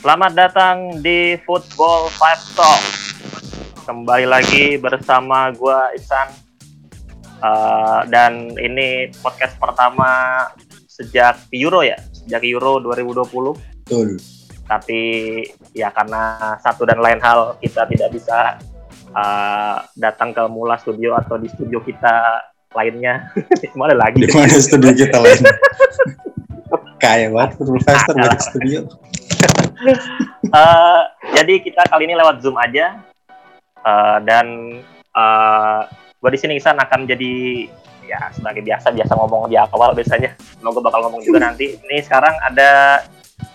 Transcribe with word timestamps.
Selamat 0.00 0.32
datang 0.32 0.96
di 1.04 1.36
Football 1.44 2.08
Five 2.16 2.40
Talk. 2.56 2.80
Kembali 3.84 4.24
lagi 4.24 4.80
bersama 4.80 5.52
gua 5.52 5.92
Isan. 5.92 6.32
Uh, 7.44 8.08
dan 8.08 8.48
ini 8.56 9.12
podcast 9.20 9.60
pertama 9.60 10.08
sejak 10.88 11.44
Euro 11.52 11.84
ya, 11.84 12.00
sejak 12.16 12.40
Euro 12.48 12.80
2020. 12.80 13.60
Betul. 13.84 14.16
Tapi 14.64 15.00
ya 15.76 15.92
karena 15.92 16.56
satu 16.64 16.88
dan 16.88 17.04
lain 17.04 17.20
hal 17.20 17.60
kita 17.60 17.84
tidak 17.84 18.08
bisa 18.16 18.56
uh, 19.12 19.84
datang 20.00 20.32
ke 20.32 20.40
Mula 20.48 20.80
Studio 20.80 21.12
atau 21.12 21.36
di 21.36 21.52
studio 21.52 21.76
kita 21.84 22.40
lainnya. 22.72 23.28
Mana 23.76 23.92
lagi? 23.92 24.24
Di 24.24 24.32
mana 24.32 24.56
studio 24.64 24.96
kita 24.96 25.20
lainnya? 25.20 25.52
Kayak 27.00 27.32
banget 27.32 27.50
Football 27.56 27.80
Talk 27.82 28.06
dari 28.12 28.38
studio. 28.44 28.80
uh, 30.52 31.02
jadi 31.36 31.54
kita 31.64 31.88
kali 31.88 32.04
ini 32.04 32.14
lewat 32.14 32.44
Zoom 32.44 32.60
aja. 32.60 33.00
Uh, 33.80 34.20
dan 34.28 34.76
uh, 35.16 35.88
gue 36.20 36.30
di 36.36 36.38
sini 36.38 36.60
Isan 36.60 36.76
akan 36.76 37.08
jadi 37.08 37.64
ya 38.04 38.28
sebagai 38.36 38.60
biasa 38.60 38.92
biasa 38.92 39.16
ngomong 39.16 39.48
di 39.48 39.56
awal 39.56 39.96
biasanya. 39.96 40.36
Semoga 40.36 40.84
bakal 40.84 41.08
ngomong 41.08 41.24
juga 41.24 41.40
nanti. 41.40 41.72
Ini 41.88 42.04
sekarang 42.04 42.36
ada 42.44 43.00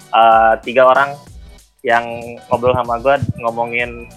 uh, 0.09 0.58
tiga 0.66 0.89
orang 0.89 1.14
yang 1.86 2.02
ngobrol 2.50 2.73
sama 2.73 2.98
gue 2.98 3.22
ngomongin 3.45 4.09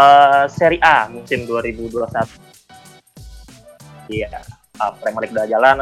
uh, 0.00 0.48
Serie 0.48 0.80
A 0.80 1.12
musim 1.12 1.44
2021. 1.44 2.08
Iya, 4.08 4.40
uh, 4.80 4.92
Premier 4.98 5.20
League 5.26 5.34
udah 5.34 5.46
jalan, 5.48 5.74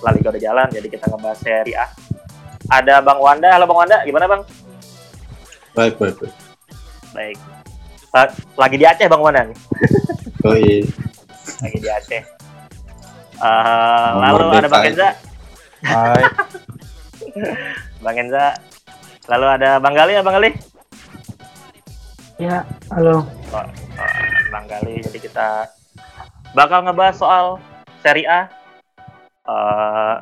La 0.00 0.10
Liga 0.14 0.28
udah 0.32 0.42
jalan, 0.42 0.68
jadi 0.72 0.86
kita 0.88 1.04
ngebahas 1.12 1.38
Serie 1.40 1.76
A. 1.76 1.86
Ada 2.66 2.98
Bang 3.04 3.20
Wanda, 3.20 3.52
halo 3.52 3.68
Bang 3.68 3.86
Wanda, 3.86 4.02
gimana 4.02 4.26
Bang? 4.26 4.42
Baik, 5.76 6.00
baik, 6.00 6.16
baik. 6.18 6.34
Baik. 7.12 7.38
Lagi 8.56 8.76
di 8.80 8.84
Aceh 8.88 9.06
Bang 9.06 9.22
Wanda 9.22 9.44
nih. 9.44 9.58
Oh 10.46 10.54
iya. 10.54 10.86
Lagi 11.58 11.78
di 11.82 11.88
Aceh. 11.90 12.22
Uh, 13.42 14.10
lalu 14.22 14.62
ada 14.62 14.68
Bang 14.70 14.86
Enza. 14.86 15.08
Hai. 15.82 16.22
Bang 18.04 18.14
Enza. 18.14 18.54
Lalu 19.26 19.46
ada 19.58 19.82
Bang 19.82 19.98
Gali 19.98 20.14
ya 20.14 20.22
Bang 20.22 20.38
Gali? 20.38 20.54
Ya, 22.38 22.62
halo. 22.94 23.26
Oh, 23.50 23.58
oh, 23.58 23.66
Bang 24.54 24.70
Gali. 24.70 25.02
Jadi 25.02 25.18
kita 25.18 25.66
bakal 26.54 26.86
ngebahas 26.86 27.18
soal 27.18 27.58
Serie 28.06 28.30
A. 28.30 28.40
Uh, 29.46 30.16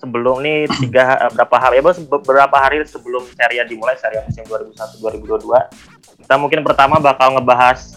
sebelum 0.00 0.40
ini 0.40 0.64
tiga 0.80 1.28
berapa 1.36 1.56
hari 1.60 1.80
ya 1.80 1.92
beberapa 2.08 2.56
hari 2.56 2.80
sebelum 2.88 3.28
Serie 3.36 3.60
A 3.60 3.64
dimulai? 3.68 4.00
Serie 4.00 4.20
A 4.20 4.28
musim 4.28 4.44
2001 4.48 5.04
2022 5.28 6.24
kita 6.24 6.34
mungkin 6.36 6.60
pertama 6.60 7.00
bakal 7.00 7.36
ngebahas 7.36 7.96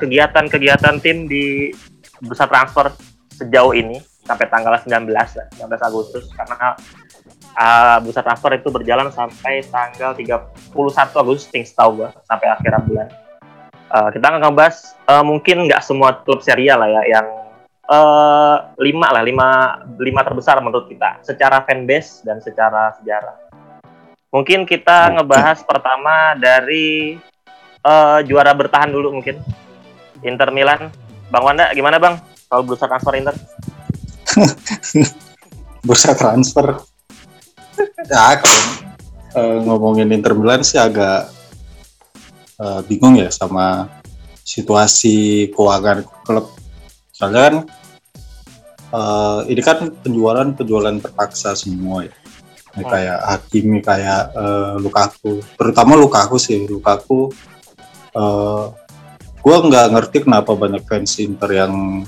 kegiatan-kegiatan 0.00 0.96
uh, 0.96 1.00
tim 1.00 1.24
di 1.24 1.72
bursa 2.20 2.48
transfer 2.48 2.90
sejauh 3.32 3.72
ini 3.76 4.00
sampai 4.24 4.48
tanggal 4.48 4.76
19 4.76 5.08
19 5.08 5.88
Agustus. 5.88 6.28
Karena 6.32 6.74
uh, 7.54 7.96
bursa 8.02 8.24
transfer 8.24 8.56
itu 8.56 8.68
berjalan 8.72 9.12
sampai 9.12 9.62
tanggal 9.68 10.16
31 10.16 11.22
Agustus 11.22 11.52
setahu 11.70 12.02
gua 12.02 12.10
sampai 12.26 12.48
akhir 12.50 12.72
bulan. 12.88 13.08
Uh, 13.94 14.10
kita 14.10 14.26
akan 14.26 14.40
ngebahas 14.42 14.98
uh, 15.06 15.22
mungkin 15.22 15.70
nggak 15.70 15.80
semua 15.84 16.18
klub 16.26 16.42
Serie 16.42 16.72
A 16.72 16.80
lah 16.80 16.90
ya 16.90 17.20
yang 17.20 17.43
uh, 17.88 18.56
lima 18.80 19.08
lah 19.12 19.22
lima 19.24 19.48
lima 19.98 20.20
terbesar 20.24 20.60
menurut 20.60 20.88
kita 20.88 21.20
secara 21.24 21.64
fanbase 21.64 22.24
dan 22.24 22.40
secara 22.40 22.94
sejarah. 23.00 23.36
Mungkin 24.34 24.66
kita 24.66 25.14
ngebahas 25.14 25.62
pertama 25.62 26.34
dari 26.34 27.14
uh, 27.86 28.18
juara 28.26 28.50
bertahan 28.50 28.90
dulu 28.90 29.20
mungkin 29.20 29.38
Inter 30.26 30.50
Milan. 30.50 30.90
Bang 31.30 31.44
Wanda 31.46 31.70
gimana 31.72 32.02
bang 32.02 32.18
kalau 32.50 32.62
bursa 32.66 32.90
transfer 32.90 33.14
Inter? 33.14 33.34
bursa 35.86 36.12
transfer. 36.18 36.82
Ya, 38.10 38.38
uh, 39.38 39.58
ngomongin 39.62 40.10
Inter 40.10 40.34
Milan 40.34 40.66
sih 40.66 40.78
agak 40.78 41.30
uh, 42.58 42.80
bingung 42.86 43.18
ya 43.18 43.30
sama 43.30 43.88
situasi 44.44 45.48
keuangan 45.54 46.04
klub 46.26 46.52
soalnya 47.24 47.40
kan 47.40 47.54
uh, 48.92 49.40
ini 49.48 49.62
kan 49.64 49.88
penjualan 50.04 50.48
penjualan 50.52 50.92
terpaksa 51.00 51.56
semua 51.56 52.04
ya 52.04 52.12
ini 52.76 52.84
hmm. 52.84 52.92
kayak 52.92 53.18
Hakimi 53.24 53.78
kayak 53.80 54.22
uh, 54.36 54.76
Lukaku 54.76 55.40
terutama 55.56 55.96
Lukaku 55.96 56.36
sih 56.36 56.68
Lukaku 56.68 57.32
uh, 58.12 58.68
gue 59.40 59.56
nggak 59.56 59.86
ngerti 59.96 60.28
kenapa 60.28 60.52
banyak 60.52 60.84
fans 60.84 61.16
Inter 61.16 61.64
yang 61.64 62.04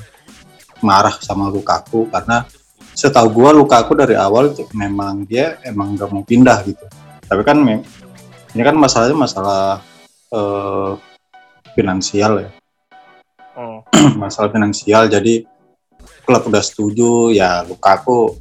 marah 0.84 1.16
sama 1.25 1.48
Lukaku 1.48 2.12
karena 2.12 2.44
setahu 2.93 3.33
gue 3.33 3.50
Lukaku 3.65 3.97
dari 3.97 4.21
awal 4.21 4.53
memang 4.77 5.25
dia 5.25 5.56
emang 5.65 5.97
nggak 5.97 6.12
mau 6.12 6.21
pindah 6.28 6.60
gitu 6.69 6.84
tapi 7.25 7.41
kan 7.41 7.56
ini 8.53 8.62
kan 8.62 8.77
masalahnya 8.77 9.16
masalah 9.16 9.81
uh, 10.33 10.97
finansial 11.77 12.41
ya. 12.41 12.50
Masalah 14.16 14.50
finansial. 14.50 15.06
Jadi 15.06 15.44
klub 16.27 16.43
udah 16.49 16.62
setuju 16.65 17.31
ya 17.31 17.62
Lukaku 17.62 18.34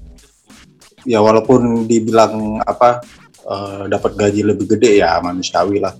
ya 1.05 1.21
walaupun 1.21 1.85
dibilang 1.85 2.57
apa 2.65 3.05
uh, 3.45 3.85
dapat 3.85 4.17
gaji 4.17 4.41
lebih 4.41 4.65
gede 4.75 5.05
ya 5.05 5.21
manusiawi 5.21 5.77
lah. 5.83 5.93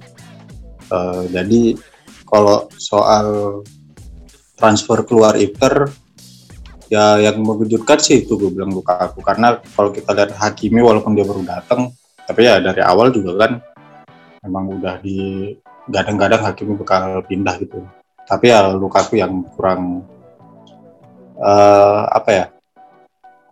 Uh, 0.89 1.29
jadi 1.29 1.77
kalau 2.25 2.65
soal 2.77 3.61
transfer 4.57 5.05
keluar 5.05 5.37
Inter 5.37 5.91
ya 6.89 7.17
yang 7.17 7.41
mengejutkan 7.41 7.97
sih 7.97 8.25
itu 8.25 8.37
gue 8.37 8.49
bilang 8.53 8.73
Lukaku 8.73 9.21
karena 9.21 9.57
kalau 9.73 9.89
kita 9.89 10.13
lihat 10.13 10.31
Hakimi 10.37 10.81
walaupun 10.81 11.17
dia 11.17 11.25
baru 11.25 11.41
datang 11.41 11.89
tapi 12.25 12.45
ya 12.45 12.61
dari 12.61 12.81
awal 12.81 13.09
juga 13.09 13.45
kan 13.45 13.51
memang 14.45 14.81
udah 14.81 15.01
di 15.01 15.49
gadang-gadang 15.89 16.45
Hakimi 16.45 16.77
bakal 16.77 17.25
pindah 17.25 17.57
gitu 17.61 17.81
tapi 18.25 18.49
ya 18.49 18.73
Lukaku 18.73 19.21
yang 19.21 19.45
kurang 19.53 20.05
uh, 21.37 22.09
apa 22.09 22.29
ya 22.29 22.45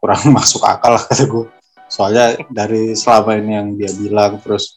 kurang 0.01 0.21
masuk 0.37 0.65
akal 0.65 0.97
lah 0.97 1.03
kata 1.05 1.25
gue 1.29 1.45
soalnya 1.87 2.35
dari 2.49 2.97
selama 2.97 3.37
ini 3.37 3.51
yang 3.53 3.69
dia 3.77 3.91
bilang 3.93 4.41
terus 4.41 4.73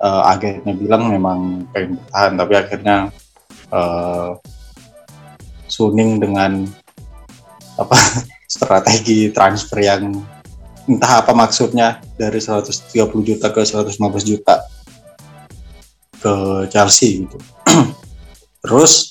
uh, 0.00 0.24
agennya 0.32 0.72
bilang 0.72 1.12
memang 1.12 1.68
pengen 1.70 2.00
bertahan 2.00 2.32
tapi 2.40 2.52
akhirnya 2.56 2.96
uh, 3.70 4.36
Suning 5.66 6.22
dengan 6.22 6.62
apa 7.76 7.98
strategi 8.54 9.34
transfer 9.34 9.82
yang 9.82 10.14
entah 10.86 11.20
apa 11.26 11.34
maksudnya 11.34 11.98
dari 12.14 12.38
130 12.38 12.94
juta 13.26 13.50
ke 13.50 13.60
115 13.66 13.98
juta 14.22 14.62
ke 16.22 16.34
Chelsea 16.70 17.26
gitu. 17.26 17.38
Terus 18.62 19.10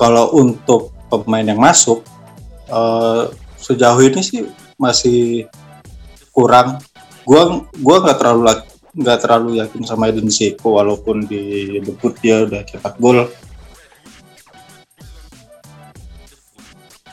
kalau 0.00 0.32
untuk 0.32 0.96
pemain 1.12 1.44
yang 1.44 1.60
masuk 1.60 2.00
uh, 2.72 3.28
sejauh 3.60 4.00
ini 4.00 4.24
sih 4.24 4.48
masih 4.80 5.44
kurang. 6.32 6.80
Gua 7.28 7.68
gua 7.84 7.96
nggak 8.00 8.16
terlalu 8.16 8.40
nggak 8.96 9.18
terlalu 9.20 9.50
yakin 9.60 9.84
sama 9.84 10.08
Edin 10.08 10.32
Zeko 10.32 10.80
walaupun 10.80 11.28
di 11.28 11.76
debut 11.84 12.16
dia 12.24 12.48
udah 12.48 12.64
cetak 12.64 12.96
gol. 12.96 13.28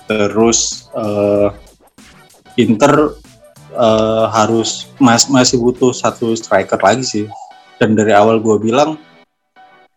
Terus 0.08 0.88
uh, 0.96 1.52
Inter 2.56 3.20
uh, 3.76 4.32
harus 4.32 4.88
mas 4.96 5.28
masih 5.28 5.60
butuh 5.60 5.92
satu 5.92 6.32
striker 6.40 6.80
lagi 6.80 7.04
sih. 7.04 7.26
Dan 7.78 7.94
dari 7.94 8.10
awal 8.10 8.42
gue 8.42 8.58
bilang 8.58 8.98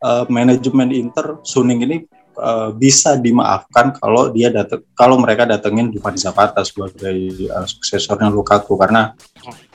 uh, 0.05 0.27
manajemen 0.29 0.93
Inter 0.93 1.41
Suning 1.47 1.81
ini 1.87 2.05
uh, 2.41 2.71
bisa 2.73 3.21
dimaafkan 3.21 3.93
kalau 4.01 4.33
dia 4.33 4.49
datang 4.49 4.81
kalau 4.97 5.21
mereka 5.21 5.45
datengin 5.45 5.93
Dufan 5.93 6.17
Zapata 6.17 6.65
sebagai 6.65 7.47
uh, 7.53 7.69
suksesornya 7.69 8.33
Lukaku 8.33 8.75
karena 8.81 9.13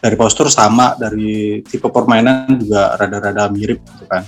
dari 0.02 0.18
postur 0.18 0.50
sama 0.50 0.98
dari 0.98 1.62
tipe 1.62 1.88
permainan 1.94 2.58
juga 2.58 2.98
rada-rada 2.98 3.48
mirip 3.54 3.80
gitu 3.86 4.06
kan. 4.10 4.26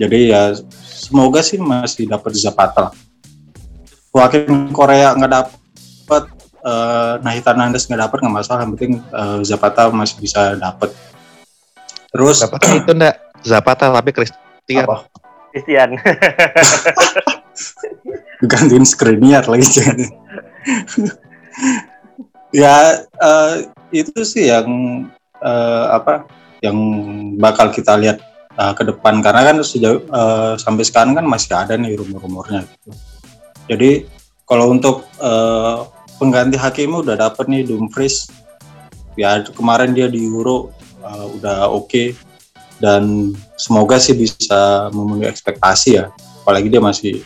Jadi 0.00 0.32
ya 0.32 0.56
semoga 0.80 1.44
sih 1.44 1.60
masih 1.60 2.08
dapat 2.08 2.32
Zapata 2.40 2.88
lah. 2.88 2.94
Wakil 4.10 4.72
Korea 4.74 5.14
nggak 5.14 5.32
dapat 5.32 6.24
uh, 6.64 7.20
Nahita 7.22 7.52
Nandes 7.52 7.86
nggak 7.86 8.08
dapat 8.08 8.18
nggak 8.24 8.34
masalah 8.34 8.60
yang 8.64 8.72
penting 8.74 8.92
uh, 9.12 9.38
Zapata 9.44 9.92
masih 9.92 10.16
bisa 10.18 10.56
dapat. 10.56 10.90
Terus 12.10 12.42
Zapata 12.42 12.66
itu 12.74 12.90
enggak 12.90 13.16
Zapata 13.44 13.92
tapi 13.92 14.10
Christian. 14.10 14.84
Apa? 14.88 15.06
Christian. 15.52 15.96
Gantiin 18.50 18.86
Skriniar 18.88 19.44
lagi 19.46 19.66
jadi. 19.68 20.06
ya 22.50 23.06
uh, 23.22 23.54
itu 23.94 24.26
sih 24.26 24.50
yang 24.50 24.66
uh, 25.38 25.86
apa 25.94 26.26
yang 26.60 26.76
bakal 27.38 27.70
kita 27.72 27.96
lihat 27.96 28.18
uh, 28.58 28.72
ke 28.76 28.84
depan 28.84 29.22
karena 29.24 29.52
kan 29.52 29.56
sejauh 29.62 30.04
uh, 30.10 30.54
sampai 30.60 30.84
sekarang 30.84 31.16
kan 31.16 31.24
masih 31.24 31.56
ada 31.56 31.76
nih 31.76 31.96
rumor-rumornya 31.96 32.66
gitu. 32.66 32.90
Jadi 33.70 33.90
kalau 34.44 34.72
untuk 34.74 35.06
uh, 35.22 35.86
pengganti 36.20 36.58
Hakimi 36.58 37.00
udah 37.00 37.16
dapet 37.16 37.48
nih 37.48 37.64
Dumfries 37.64 38.28
ya 39.14 39.40
kemarin 39.54 39.96
dia 39.96 40.10
di 40.10 40.26
Euro 40.26 40.74
uh, 41.00 41.26
udah 41.38 41.70
oke 41.70 41.88
okay. 41.88 42.08
dan 42.82 43.32
semoga 43.56 43.96
sih 43.96 44.12
bisa 44.12 44.90
memenuhi 44.92 45.30
ekspektasi 45.30 46.00
ya 46.00 46.12
apalagi 46.42 46.68
dia 46.68 46.82
masih 46.82 47.24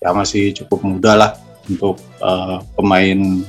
ya 0.00 0.16
masih 0.16 0.56
cukup 0.56 0.80
muda 0.80 1.12
lah 1.12 1.30
untuk 1.68 2.00
uh, 2.24 2.64
pemain 2.72 3.44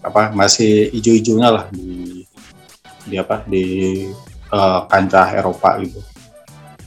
apa 0.00 0.30
masih 0.30 0.94
hijau-hijaunya 0.94 1.48
lah 1.50 1.64
di 1.74 2.22
di 3.06 3.14
apa 3.18 3.42
di 3.42 3.64
uh, 4.54 4.86
kancah 4.86 5.34
Eropa 5.34 5.82
gitu. 5.82 5.98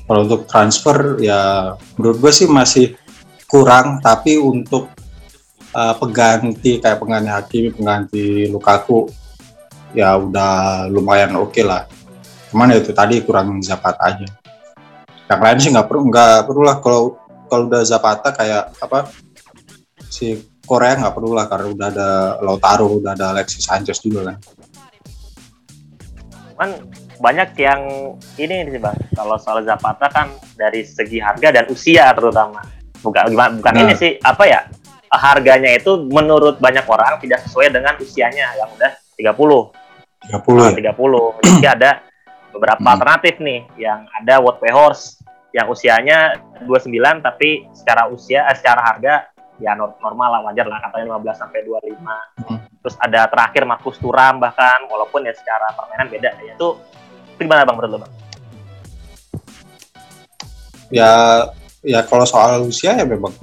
Kalau 0.07 0.25
untuk 0.25 0.47
transfer 0.47 1.19
ya 1.21 1.75
menurut 1.99 2.17
gue 2.17 2.31
sih 2.33 2.47
masih 2.47 2.95
kurang 3.45 3.99
tapi 3.99 4.39
untuk 4.39 4.89
uh, 5.75 5.93
pengganti 5.99 6.79
kayak 6.79 6.97
pengganti 6.97 7.29
Hakimi, 7.29 7.69
pengganti 7.75 8.47
Lukaku 8.47 9.11
ya 9.91 10.15
udah 10.17 10.87
lumayan 10.87 11.35
oke 11.35 11.51
okay 11.53 11.63
lah. 11.67 11.85
Cuman 12.49 12.73
ya 12.73 12.81
itu 12.81 12.95
tadi 12.95 13.21
kurang 13.21 13.61
Zapata 13.61 14.01
aja. 14.09 14.25
Yang 15.29 15.41
lain 15.45 15.57
sih 15.61 15.69
nggak 15.69 15.87
perlu 15.91 16.01
nggak 16.09 16.49
perlu 16.49 16.61
lah 16.65 16.77
kalau 16.81 17.19
kalau 17.49 17.65
udah 17.67 17.81
Zapata 17.81 18.29
kayak 18.31 18.77
apa 18.79 19.09
si 20.07 20.37
Korea 20.63 20.93
nggak 21.01 21.17
perlu 21.17 21.33
lah 21.33 21.49
karena 21.49 21.67
udah 21.73 21.87
ada 21.89 22.09
Lautaro, 22.45 23.01
udah 23.01 23.17
ada 23.17 23.33
Alexis 23.33 23.65
Sanchez 23.65 23.97
juga 24.05 24.29
kan. 24.29 24.37
Cuman 26.53 26.69
banyak 27.19 27.49
yang 27.57 27.81
ini 28.37 28.69
sih 28.69 28.79
bang, 28.79 28.97
kalau 29.17 29.35
soal 29.41 29.65
Zapata 29.65 30.07
kan 30.13 30.29
dari 30.53 30.85
segi 30.85 31.17
harga 31.17 31.49
dan 31.49 31.65
usia 31.73 32.05
terutama. 32.13 32.61
Bukan 33.01 33.33
bukan 33.33 33.73
nah. 33.73 33.81
ini 33.81 33.93
sih 33.97 34.19
apa 34.21 34.43
ya 34.45 34.61
harganya 35.09 35.73
itu 35.73 36.05
menurut 36.05 36.61
banyak 36.61 36.85
orang 36.85 37.17
tidak 37.17 37.41
sesuai 37.49 37.73
dengan 37.73 37.97
usianya 37.97 38.53
yang 38.61 38.69
udah 38.77 38.91
30. 39.17 39.33
30. 40.29 40.37
Nah, 40.37 40.71
30. 40.77 41.57
Jadi 41.57 41.65
ada 41.65 41.91
beberapa 42.53 42.81
hmm. 42.81 42.93
alternatif 42.93 43.33
nih 43.41 43.59
yang 43.79 44.05
ada 44.05 44.37
Wout 44.43 44.61
Horse 44.61 45.18
yang 45.49 45.67
usianya 45.69 46.37
29 46.65 47.25
tapi 47.25 47.65
secara 47.73 48.05
usia 48.09 48.45
eh, 48.45 48.55
secara 48.57 48.81
harga 48.85 49.13
ya 49.59 49.75
normal 49.75 50.39
lah 50.39 50.41
wajar 50.49 50.65
lah 50.71 50.79
katanya 50.87 51.19
15 51.19 51.35
sampai 51.35 51.59
25. 51.67 51.99
Hmm. 52.47 52.59
Terus 52.79 52.95
ada 52.95 53.27
terakhir 53.27 53.63
Markus 53.67 53.99
Turam 53.99 54.39
bahkan 54.39 54.87
walaupun 54.87 55.27
ya 55.27 55.35
secara 55.35 55.75
permainan 55.75 56.07
beda 56.07 56.29
ya 56.39 56.53
itu 56.55 56.79
itu 57.35 57.41
gimana 57.43 57.67
Bang 57.67 57.75
menurut 57.75 57.91
lo 57.91 57.97
Bang? 58.07 58.13
Ya 60.89 61.11
ya 61.83 61.99
kalau 62.07 62.23
soal 62.23 62.63
usia 62.63 62.95
ya 62.95 63.03
memang 63.03 63.35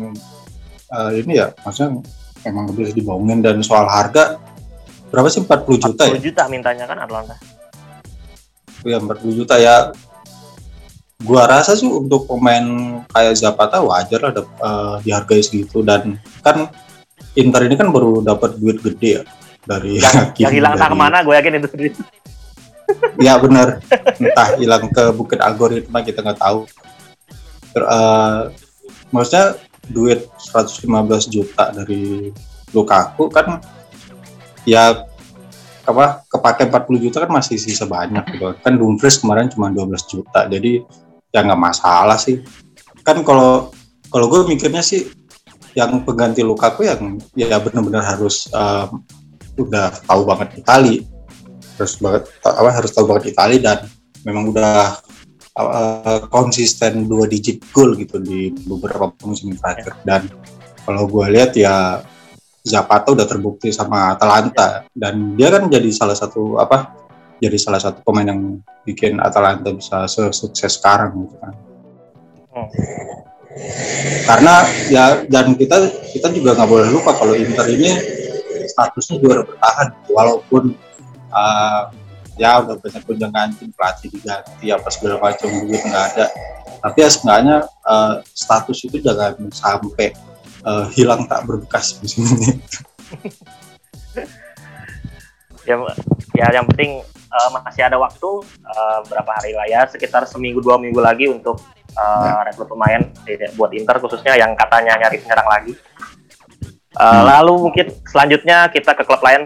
uh, 0.92 1.10
ini 1.12 1.36
ya 1.36 1.52
maksudnya 1.62 2.00
memang 2.48 2.72
bisa 2.72 2.96
dibohongin 2.96 3.44
dan 3.44 3.60
soal 3.60 3.84
harga 3.84 4.40
berapa 5.12 5.28
sih 5.30 5.44
40 5.44 5.84
juta 5.84 6.04
40 6.06 6.16
ya? 6.16 6.18
40 6.18 6.26
juta 6.32 6.42
mintanya 6.48 6.84
kan 6.88 6.98
Atlanta. 7.04 7.36
Ya 8.88 8.96
40 9.02 9.38
juta 9.38 9.54
ya 9.60 9.92
gua 11.24 11.48
rasa 11.48 11.72
sih 11.72 11.88
untuk 11.88 12.28
pemain 12.28 12.64
kayak 13.08 13.38
Zapata 13.40 13.80
wajar 13.80 14.20
lah 14.20 14.32
uh, 14.60 14.96
dihargai 15.00 15.40
segitu. 15.40 15.80
Dan 15.80 16.20
kan 16.44 16.68
Inter 17.36 17.68
ini 17.68 17.76
kan 17.76 17.92
baru 17.92 18.24
dapat 18.24 18.56
duit 18.56 18.80
gede 18.80 19.20
ya 19.20 19.22
dari 19.66 20.00
yang, 20.00 20.32
yang 20.48 20.52
hilang 20.52 20.74
dari... 20.78 20.88
ke 20.88 20.96
mana 20.96 21.16
gue 21.20 21.34
yakin 21.36 21.58
itu 21.60 21.68
duit 21.76 21.94
ya 23.26 23.34
benar. 23.36 23.82
Entah 24.16 24.48
hilang 24.56 24.88
ke 24.88 25.04
bukit 25.12 25.42
algoritma 25.42 26.00
kita 26.06 26.22
nggak 26.22 26.38
tahu. 26.40 26.64
Ter, 27.74 27.82
uh, 27.82 28.48
maksudnya 29.10 29.58
duit 29.90 30.30
115 30.54 30.86
juta 31.30 31.70
dari 31.74 32.30
Lukaku 32.74 33.30
kan 33.30 33.62
ya 34.66 35.06
apa 35.86 36.26
kepake 36.26 36.66
40 36.66 37.04
juta 37.06 37.16
kan 37.22 37.30
masih 37.30 37.58
sisa 37.58 37.86
banyak 37.86 38.22
gitu. 38.34 38.54
Kan 38.62 38.78
Dumfries 38.78 39.18
kemarin 39.18 39.50
cuma 39.50 39.70
12 39.70 39.86
juta. 40.10 40.46
Jadi 40.50 40.82
ya 41.30 41.42
nggak 41.42 41.60
masalah 41.60 42.18
sih. 42.18 42.42
Kan 43.06 43.22
kalau 43.22 43.70
kalau 44.10 44.26
gue 44.30 44.46
mikirnya 44.50 44.82
sih 44.82 45.10
yang 45.76 46.02
pengganti 46.02 46.40
Lukaku 46.40 46.88
yang 46.88 47.20
ya 47.36 47.60
benar-benar 47.60 48.02
harus 48.02 48.48
um, 48.54 49.04
udah 49.60 49.92
tahu 50.06 50.22
banget 50.24 50.64
Itali. 50.64 51.04
Harus 51.76 51.94
banget 52.00 52.22
apa 52.40 52.70
harus 52.72 52.90
tahu 52.90 53.04
banget 53.10 53.36
Itali 53.36 53.60
dan 53.60 53.84
memang 54.24 54.50
udah 54.50 54.96
uh, 55.56 56.20
konsisten 56.32 57.04
dua 57.04 57.28
digit 57.28 57.60
goal 57.76 57.92
gitu 57.94 58.16
di 58.20 58.52
beberapa 58.64 59.12
musim 59.28 59.52
terakhir. 59.56 59.92
Dan 60.02 60.32
kalau 60.88 61.04
gue 61.04 61.26
lihat 61.32 61.52
ya 61.56 62.00
Zapata 62.66 63.14
udah 63.14 63.26
terbukti 63.28 63.70
sama 63.70 64.16
Atalanta. 64.16 64.88
Dan 64.90 65.38
dia 65.38 65.54
kan 65.54 65.70
jadi 65.70 65.86
salah 65.94 66.18
satu 66.18 66.58
apa 66.58 67.05
jadi 67.42 67.56
salah 67.60 67.80
satu 67.80 68.00
pemain 68.00 68.28
yang 68.28 68.40
bikin 68.88 69.20
Atalanta 69.20 69.72
bisa 69.72 70.08
sukses 70.08 70.80
sekarang 70.80 71.26
gitu 71.26 71.36
kan. 71.40 71.54
Hmm. 72.56 72.68
Karena 74.24 74.54
ya 74.92 75.24
dan 75.28 75.56
kita 75.56 75.88
kita 76.12 76.28
juga 76.32 76.56
nggak 76.56 76.68
boleh 76.68 76.88
lupa 76.92 77.16
kalau 77.16 77.32
Inter 77.32 77.68
ini 77.72 77.92
statusnya 78.68 79.16
juara 79.22 79.42
bertahan 79.44 79.88
walaupun 80.12 80.76
uh, 81.32 81.88
ya 82.36 82.60
udah 82.60 82.76
banyak 82.76 83.02
kunjung 83.08 83.32
ganti 83.32 83.64
pelatih 83.72 84.12
diganti 84.12 84.68
apa 84.68 84.88
segala 84.92 85.16
macam 85.16 85.48
duit 85.48 85.80
nggak 85.80 86.04
ada 86.12 86.26
tapi 86.84 87.00
ya 87.00 87.08
sebenarnya 87.08 87.56
uh, 87.88 88.20
status 88.36 88.84
itu 88.84 89.00
jangan 89.00 89.32
sampai 89.48 90.12
uh, 90.68 90.84
hilang 90.92 91.24
tak 91.24 91.48
berbekas 91.48 91.96
musim 92.04 92.28
ini 92.28 92.60
ya 95.68 95.80
ya 96.36 96.46
yang 96.52 96.68
penting 96.68 97.00
uh, 97.30 97.48
masih 97.62 97.82
ada 97.86 97.96
waktu 97.98 98.30
uh, 98.66 98.98
berapa 99.06 99.30
hari 99.30 99.52
lah 99.54 99.66
ya 99.66 99.80
sekitar 99.86 100.24
seminggu 100.26 100.62
dua 100.62 100.78
minggu 100.78 100.98
lagi 100.98 101.26
untuk 101.26 101.58
uh, 101.96 102.40
rekrut 102.46 102.68
pemain 102.70 103.02
buat 103.56 103.72
Inter 103.74 103.96
khususnya 103.98 104.36
yang 104.36 104.52
katanya 104.54 104.98
nyari 105.00 105.18
penyerang 105.20 105.48
lagi. 105.48 105.72
Uh, 106.96 107.12
hmm. 107.12 107.24
Lalu 107.28 107.54
mungkin 107.68 107.86
selanjutnya 108.08 108.72
kita 108.72 108.96
ke 108.96 109.04
klub 109.04 109.20
lain. 109.20 109.44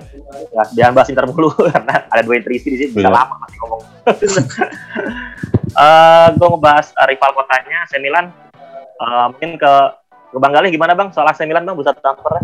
Ya, 0.55 0.63
jangan 0.71 1.03
bahas 1.03 1.09
Inter 1.11 1.27
dulu 1.27 1.51
karena 1.75 2.07
ada 2.07 2.23
dua 2.23 2.39
intrisi 2.39 2.71
di 2.71 2.79
sini 2.79 2.91
bisa 2.95 3.11
lama 3.11 3.35
masih 3.43 3.59
ngomong. 3.59 3.81
uh, 5.75 6.29
gue 6.31 6.47
ngebahas 6.47 6.87
uh, 6.95 7.07
rival 7.11 7.31
kotanya 7.35 7.77
AC 7.91 7.99
Milan. 7.99 8.31
Uh, 9.03 9.35
mungkin 9.35 9.59
ke 9.59 9.73
ke 10.31 10.39
Bang 10.39 10.55
Galih 10.55 10.71
gimana 10.71 10.95
Bang 10.95 11.11
soal 11.11 11.27
AC 11.27 11.43
Milan 11.43 11.67
Bang 11.67 11.75
bisa 11.75 11.91
transfer? 11.91 12.39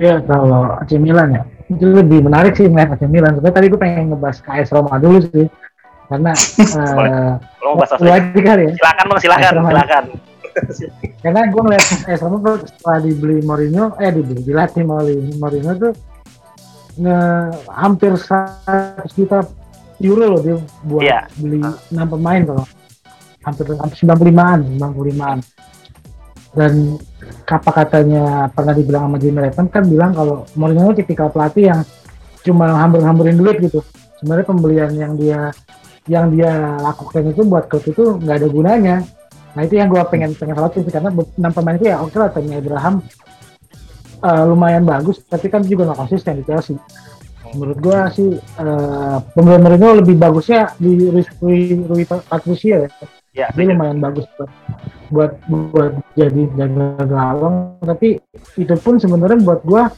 Ya 0.00 0.16
kalau 0.24 0.72
AC 0.80 0.96
Milan 0.96 1.36
ya 1.36 1.42
itu 1.76 1.86
lebih 1.88 2.24
menarik 2.24 2.52
sih 2.56 2.68
melihat 2.68 2.96
AC 2.96 3.08
Milan. 3.08 3.38
Sebenarnya 3.38 3.56
tadi 3.56 3.66
gue 3.72 3.80
pengen 3.80 4.04
ngebahas 4.12 4.38
KS 4.44 4.68
Roma 4.72 4.96
dulu 5.00 5.18
sih, 5.24 5.46
karena 6.08 6.32
uh, 6.78 7.32
mau 7.64 7.74
bahas 7.78 7.90
lagi 8.00 8.40
kali 8.40 8.62
ya. 8.68 8.72
Silakan 8.76 9.04
bang, 9.08 9.20
silakan, 9.20 9.52
silakan. 9.66 10.04
karena 11.24 11.40
gue 11.48 11.60
ngeliat 11.64 11.84
AS 12.08 12.20
Roma 12.20 12.38
setelah 12.60 12.98
dibeli 13.00 13.36
Mourinho, 13.40 13.96
eh 13.96 14.10
dibeli 14.12 14.40
dilatih 14.44 14.84
Mourinho, 14.84 15.32
Mourinho 15.40 15.72
tuh 15.76 15.92
nge, 17.00 17.18
hampir 17.72 18.12
100 18.12 19.08
juta 19.16 19.48
euro 20.02 20.24
loh 20.36 20.40
dia 20.42 20.56
buat 20.84 21.02
yeah. 21.06 21.24
beli 21.38 21.62
enam 21.62 22.06
pemain 22.10 22.42
kalau 22.42 22.64
hampir 23.42 23.64
hampir 23.74 23.96
95-an, 24.06 24.58
95-an. 24.78 25.38
Dan 26.52 27.00
apa 27.48 27.70
katanya 27.72 28.48
pernah 28.52 28.76
dibilang 28.76 29.08
sama 29.08 29.16
Jimmy 29.16 29.40
Revan 29.48 29.66
kan 29.72 29.84
bilang 29.88 30.12
kalau 30.12 30.44
Mourinho 30.56 30.92
tipikal 30.92 31.32
pelatih 31.32 31.72
yang 31.72 31.80
cuma 32.44 32.76
hambur-hamburin 32.76 33.40
duit 33.40 33.56
gitu. 33.60 33.80
Sebenarnya 34.20 34.46
pembelian 34.46 34.92
yang 34.92 35.12
dia 35.16 35.50
yang 36.10 36.34
dia 36.34 36.76
lakukan 36.82 37.30
itu 37.30 37.42
buat 37.46 37.70
klub 37.70 37.84
itu 37.86 38.18
nggak 38.20 38.36
ada 38.42 38.48
gunanya. 38.50 38.96
Nah 39.52 39.62
itu 39.64 39.78
yang 39.78 39.88
gue 39.92 40.00
pengen 40.08 40.32
pengen 40.34 40.56
sih 40.84 40.92
karena 40.92 41.12
enam 41.12 41.52
pemain 41.52 41.76
itu 41.76 41.86
ya 41.92 42.00
oke 42.00 42.16
lah 42.16 42.32
Tammy 42.32 42.56
Abraham 42.56 43.04
uh, 44.24 44.44
lumayan 44.48 44.88
bagus 44.88 45.20
tapi 45.28 45.52
kan 45.52 45.60
juga 45.62 45.92
nggak 45.92 46.00
konsisten 46.04 46.40
di 46.40 46.44
Chelsea. 46.44 46.76
Menurut 47.52 47.78
gue 47.84 47.98
sih 48.16 48.30
uh, 48.60 49.20
pembelian 49.36 49.60
Mourinho 49.60 49.88
lebih 50.00 50.16
bagusnya 50.16 50.72
di 50.80 51.12
Rui, 51.12 51.24
Rui, 51.40 51.60
Rui 51.84 52.04
Patricio 52.08 52.88
ya. 52.88 52.88
Ya, 53.32 53.46
dia 53.52 53.64
lumayan 53.72 54.00
bagus 54.00 54.28
buat 55.12 55.32
buat 55.46 55.92
jadi 56.16 56.42
jaga 56.56 57.04
gawang. 57.04 57.76
Tapi 57.84 58.16
itu 58.56 58.74
pun 58.80 58.96
sebenarnya 58.96 59.38
buat 59.44 59.60
gua 59.62 59.92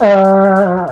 uh, 0.00 0.86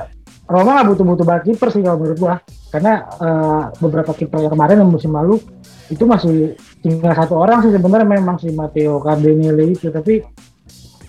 Roma 0.45 0.71
nggak 0.76 0.88
butuh-butuh 0.93 1.25
banget 1.25 1.43
kiper 1.53 1.69
sih 1.73 1.81
kalau 1.81 1.97
menurut 2.05 2.19
gua. 2.21 2.35
Karena 2.69 3.07
uh, 3.23 3.62
beberapa 3.81 4.12
kiper 4.12 4.45
yang 4.45 4.53
kemarin 4.53 4.83
yang 4.85 4.91
musim 4.93 5.14
lalu 5.14 5.41
itu 5.88 6.05
masih 6.05 6.59
tinggal 6.85 7.17
satu 7.17 7.41
orang 7.41 7.64
sih 7.64 7.73
sebenarnya. 7.73 8.21
Memang 8.21 8.37
si 8.37 8.53
Matteo 8.53 9.00
Cardinelli 9.00 9.73
itu. 9.73 9.88
Tapi 9.88 10.21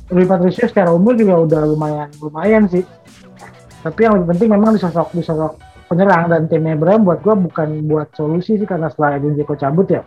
Rui 0.07 0.25
Patricio 0.29 0.69
secara 0.69 0.93
umur 0.95 1.19
juga 1.19 1.41
udah 1.41 1.61
lumayan 1.67 2.09
lumayan 2.23 2.63
sih. 2.71 2.85
Tapi 3.83 3.99
yang 4.01 4.17
lebih 4.17 4.37
penting 4.37 4.49
memang 4.55 4.77
disosok 4.77 5.11
disosok 5.11 5.59
penyerang. 5.91 6.31
Dan 6.31 6.47
tim 6.47 6.63
Abraham 6.69 7.03
buat 7.03 7.19
gua 7.25 7.35
bukan 7.35 7.83
buat 7.89 8.13
solusi 8.15 8.55
sih 8.55 8.67
karena 8.69 8.87
setelah 8.87 9.19
Edin 9.19 9.35
Dzeko 9.35 9.57
cabut 9.59 9.89
ya 9.91 10.05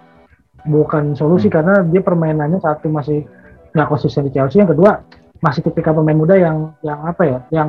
bukan 0.66 1.14
solusi 1.14 1.46
karena 1.46 1.84
dia 1.86 2.02
permainannya 2.02 2.58
satu 2.58 2.90
masih 2.90 3.26
nggak 3.74 3.88
konsisten 3.88 4.26
di 4.26 4.32
Chelsea. 4.34 4.62
Yang 4.62 4.78
kedua 4.78 5.02
masih 5.38 5.62
tipikal 5.62 5.94
pemain 5.94 6.18
muda 6.18 6.34
yang 6.34 6.74
yang 6.82 6.98
apa 7.06 7.22
ya 7.22 7.38
yang 7.54 7.68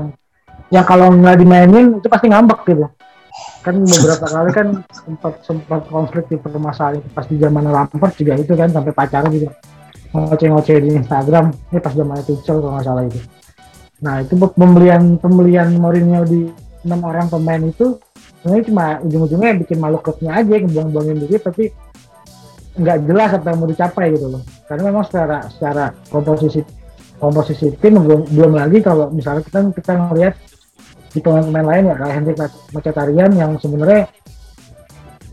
yang 0.73 0.85
kalau 0.85 1.13
nggak 1.13 1.37
dimainin 1.37 2.01
itu 2.01 2.07
pasti 2.09 2.29
ngambek 2.29 2.59
gitu. 2.65 2.85
Kan 3.61 3.75
beberapa 3.85 4.25
kali 4.33 4.51
kan 4.53 4.67
sempat 4.89 5.33
sempat 5.45 5.81
konflik 5.89 6.25
di 6.29 6.37
permasalahan 6.41 7.01
itu 7.01 7.09
pas 7.13 7.25
di 7.29 7.35
zaman 7.37 7.69
Lampard 7.69 8.13
juga 8.17 8.33
itu 8.37 8.53
kan 8.57 8.69
sampai 8.73 8.93
pacaran 8.93 9.29
juga. 9.29 9.53
Ngoceh-ngoceh 10.09 10.77
di 10.81 10.89
Instagram 10.97 11.53
ini 11.69 11.79
pas 11.81 11.93
zaman 11.93 12.17
Tuchel 12.25 12.57
kalau 12.57 12.73
nggak 12.73 12.85
salah 12.85 13.03
itu. 13.05 13.19
Nah 14.01 14.15
itu 14.25 14.33
pembelian 14.57 15.21
pembelian 15.21 15.69
Mourinho 15.77 16.25
di 16.25 16.49
enam 16.87 17.01
orang 17.03 17.27
pemain 17.27 17.59
itu 17.59 17.99
sebenarnya 18.39 18.63
cuma 18.71 18.85
ujung-ujungnya 19.03 19.51
bikin 19.67 19.77
malu 19.83 19.99
klubnya 19.99 20.39
aja 20.39 20.55
ngebuang-buangin 20.55 21.17
diri 21.27 21.35
tapi 21.43 21.63
nggak 22.79 22.97
jelas 23.05 23.29
apa 23.35 23.51
yang 23.51 23.59
mau 23.59 23.69
dicapai 23.69 24.05
gitu 24.15 24.27
loh. 24.31 24.41
Karena 24.65 24.83
memang 24.87 25.03
secara 25.03 25.37
secara 25.51 25.91
komposisi 26.07 26.63
komposisi 27.19 27.67
tim 27.77 27.99
belum, 27.99 28.31
belum 28.31 28.51
lagi 28.55 28.79
kalau 28.79 29.11
misalnya 29.11 29.43
kita 29.43 29.59
kita 29.75 29.91
ngelihat 29.99 30.33
di 31.09 31.19
pemain-pemain 31.19 31.67
lain 31.67 31.83
ya 31.91 31.95
kayak 31.99 32.13
Hendrik 32.15 32.37
Mkhitaryan 32.71 33.31
yang 33.35 33.51
sebenarnya 33.59 34.07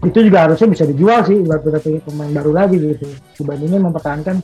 itu 0.02 0.18
juga 0.28 0.38
harusnya 0.44 0.68
bisa 0.68 0.84
dijual 0.84 1.24
sih 1.24 1.40
buat 1.40 1.62
berarti 1.62 2.02
pemain 2.02 2.32
baru 2.34 2.52
lagi 2.52 2.76
gitu. 2.76 3.06
Dibandingin 3.38 3.80
mempertahankan 3.80 4.36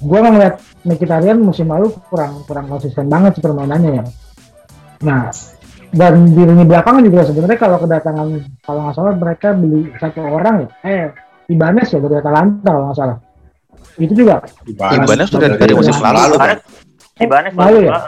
gua 0.00 0.18
ngeliat 0.32 0.54
Mkhitaryan 0.88 1.38
musim 1.44 1.68
lalu 1.68 1.92
kurang 2.08 2.42
kurang 2.48 2.66
konsisten 2.72 3.06
banget 3.12 3.36
sih 3.38 3.44
permainannya 3.44 3.92
ya. 4.00 4.04
Nah 5.04 5.28
dan 5.88 6.28
di 6.32 6.42
lini 6.44 6.64
belakang 6.68 7.00
juga 7.04 7.24
sebenarnya 7.24 7.58
kalau 7.60 7.76
kedatangan 7.80 8.28
kalau 8.60 8.80
nggak 8.88 8.94
salah 8.96 9.14
mereka 9.16 9.48
beli 9.52 9.92
satu 10.00 10.20
orang 10.24 10.54
ya. 10.64 10.68
Eh 10.88 11.27
Ibanez 11.48 11.88
ya 11.88 11.98
dari 11.98 12.14
Atalanta 12.14 12.68
kalau 12.68 12.86
nggak 12.86 12.98
salah 12.98 13.18
itu 13.96 14.12
juga 14.14 14.44
Ibanez 14.68 15.26
sudah 15.26 15.48
dari 15.50 15.72
musim 15.72 15.96
lalu. 15.96 16.14
lalu 16.14 16.34
kan? 16.38 16.56
Ibanez 17.18 17.52
Lalu 17.52 17.78
ya? 17.82 17.98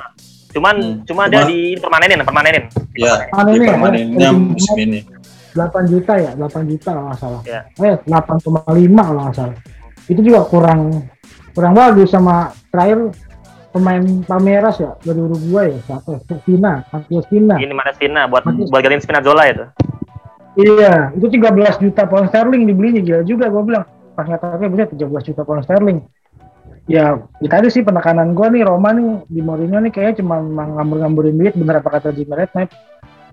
Cuman 0.50 0.74
Hmm. 0.76 0.94
cuma 1.02 1.22
dia 1.26 1.42
di 1.44 1.74
permanenin, 1.74 2.20
permanenin. 2.20 2.64
Ya, 2.92 3.26
Ah, 3.30 3.42
di 3.44 3.54
ini 3.56 3.64
ya, 3.64 3.70
permanennya 3.72 4.18
ya. 4.20 4.30
musim 4.30 4.76
ini. 4.76 5.00
8 5.50 5.82
juta 5.84 6.14
ya 6.14 6.30
8 6.32 6.62
juta 6.64 6.90
kalau 6.90 7.02
nggak 7.08 7.18
salah 7.18 7.40
Ya. 7.42 7.60
eh 7.80 7.94
8,5 8.04 8.46
kalau 9.00 9.20
nggak 9.24 9.36
salah 9.36 9.56
itu 10.06 10.20
juga 10.20 10.46
kurang 10.46 11.10
kurang 11.50 11.72
bagus 11.72 12.06
sama 12.08 12.50
terakhir 12.68 13.10
pemain 13.70 14.02
Palmeiras 14.22 14.78
ya 14.78 14.94
dari 15.00 15.18
Uruguay 15.18 15.70
ya 15.70 15.78
siapa 15.88 16.08
ya? 16.12 16.18
Spina 16.36 16.72
Matias 16.84 17.24
Spina 17.24 17.54
Ini 17.56 17.70
mana 17.70 17.90
Sina 17.92 18.26
buat 18.26 18.42
Mati- 18.44 18.66
buat 18.68 18.80
gantiin 18.80 19.00
Spinazzola 19.00 19.42
itu. 19.48 19.64
Iya 20.60 20.94
itu 21.16 21.26
13 21.26 21.82
juta 21.82 22.02
pound 22.04 22.28
sterling 22.28 22.62
dibelinya 22.68 23.00
gila 23.00 23.22
juga 23.24 23.46
gue 23.48 23.62
bilang. 23.64 23.84
Pas 24.14 24.26
ngetoknya 24.26 24.68
bisa 24.68 24.84
13 24.92 25.28
juta 25.32 25.42
pound 25.46 25.62
sterling. 25.64 25.98
Ya 26.90 27.22
ya 27.38 27.48
tadi 27.48 27.68
sih 27.70 27.86
penekanan 27.86 28.34
gue 28.34 28.46
nih 28.50 28.62
Roma 28.66 28.90
nih 28.90 29.24
di 29.30 29.40
Mourinho 29.40 29.78
nih 29.78 29.92
kayaknya 29.94 30.24
cuma 30.24 30.42
ngambur-ngamburin 30.42 31.36
duit 31.38 31.54
bener 31.54 31.78
apa 31.78 31.88
kata 32.00 32.10
Jimmy 32.12 32.34
Redknapp. 32.34 32.70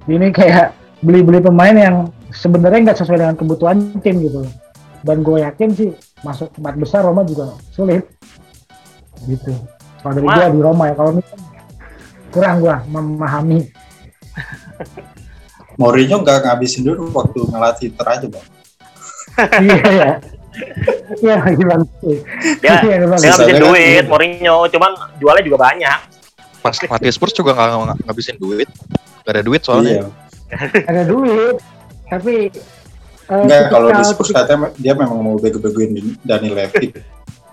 Ini 0.07 0.27
kayak 0.31 0.71
beli-beli 1.03 1.43
pemain 1.43 1.75
yang 1.75 1.95
sebenarnya 2.31 2.91
nggak 2.91 2.99
sesuai 3.01 3.19
dengan 3.19 3.35
kebutuhan 3.35 3.77
tim 3.99 4.21
gitu. 4.21 4.45
Dan 5.01 5.25
gue 5.25 5.41
yakin 5.41 5.69
sih 5.73 5.89
masuk 6.21 6.53
empat 6.57 6.75
besar 6.77 7.01
Roma 7.05 7.25
juga 7.25 7.57
sulit. 7.73 8.05
Gitu. 9.25 9.51
Kalau 10.05 10.13
dari 10.13 10.27
gue 10.27 10.45
di 10.53 10.61
Roma 10.61 10.83
ya 10.91 10.95
kalau 10.95 11.11
kan 11.17 11.25
kurang 12.31 12.55
gue 12.61 12.75
memahami 12.93 13.59
Mourinho 15.77 16.17
nggak 16.25 16.37
ngabisin 16.43 16.81
dulu 16.85 17.13
waktu 17.13 17.39
ngelatih 17.53 17.85
Inter 17.93 18.07
aja 18.09 18.25
bang. 18.27 18.45
iya 19.61 19.77
ya 19.93 20.09
iya 21.21 21.35
gimana 21.61 21.85
sih 22.01 22.17
Dia 22.57 22.81
Iya, 22.81 22.81
dia 22.81 22.95
ngabisin 23.05 23.29
Sisanya 23.29 23.53
kan 23.53 23.63
duit, 23.69 24.01
iya. 24.01 24.09
Mourinho, 24.09 24.57
cuman 24.73 24.91
jualnya 25.21 25.43
juga 25.45 25.57
banyak. 25.69 25.99
Pas 26.65 26.75
Matias 26.89 27.15
Spurs 27.15 27.33
juga 27.37 27.53
nggak 27.53 28.09
ngabisin 28.09 28.37
duit. 28.41 28.69
Gak 29.21 29.33
ada 29.37 29.43
duit 29.45 29.61
soalnya. 29.61 29.93
Iya. 30.01 30.05
ada 30.87 31.03
duit 31.03 31.59
tapi 32.07 32.47
eh, 33.27 33.41
Enggak 33.43 33.67
kalau 33.67 33.91
di 33.91 34.03
Spurs 34.07 34.31
katanya 34.31 34.71
dia 34.79 34.95
memang 34.95 35.19
mau 35.19 35.35
bego-begoin 35.35 35.91
Dani 36.23 36.49
Levy. 36.55 36.95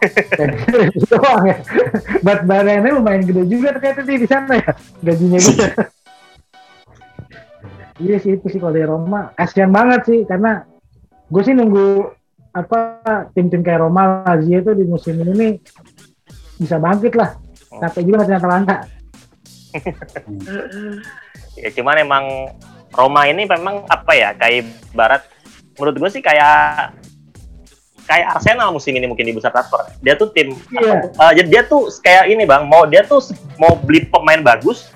doang 1.10 1.42
ya. 1.48 1.56
Buat 2.20 2.40
badannya 2.44 2.90
lumayan 2.92 3.24
gede 3.24 3.42
juga 3.50 3.74
ternyata 3.76 4.00
sih 4.04 4.16
di 4.20 4.28
sana 4.28 4.54
ya 4.60 4.70
gajinya 5.02 5.38
gitu. 5.40 5.64
iya 7.98 8.16
sih 8.18 8.34
itu 8.34 8.46
sih 8.48 8.58
kalau 8.58 8.74
dari 8.74 8.86
Roma 8.86 9.30
kasihan 9.34 9.70
banget 9.70 10.00
sih 10.08 10.20
karena 10.26 10.66
gue 11.30 11.42
sih 11.42 11.54
nunggu 11.54 12.10
apa 12.54 12.78
tim-tim 13.34 13.62
kayak 13.62 13.82
Roma 13.82 14.22
Lazio 14.22 14.62
itu 14.62 14.72
di 14.74 14.84
musim 14.86 15.18
ini 15.18 15.32
nih 15.34 15.52
bisa 16.54 16.78
bangkit 16.78 17.18
lah. 17.18 17.34
Capek 17.74 18.06
juga 18.06 18.22
masih 18.22 18.36
Atalanta. 18.38 18.76
Ya 21.54 21.70
cuman 21.70 22.02
emang 22.02 22.24
Roma 22.90 23.30
ini 23.30 23.46
memang 23.46 23.86
apa 23.86 24.10
ya 24.10 24.34
kayak 24.34 24.66
barat 24.90 25.22
menurut 25.78 26.02
gue 26.02 26.10
sih 26.10 26.22
kayak 26.22 26.90
kayak 28.06 28.26
Arsenal 28.34 28.74
musim 28.74 28.90
ini 28.94 29.06
mungkin 29.06 29.22
di 29.22 29.34
besar 29.34 29.54
transfer. 29.54 29.86
Dia 30.02 30.18
tuh 30.18 30.34
tim 30.34 30.50
Iya. 30.74 31.10
eh, 31.10 31.32
jadi 31.38 31.48
dia 31.50 31.62
tuh 31.62 31.90
kayak 32.02 32.26
ini 32.26 32.42
bang 32.42 32.66
mau 32.66 32.86
dia 32.86 33.06
tuh 33.06 33.22
mau 33.54 33.78
beli 33.78 34.02
pemain 34.06 34.42
bagus 34.42 34.90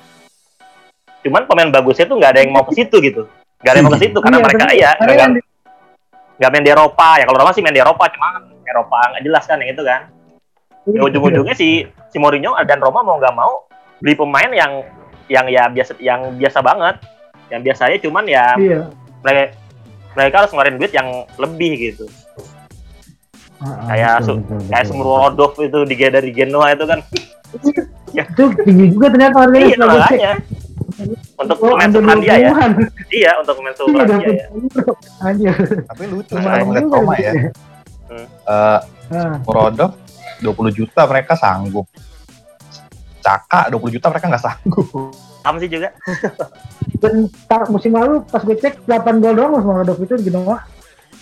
cuman 1.24 1.42
pemain 1.44 1.70
bagusnya 1.70 2.06
tuh 2.06 2.16
nggak 2.16 2.30
ada 2.36 2.40
yang 2.46 2.52
mau 2.54 2.62
ke 2.62 2.72
situ 2.74 2.96
gitu. 3.02 3.26
Nggak 3.60 3.70
ada 3.74 3.78
yang 3.78 3.86
mau 3.86 3.94
ke 3.94 4.02
situ 4.06 4.18
karena 4.22 4.38
Iya, 4.38 4.44
mereka 4.44 4.64
iya 4.70 4.90
nggak 6.38 6.50
main 6.54 6.64
di 6.64 6.70
Eropa. 6.70 7.08
Ya 7.18 7.24
kalau 7.26 7.38
Roma 7.42 7.50
sih 7.50 7.62
main 7.62 7.74
di 7.74 7.82
Eropa 7.82 8.04
cuma 8.14 8.38
Eropa 8.62 8.98
nggak 9.14 9.22
jelas 9.26 9.44
kan 9.44 9.58
yang 9.58 9.74
itu 9.74 9.82
kan. 9.82 10.00
Ya, 10.88 11.00
ujung-ujungnya 11.04 11.52
si 11.58 11.84
si 12.08 12.16
Mourinho 12.16 12.54
dan 12.64 12.78
Roma 12.78 13.02
mau 13.02 13.18
nggak 13.18 13.34
mau 13.34 13.66
beli 13.98 14.14
pemain 14.14 14.48
yang 14.54 14.72
yang 15.28 15.44
ya 15.50 15.66
biasa 15.68 15.98
yang 15.98 16.38
biasa 16.38 16.58
banget. 16.62 16.96
Yang 17.50 17.60
biasanya 17.72 17.98
cuman 18.04 18.24
ya 18.28 18.44
Iya. 18.56 18.80
mereka 19.24 19.42
mereka 20.14 20.34
harus 20.44 20.50
ngeluarin 20.54 20.76
duit 20.78 20.92
yang 20.94 21.08
lebih 21.36 21.72
gitu. 21.76 22.06
Ah, 23.58 23.90
kayak 23.90 24.22
betul, 24.22 24.26
su- 24.26 24.38
betul, 24.38 24.58
kayak 24.70 24.84
betul. 24.86 24.94
Smurodov 24.94 25.52
itu 25.58 25.78
di 25.82 25.94
dari 25.98 26.30
Genoa 26.30 26.66
itu 26.72 26.84
kan. 26.86 26.98
Itu 28.14 28.42
tinggi 28.62 28.86
juga 28.94 29.06
ternyata 29.10 29.36
harganya 29.42 29.66
iya 30.14 30.32
untuk 31.38 31.56
Oh, 31.56 31.72
pemain 31.72 31.86
under 31.86 32.00
seumuran 32.00 32.18
dia 32.18 32.34
ya 32.34 32.50
20-an. 32.50 32.72
iya 33.10 33.30
untuk 33.38 33.54
pemain 33.54 33.74
Iya, 33.74 34.04
dia 34.04 34.28
ya. 34.34 34.46
Anjir. 35.22 35.54
Tapi 35.86 36.02
lucu 36.04 36.32
Lumayan 36.32 36.50
kalau 36.50 36.66
ngeliat 36.66 36.86
Roma 36.90 37.14
ya. 37.16 37.32
Eh 38.10 38.80
Nah, 39.08 39.40
Murodov 39.40 39.90
20 40.38 40.52
juta 40.74 41.00
mereka 41.04 41.32
sanggup. 41.32 41.88
Caka 43.18 43.68
20 43.68 43.88
juta 43.90 44.06
mereka 44.08 44.26
nggak 44.26 44.44
sanggup. 44.44 44.88
sama 45.38 45.56
sih 45.58 45.70
juga 45.70 45.94
dan 46.98 47.14
tar- 47.46 47.70
musim 47.70 47.88
lalu 47.90 48.20
pas 48.22 48.42
gue 48.42 48.52
cek 48.54 48.84
8 48.84 48.90
gol 49.16 49.32
doang 49.32 49.56
sama 49.56 49.80
Rodov 49.80 49.96
itu 49.98 50.12
di 50.14 50.26
Genoa. 50.26 50.60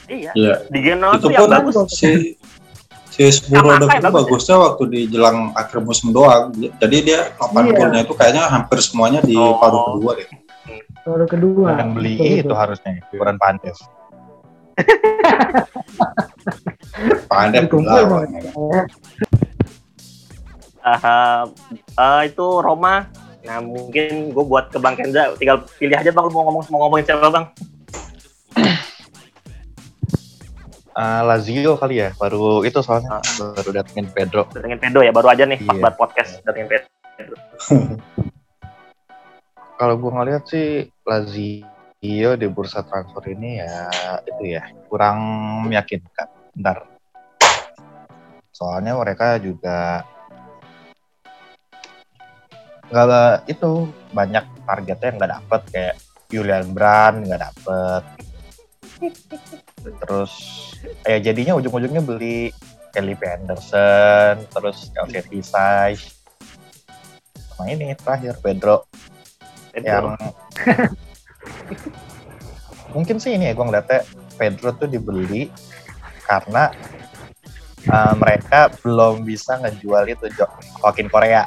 iya 0.09 0.33
Iya. 0.33 0.55
di 0.67 0.81
Genoa 0.81 1.15
Itu 1.15 1.23
tuh 1.23 1.31
yang 1.31 1.47
pun 1.47 1.53
bagus 1.53 1.77
si 1.93 2.35
si 3.17 3.49
yang 3.49 3.65
itu 3.65 3.87
bagus 3.89 4.13
bagusnya 4.13 4.57
waktu 4.61 4.83
di 4.93 5.01
jelang 5.09 5.51
akhir 5.57 5.81
musim 5.81 6.13
doang. 6.13 6.53
Jadi 6.53 6.97
dia 7.01 7.33
8 7.41 7.65
Iya. 7.65 7.73
golnya 7.73 8.01
itu 8.05 8.13
kayaknya 8.13 8.45
hampir 8.47 8.79
semuanya 8.85 9.25
di 9.25 9.33
Oh. 9.35 9.57
paruh 9.57 9.97
kedua 9.97 10.13
deh. 10.21 10.29
Baru 11.07 11.25
kedua. 11.25 11.69
Yang 11.81 11.91
beli 11.97 12.13
itu 12.15 12.45
betul. 12.45 12.57
harusnya 12.59 12.93
Iuran 13.11 13.37
Pantes. 13.41 13.79
Pandai. 17.31 17.65
Bang. 17.67 18.31
Eh, 18.31 18.85
Ah, 20.87 21.43
ah, 21.99 22.23
itu 22.23 22.47
Roma 22.63 23.11
nah 23.43 23.63
mungkin 23.63 24.35
gue 24.35 24.45
buat 24.47 24.75
ke 24.75 24.79
Bang 24.83 24.99
Kenza 24.99 25.31
tinggal 25.35 25.63
pilih 25.79 25.95
aja 25.95 26.11
bang 26.11 26.25
lu 26.27 26.35
mau 26.35 26.51
ngomong 26.51 26.67
mau 26.67 26.79
ngomongin 26.87 27.07
siapa 27.07 27.31
bang 27.31 27.47
Eh, 30.97 31.23
Lazio 31.29 31.77
kali 31.77 32.01
ya, 32.01 32.09
baru 32.17 32.65
itu 32.65 32.81
soalnya 32.81 33.21
baru 33.37 33.69
datengin 33.69 34.09
Pedro. 34.09 34.49
datengin 34.49 34.81
Pedo 34.81 35.05
ya 35.05 35.13
baru 35.13 35.29
aja 35.29 35.45
nih 35.45 35.61
pas 35.61 35.77
Iya. 35.77 35.83
buat 35.85 35.95
podcast 36.01 36.41
datengin 36.41 36.69
Pedo 36.73 37.37
Kalau 39.77 40.01
gua 40.01 40.25
ngeliat 40.25 40.49
sih 40.49 40.89
Lazio 41.05 42.31
di 42.41 42.47
bursa 42.49 42.81
transfer 42.81 43.29
ini 43.29 43.61
ya 43.61 43.93
itu 44.25 44.57
ya 44.57 44.73
kurang 44.89 45.21
meyakinkan. 45.69 46.33
Bentar. 46.57 46.89
Soalnya 48.57 48.97
mereka 48.97 49.37
juga 49.37 50.01
nggak 52.89 53.53
itu 53.53 53.93
banyak 54.17 54.45
targetnya 54.65 55.07
yang 55.13 55.17
nggak 55.21 55.33
dapet 55.45 55.61
kayak 55.69 55.95
Julian 56.33 56.73
Brand 56.73 57.29
nggak 57.29 57.43
dapet. 57.53 58.03
Terus 59.83 60.33
kayak 61.05 61.21
jadinya 61.23 61.55
ujung-ujungnya 61.59 62.03
beli 62.03 62.51
Kelly 62.97 63.13
Anderson, 63.21 64.41
terus 64.49 64.89
Chelsea 64.89 65.21
Visage, 65.29 66.17
sama 67.53 67.69
ini 67.69 67.93
terakhir 67.97 68.41
Pedro. 68.41 68.89
Pedo. 69.77 69.85
yang 69.85 70.17
mungkin 72.97 73.21
sih 73.21 73.37
ini 73.37 73.49
ya 73.49 73.53
gue 73.53 73.65
ngeliatnya 73.69 74.01
Pedro 74.41 74.73
tuh 74.73 74.89
dibeli 74.89 75.53
karena 76.25 76.73
uh, 77.93 78.15
mereka 78.17 78.73
belum 78.81 79.29
bisa 79.29 79.61
ngejual 79.61 80.09
itu 80.09 80.33
Jo- 80.33 80.57
Joaquin 80.81 81.13
Korea. 81.13 81.45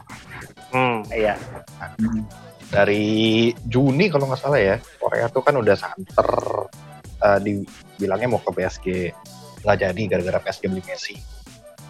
Hmm, 0.70 1.02
iya. 1.10 1.34
dari 2.70 3.50
Juni 3.66 4.14
kalau 4.14 4.30
nggak 4.30 4.46
salah 4.46 4.62
ya 4.62 4.78
Korea 5.02 5.26
tuh 5.26 5.42
kan 5.42 5.58
udah 5.58 5.74
santer 5.74 6.30
uh, 7.24 7.40
dibilangnya 7.40 8.28
mau 8.32 8.42
ke 8.42 8.52
PSG 8.52 8.88
nggak 9.64 9.78
jadi 9.80 10.02
gara-gara 10.08 10.40
PSG 10.44 10.64
beli 10.72 10.84
Messi. 10.88 11.18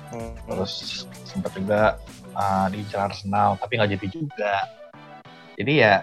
Hmm. 0.09 0.33
terus 0.49 1.05
sempat 1.21 1.53
juga 1.53 2.01
uh, 2.33 2.65
di 2.73 2.81
Arsenal 2.97 3.61
tapi 3.61 3.77
nggak 3.77 3.93
jadi 3.93 4.07
juga. 4.09 4.53
Jadi 5.53 5.73
ya 5.85 6.01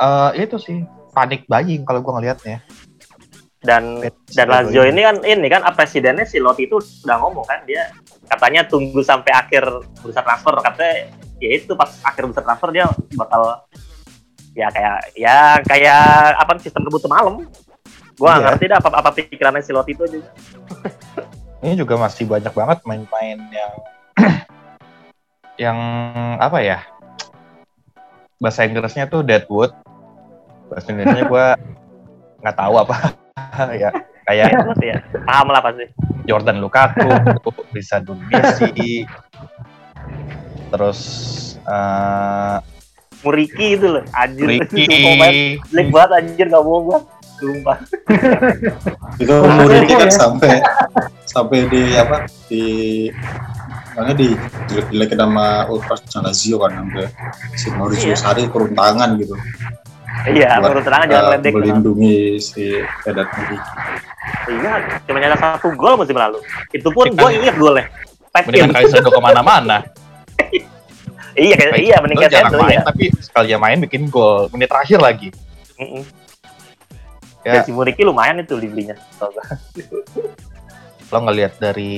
uh, 0.00 0.32
itu 0.32 0.56
sih 0.56 0.80
panik 1.12 1.44
buying 1.44 1.84
kalau 1.84 2.00
gue 2.00 2.12
ngelihatnya 2.14 2.58
Dan 3.64 4.00
dan 4.32 4.46
Lazio 4.48 4.84
ini 4.84 5.00
kan 5.00 5.24
ini 5.24 5.48
kan 5.48 5.64
ah, 5.64 5.72
presidennya 5.72 6.28
si 6.28 6.36
Lotti 6.36 6.68
itu 6.68 6.76
udah 7.04 7.16
ngomong 7.16 7.48
kan 7.48 7.64
dia 7.64 7.88
katanya 8.28 8.68
tunggu 8.68 9.00
sampai 9.00 9.32
akhir 9.32 9.64
bursa 10.04 10.20
transfer. 10.20 10.52
Katanya 10.60 11.08
ya 11.40 11.48
itu 11.56 11.72
pas 11.72 11.88
akhir 12.04 12.28
bursa 12.28 12.44
transfer 12.44 12.68
dia 12.76 12.84
bakal 13.16 13.64
ya 14.52 14.68
kayak 14.68 14.98
ya 15.16 15.36
kayak 15.64 16.04
apa 16.36 16.60
sistem 16.60 16.84
rebut 16.84 17.08
malam 17.08 17.48
gua 18.14 18.38
Iya. 18.38 18.42
ngerti 18.50 18.64
dah 18.70 18.78
apa 18.78 18.88
apa 18.94 19.10
pikirannya 19.10 19.62
si 19.62 19.72
Lotti 19.74 19.92
itu 19.92 20.04
juga. 20.06 20.30
Ini 21.64 21.80
juga 21.80 21.96
masih 21.96 22.28
banyak 22.28 22.52
banget 22.52 22.78
main-main 22.84 23.38
yang 23.50 23.72
yang 25.64 25.78
apa 26.36 26.58
ya? 26.60 26.78
Bahasa 28.36 28.68
Inggrisnya 28.68 29.08
tuh 29.08 29.24
Deadwood. 29.24 29.72
Bahasa 30.68 30.92
Inggrisnya 30.92 31.24
gue 31.24 31.46
nggak 32.44 32.56
tahu 32.56 32.74
apa. 32.78 32.96
Ya 33.78 33.94
kayak 34.26 34.50
ya, 34.50 34.60
pasti 34.66 34.86
ya. 34.90 34.98
Paham 35.30 35.48
lah 35.54 35.62
pasti. 35.62 35.86
Jordan 36.26 36.58
Lukaku 36.58 37.06
bisa 37.70 38.00
Messi 38.02 39.06
terus 40.72 41.00
eh 41.62 42.58
Muriki 43.22 43.78
itu 43.78 43.86
loh 43.88 44.02
anjir. 44.12 44.44
Main 44.68 45.62
jelek 45.70 45.88
banget 45.94 46.10
anjir 46.18 46.46
gak 46.50 46.64
bohong 46.66 46.84
gua 46.90 46.98
sumpah. 47.44 47.78
Itu 49.22 49.34
Muriki 49.44 49.94
kan 49.94 50.08
ya. 50.08 50.14
sampai 50.16 50.52
sampai 51.28 51.58
di 51.68 51.82
apa 51.92 52.24
di 52.48 52.64
mana 53.94 54.10
di 54.16 54.34
jelek-jelekin 54.72 55.18
sama 55.20 55.46
Ultras 55.70 56.02
Lazio 56.18 56.56
kan 56.58 56.72
sampai 56.72 57.04
si 57.54 57.68
Mauricio 57.70 58.10
Iya. 58.10 58.18
Sarri 58.18 58.48
turun 58.48 58.72
tangan 58.72 59.20
gitu. 59.20 59.36
Iya 60.24 60.62
menurut 60.62 60.86
terang 60.86 61.10
jangan 61.10 61.26
eh, 61.26 61.30
ledek 61.36 61.52
melindungi 61.58 62.38
si 62.38 62.80
Vedat 63.02 63.28
Muriki 63.34 63.58
iya 64.46 64.72
cuma 65.04 65.18
nyata 65.20 65.36
satu 65.36 65.74
gol 65.74 65.98
musim 66.00 66.16
lalu. 66.16 66.38
Itu 66.70 66.88
pun 66.94 67.10
gua 67.12 67.34
inget 67.34 67.58
golnya. 67.58 67.90
Mendingan 68.34 68.74
Kaisedo 68.74 69.10
ke 69.14 69.20
mana-mana 69.22 69.86
iya 71.38 71.54
kayak 71.54 71.78
iya 71.82 71.96
mending 72.02 72.18
Kaisedo 72.18 72.34
jarang 72.34 72.50
itu 72.50 72.58
main 72.62 72.78
ya 72.78 72.82
tapi 72.82 73.04
sekali 73.18 73.46
dia 73.50 73.58
main 73.58 73.78
bikin 73.82 74.02
gol. 74.06 74.46
Menit 74.54 74.70
terakhir 74.70 74.98
lagi. 75.02 75.28
Mm-mm. 75.78 76.02
Ya. 77.44 77.60
Dan 77.60 77.68
si 77.68 77.72
Muriki 77.76 78.02
lumayan 78.02 78.40
itu 78.40 78.56
dibelinya. 78.56 78.96
lo 81.12 81.18
ngelihat 81.30 81.60
dari 81.62 81.94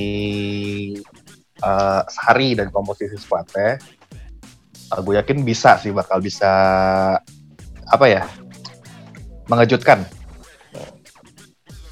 eh, 1.57 2.01
Sari 2.05 2.49
dan 2.53 2.69
komposisi 2.69 3.17
squadnya 3.17 3.81
uh, 4.93 5.01
gue 5.01 5.17
yakin 5.17 5.41
bisa 5.41 5.79
sih 5.81 5.89
bakal 5.89 6.21
bisa 6.21 6.51
apa 7.87 8.05
ya 8.05 8.29
mengejutkan 9.49 10.05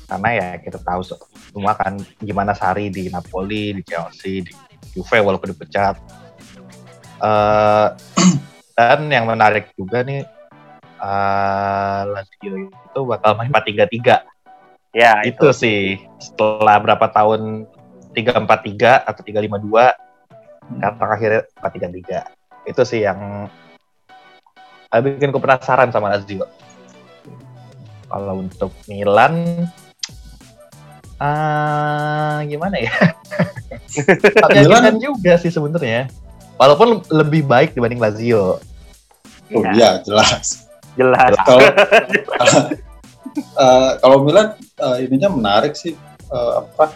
karena 0.06 0.30
ya 0.38 0.48
kita 0.62 0.78
tahu 0.86 1.02
se- 1.02 1.18
semua 1.50 1.74
kan 1.74 1.98
gimana 2.22 2.54
Sari 2.54 2.94
di 2.94 3.10
Napoli 3.10 3.74
di 3.74 3.82
Chelsea 3.82 4.46
di 4.46 4.54
Juve 4.94 5.18
walaupun 5.18 5.50
dipecat 5.56 5.98
Eh, 7.16 7.88
dan 8.76 9.08
yang 9.08 9.24
menarik 9.24 9.72
juga 9.80 10.04
nih 10.04 10.28
eh, 11.06 12.02
Lazio 12.10 12.54
itu 12.66 13.00
bakal 13.06 13.38
main 13.38 13.54
4-3-3 13.54 14.26
Ya, 14.96 15.20
itu. 15.28 15.44
itu. 15.44 15.48
sih. 15.52 15.82
Setelah 16.18 16.80
berapa 16.80 17.06
tahun? 17.12 17.68
343 18.16 19.04
atau 19.04 19.22
352 19.28 19.92
kata 20.80 21.04
akhirnya 21.04 21.42
433 21.60 22.24
itu 22.66 22.82
sih 22.88 23.04
yang 23.04 23.52
eh, 24.90 25.02
bikin 25.04 25.36
gue 25.36 25.42
penasaran 25.44 25.92
sama 25.92 26.16
Lazio. 26.16 26.48
Kalau 28.08 28.40
untuk 28.40 28.72
Milan 28.88 29.68
ah 31.20 32.40
gimana 32.48 32.80
ya? 32.80 32.92
Meyakinkan 34.48 34.96
juga 35.04 35.36
sih 35.36 35.52
sebenarnya. 35.52 36.08
Walaupun 36.56 37.04
lebih 37.12 37.44
baik 37.44 37.76
dibanding 37.76 38.00
Lazio. 38.00 38.64
Oh 39.52 39.62
Iya. 39.62 39.72
iya 39.76 39.90
jelas 40.02 40.65
Jelas. 40.96 41.36
kalau 41.44 41.70
eh, 43.36 43.92
kalau 44.00 44.18
Milan 44.24 44.56
eh, 44.60 44.98
ininya 45.08 45.30
menarik 45.32 45.76
sih 45.76 45.96
eh, 46.32 46.54
apa 46.60 46.96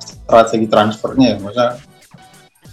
strategi 0.00 0.66
transfernya 0.66 1.34
ya 1.34 1.36
maksudnya 1.38 1.70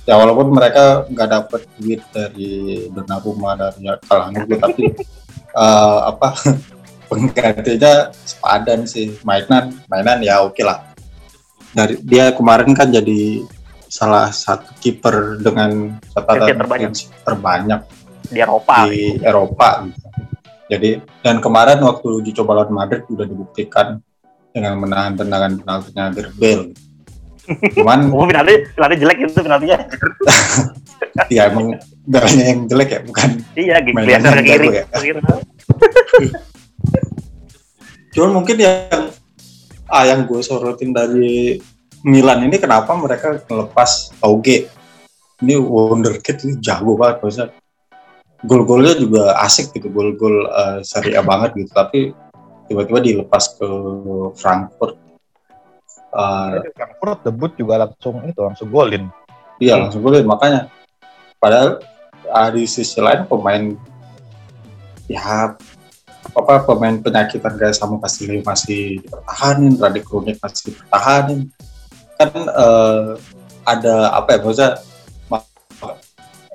ya 0.08 0.16
walaupun 0.16 0.54
mereka 0.54 1.06
nggak 1.10 1.30
dapat 1.30 1.62
duit 1.78 2.02
dari 2.16 2.86
Donnarumma 2.90 3.60
dari 3.60 3.86
Calhanoglu 4.06 4.56
tapi 4.58 4.84
eh, 5.54 6.00
apa 6.10 6.30
penggantinya 7.10 8.12
sepadan 8.12 8.84
sih 8.84 9.16
mainan 9.24 9.72
mainan 9.88 10.20
ya 10.24 10.44
oke 10.44 10.60
lah 10.64 10.84
dari 11.76 12.00
dia 12.02 12.34
kemarin 12.34 12.74
kan 12.74 12.90
jadi 12.90 13.44
salah 13.88 14.32
satu 14.32 14.68
kiper 14.84 15.40
dengan 15.40 15.96
catatan 16.12 16.60
terbanyak. 16.60 16.92
terbanyak 17.24 17.82
Di 18.28 18.40
Eropa. 18.44 18.76
di 18.92 19.16
Eropa 19.24 19.70
gitu. 19.88 20.08
Jadi 20.68 21.00
dan 21.24 21.40
kemarin 21.40 21.80
waktu 21.80 22.08
uji 22.24 22.32
coba 22.36 22.64
lawan 22.64 22.76
Madrid 22.76 23.08
udah 23.08 23.24
dibuktikan 23.24 24.04
dengan 24.52 24.76
menahan 24.76 25.16
tendangan 25.16 25.56
penaltinya 25.64 26.12
Gerbel. 26.12 26.76
Cuman 27.78 28.00
Oh, 28.16 28.28
penalti, 28.28 28.68
penalti 28.76 28.96
jelek 29.00 29.18
itu 29.24 29.40
penaltinya. 29.40 29.80
ya 31.36 31.48
emang 31.48 31.80
darahnya 32.04 32.44
yang 32.52 32.60
jelek 32.68 32.90
ya, 32.92 33.00
bukan. 33.06 33.30
iya, 33.56 33.76
geser 33.80 34.34
ke 34.36 34.44
kiri. 34.44 34.68
ya. 34.76 34.84
Cuman 38.18 38.32
mungkin 38.34 38.58
yang 38.58 39.14
ah 39.88 40.04
yang 40.04 40.28
gue 40.28 40.42
sorotin 40.44 40.92
dari 40.92 41.62
Milan 42.04 42.44
ini 42.44 42.58
kenapa 42.60 42.92
mereka 42.98 43.40
melepas 43.48 44.12
Auge. 44.20 44.68
Ini 45.38 45.54
wonderkid 45.62 46.44
ini 46.50 46.54
jago 46.58 46.98
banget 46.98 47.22
maksudnya. 47.22 47.54
Gol-golnya 48.46 48.94
juga 49.00 49.34
asik 49.42 49.74
gitu, 49.74 49.90
gol-gol 49.90 50.46
Serie 50.86 51.18
A 51.18 51.26
banget 51.26 51.58
gitu. 51.58 51.72
Tapi 51.74 52.14
tiba-tiba 52.70 53.00
dilepas 53.02 53.58
ke 53.58 53.68
Frankfurt. 54.38 55.00
Jadi 56.58 56.70
Frankfurt 56.76 57.20
debut 57.26 57.52
juga 57.58 57.86
langsung 57.86 58.22
itu 58.26 58.40
langsung 58.42 58.70
golin 58.74 59.06
Iya 59.58 59.76
langsung 59.82 60.06
golin 60.06 60.26
makanya. 60.26 60.70
Padahal 61.42 61.82
ah, 62.30 62.50
di 62.54 62.66
sisi 62.70 62.98
lain 63.02 63.26
pemain 63.26 63.74
ya 65.10 65.58
apa 66.36 66.54
pemain 66.68 67.00
penyakitan 67.00 67.56
kayak 67.58 67.74
Samu 67.74 67.98
Kasili 67.98 68.44
masih 68.44 69.02
dipertahanin, 69.02 69.74
Radik 69.80 70.06
Kronik 70.06 70.38
masih 70.38 70.74
dipertahanin. 70.74 71.50
Kan 72.18 72.30
eh, 72.34 73.10
ada 73.66 73.96
apa 74.14 74.38
ya 74.38 74.40
maksudnya 74.42 74.72
mak- 74.78 74.97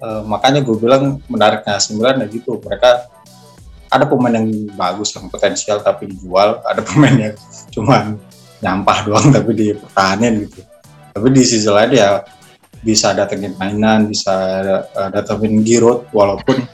eh, 0.03 0.23
makanya 0.27 0.61
gue 0.67 0.77
bilang 0.77 1.23
menariknya 1.31 1.79
sembilan 1.79 2.23
ya 2.23 2.27
gitu 2.27 2.59
mereka 2.59 3.07
ada 3.93 4.09
pemain 4.09 4.33
yang 4.33 4.49
bagus 4.73 5.12
yang 5.12 5.29
potensial 5.29 5.85
tapi 5.85 6.09
dijual, 6.09 6.65
ada 6.65 6.81
pemain 6.88 7.12
yang 7.12 7.37
cuman 7.69 8.17
nyampah 8.65 8.99
doang 9.05 9.29
tapi 9.29 9.53
dipertahanin 9.53 10.49
gitu. 10.49 10.65
Tapi 11.12 11.29
di 11.29 11.43
sisi 11.45 11.69
lain 11.69 11.93
ya 11.93 12.25
bisa 12.81 13.12
datengin 13.12 13.53
mainan, 13.61 14.09
bisa 14.09 14.33
uh, 14.97 15.11
datengin 15.12 15.61
Giroud 15.61 16.09
walaupun 16.11 16.65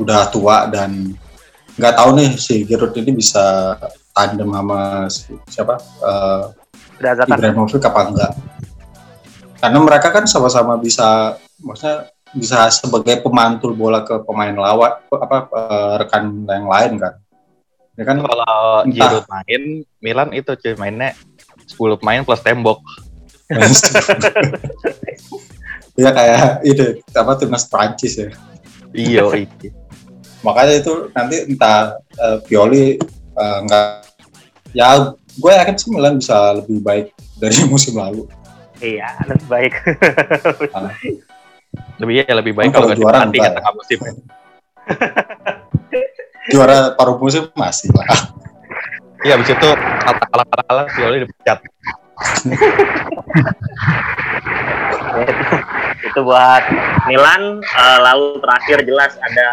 udah 0.00 0.26
tua 0.32 0.66
dan 0.72 1.12
nggak 1.76 1.94
tahu 1.94 2.10
nih 2.18 2.30
si 2.40 2.64
Giroud 2.64 2.96
ini 2.96 3.12
bisa 3.14 3.76
tandem 4.16 4.48
sama 4.48 5.06
si- 5.12 5.38
siapa 5.52 5.76
uh. 6.00 6.50
Ibrahimovic 7.04 7.84
apa 7.84 8.00
enggak? 8.06 8.32
Karena 9.58 9.78
mereka 9.82 10.08
kan 10.14 10.24
sama-sama 10.30 10.78
bisa, 10.78 11.36
maksudnya 11.58 12.13
bisa 12.34 12.68
sebagai 12.70 13.22
pemantul 13.22 13.72
bola 13.72 14.02
ke 14.02 14.20
pemain 14.26 14.52
lawan, 14.52 14.98
apa 15.08 15.36
uh, 15.54 15.94
rekan 16.02 16.44
yang 16.44 16.66
lain 16.68 16.92
kan? 16.98 17.14
Ya 17.94 18.04
kan 18.04 18.18
kalau. 18.20 18.84
Giroud 18.90 19.26
main 19.30 19.62
Milan 20.02 20.30
itu 20.34 20.50
cuy 20.58 20.74
mainnya 20.74 21.14
10 21.70 22.00
pemain 22.02 22.20
plus 22.26 22.42
tembok 22.44 22.82
ya 26.00 26.10
kayak 26.10 26.64
itu 26.64 27.00
apa 27.12 27.32
timnas 27.36 27.68
Prancis 27.68 28.16
ya. 28.16 28.28
iya 28.92 29.20
iya 29.24 29.72
makanya 30.40 30.74
itu 30.80 30.92
nanti 31.12 31.36
entah 31.48 31.96
eh, 32.18 32.38
Pioli 32.44 32.96
eh, 33.36 33.58
nggak 33.68 34.04
Ya, 34.74 35.14
gue 35.14 35.52
yakin 35.54 35.78
sih 35.78 35.88
Milan 35.94 36.18
bisa 36.18 36.58
lebih 36.58 36.82
baik 36.82 37.06
dari 37.38 37.54
musim 37.72 37.94
lalu. 37.94 38.26
Iya, 38.82 39.06
lebih 39.30 39.46
baik. 39.46 39.72
Lebih 42.02 42.14
ya 42.26 42.34
lebih 42.34 42.52
baik 42.56 42.70
kalau 42.74 42.90
juara 42.94 43.26
kan 43.26 43.32
ya? 43.34 43.50
tengah 43.54 43.72
musim. 43.74 43.98
Juara 46.52 46.92
paruh 46.92 47.16
musim 47.16 47.48
masih 47.56 47.88
lah. 47.96 48.04
Iya, 49.24 49.40
habis 49.40 49.48
itu 49.48 49.68
kalah 50.04 50.20
kalah 50.28 50.44
kalah 50.44 50.64
kalah 50.68 50.84
Pioli 50.92 51.24
dipecat. 51.24 51.58
Ya, 51.64 51.92
itu, 56.12 56.20
buat 56.20 56.62
Milan 57.08 57.64
Eh, 57.64 57.98
lalu 58.04 58.38
terakhir 58.44 58.78
jelas 58.84 59.16
ada 59.18 59.48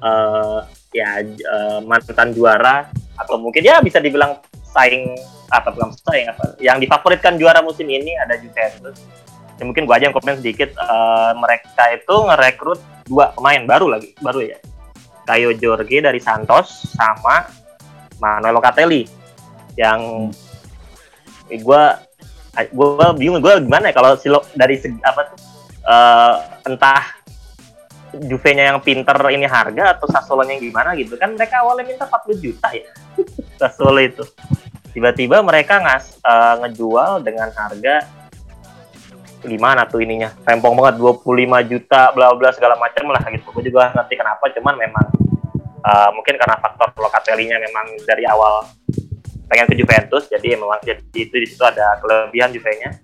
eh, 0.00 0.58
ya 0.96 1.20
eh, 1.22 1.78
mantan 1.84 2.32
juara 2.32 2.88
atau 3.20 3.36
mungkin 3.36 3.60
ya 3.60 3.84
bisa 3.84 4.00
dibilang 4.00 4.40
saing 4.72 5.12
apa 5.52 5.68
bukan 5.74 5.92
saing 6.06 6.30
apa 6.30 6.56
yang 6.62 6.80
difavoritkan 6.80 7.36
juara 7.36 7.60
musim 7.60 7.86
ini 7.90 8.16
ada 8.16 8.38
Juventus 8.38 8.96
ya, 9.60 9.64
mungkin 9.68 9.84
gua 9.84 10.00
aja 10.00 10.08
yang 10.08 10.16
komen 10.16 10.40
sedikit 10.40 10.72
Eh, 10.72 11.32
mereka 11.36 11.84
itu 11.92 12.14
ngerekrut 12.16 12.80
dua 13.06 13.36
pemain 13.36 13.62
baru 13.68 13.86
lagi 13.92 14.16
baru 14.18 14.40
ya. 14.42 14.58
Kayo 15.28 15.52
Jorge 15.54 16.00
dari 16.00 16.18
Santos 16.18 16.90
sama 16.96 17.46
Manuel 18.18 18.56
Locatelli. 18.56 19.04
Yang 19.76 20.32
gue 21.50 21.82
gue 22.50 23.08
bingung 23.14 23.38
gue 23.38 23.62
gimana 23.62 23.90
ya 23.90 23.94
kalau 23.94 24.18
si 24.18 24.26
Lo- 24.26 24.46
dari 24.58 24.74
segi 24.74 24.98
apa 25.06 25.20
tuh 25.30 25.38
eh, 25.86 26.34
entah 26.66 27.20
Juve-nya 28.10 28.74
yang 28.74 28.82
pinter 28.82 29.14
ini 29.30 29.46
harga 29.46 29.94
atau 29.94 30.10
Sassuolo-nya 30.10 30.58
yang 30.58 30.66
gimana 30.66 30.98
gitu. 30.98 31.14
Kan 31.14 31.38
mereka 31.38 31.62
awalnya 31.62 31.86
minta 31.86 32.10
40 32.10 32.42
juta 32.42 32.68
ya 32.74 32.90
Sassuolo 33.62 34.02
itu. 34.02 34.26
Tiba-tiba 34.90 35.38
mereka 35.46 35.78
ngas 35.78 36.18
eh, 36.18 36.54
ngejual 36.58 37.22
dengan 37.22 37.54
harga 37.54 38.02
gimana 39.44 39.88
tuh 39.88 40.04
ininya? 40.04 40.32
Rempong 40.44 40.76
banget 40.76 41.00
25 41.00 41.70
juta 41.70 42.12
bla 42.12 42.32
bla 42.36 42.50
segala 42.52 42.76
macam 42.76 43.12
lah 43.12 43.22
gitu. 43.28 43.48
Gue 43.52 43.64
juga 43.68 43.92
ngerti 43.92 44.14
kenapa 44.16 44.44
cuman 44.52 44.74
memang 44.76 45.06
eh, 45.84 46.10
mungkin 46.14 46.34
karena 46.36 46.56
faktor 46.60 46.92
Locatelli-nya 46.96 47.56
memang 47.60 47.86
dari 48.04 48.24
awal 48.28 48.68
pengen 49.50 49.66
ke 49.66 49.74
Juventus 49.74 50.30
jadi 50.30 50.54
memang 50.54 50.78
jadi 50.86 51.02
itu 51.18 51.34
di 51.34 51.46
situ 51.48 51.62
ada 51.64 51.98
kelebihan 52.00 52.52
Juve-nya. 52.52 53.00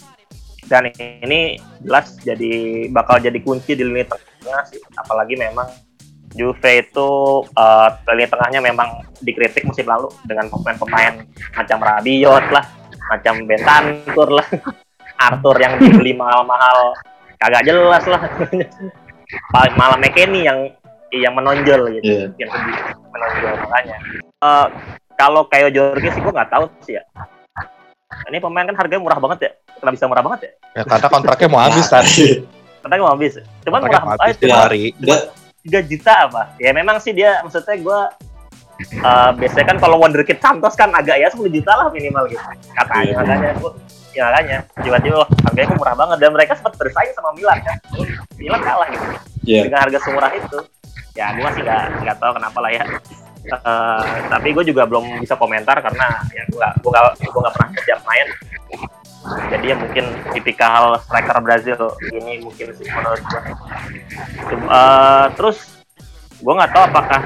Dan 0.66 0.90
ini 0.90 1.62
jelas 1.79 2.18
jadi 2.18 2.87
bakal 2.90 3.22
jadi 3.22 3.38
kunci 3.38 3.79
di 3.79 3.87
lini 3.87 4.03
tengah 4.03 4.62
sih. 4.66 4.83
Apalagi 4.99 5.38
memang 5.38 5.70
Juve 6.37 6.85
itu 6.85 7.11
eh, 7.49 7.88
lini 8.12 8.27
tengahnya 8.29 8.61
memang 8.61 9.03
dikritik 9.22 9.64
musim 9.64 9.88
lalu 9.88 10.12
dengan 10.29 10.53
pemain-pemain 10.53 11.25
macam 11.57 11.79
Rabiot 11.81 12.44
lah 12.53 12.64
macam 13.07 13.46
Bentancur 13.46 14.29
lah 14.42 14.46
Arthur 15.16 15.57
yang 15.61 15.76
dibeli 15.81 16.12
mahal-mahal. 16.16 16.94
Kagak 17.37 17.64
jelas 17.68 18.05
lah. 18.09 18.22
Malah 19.76 19.98
McKennie 19.98 20.46
yang 20.46 20.70
yang 21.14 21.33
menonjol 21.35 21.96
gitu. 21.98 22.07
Iya. 22.07 22.26
yang 22.37 22.50
lebih 22.50 22.74
menonjol 23.12 23.52
makanya. 23.66 23.96
Eh, 24.42 24.66
kalau 25.16 25.42
kayak 25.48 25.72
Jorge 25.72 26.09
sih 26.12 26.20
gue 26.20 26.33
nggak 26.33 26.50
tahu 26.52 26.64
sih 26.85 27.00
ya. 27.00 27.02
Ini 28.31 28.38
pemain 28.38 28.66
kan 28.68 28.76
harganya 28.76 29.02
murah 29.02 29.18
banget 29.18 29.38
ya. 29.42 29.50
Kenapa 29.81 29.92
bisa 29.96 30.07
murah 30.07 30.24
banget 30.24 30.40
ya? 30.40 30.52
Ya, 30.76 30.83
karena 30.87 31.09
kontraknya 31.11 31.48
mau 31.50 31.61
habis 31.64 31.87
kan. 31.88 32.05
katanya 32.85 33.02
mau 33.02 33.11
habis. 33.16 33.33
Cuman 33.66 33.81
Kontraknya 33.83 33.90
murah 33.90 34.05
mau 34.05 34.12
ah, 34.12 34.18
habis 34.22 34.37
cuma 34.38 34.46
tiap 34.46 34.62
hari. 34.68 34.83
Dia, 35.00 35.16
tiga 35.66 35.81
juta 35.83 36.12
apa? 36.31 36.42
Ya 36.62 36.70
memang 36.70 36.96
sih 37.02 37.12
dia 37.16 37.42
maksudnya 37.42 37.76
gue 37.76 38.00
eh, 39.02 39.31
biasanya 39.40 39.66
kan 39.74 39.79
kalau 39.83 39.96
wonderkid 39.98 40.38
Santos 40.38 40.76
kan 40.79 40.92
agak 40.94 41.16
ya 41.18 41.29
10 41.33 41.42
juta 41.50 41.72
lah 41.74 41.88
minimal 41.90 42.24
gitu. 42.31 42.44
Katanya 42.76 43.02
Iya. 43.02 43.16
makanya 43.18 43.50
gua 43.59 43.72
ya 44.16 44.33
makanya 44.33 44.59
tiba-tiba 44.81 45.16
wah, 45.20 45.29
harganya 45.44 45.68
kok 45.68 45.79
murah 45.79 45.96
banget. 45.96 46.16
Dan 46.24 46.31
mereka 46.33 46.52
sempat 46.57 46.74
bersaing 46.81 47.12
sama 47.12 47.31
Milan 47.37 47.59
kan? 47.61 47.76
Milan 48.40 48.61
kalah 48.64 48.88
gitu. 48.88 49.05
Iya. 49.46 49.62
dengan 49.70 49.81
harga 49.87 49.98
semurah 50.02 50.33
itu. 50.35 50.59
Ya 51.14 51.33
gue 51.33 51.44
masih 51.44 51.62
nggak 51.62 51.85
nggak 52.02 52.16
tahu 52.18 52.33
kenapa 52.35 52.59
lah 52.59 52.72
ya. 52.74 52.85
Eh, 53.46 54.05
tapi 54.26 54.48
gue 54.50 54.64
juga 54.66 54.83
belum 54.90 55.22
bisa 55.22 55.38
komentar 55.38 55.79
karena 55.79 56.18
ya 56.35 56.42
gue 56.50 56.59
nggak 56.59 56.74
gue 56.83 56.90
nggak 56.90 57.05
gue 57.31 57.40
nggak 57.44 57.55
pernah 57.55 57.70
setiap 57.79 58.00
main. 58.09 58.29
Jadi 59.50 59.64
ya 59.70 59.76
mungkin 59.79 60.05
tipikal 60.35 60.98
striker 61.02 61.38
Brazil 61.42 61.81
ini 62.14 62.42
mungkin 62.42 62.74
sih 62.74 62.87
menurut 62.90 63.22
gue 63.22 63.42
eh, 64.50 65.26
terus 65.38 65.59
gue 66.37 66.52
nggak 66.52 66.72
tahu 66.74 66.83
apakah 66.90 67.20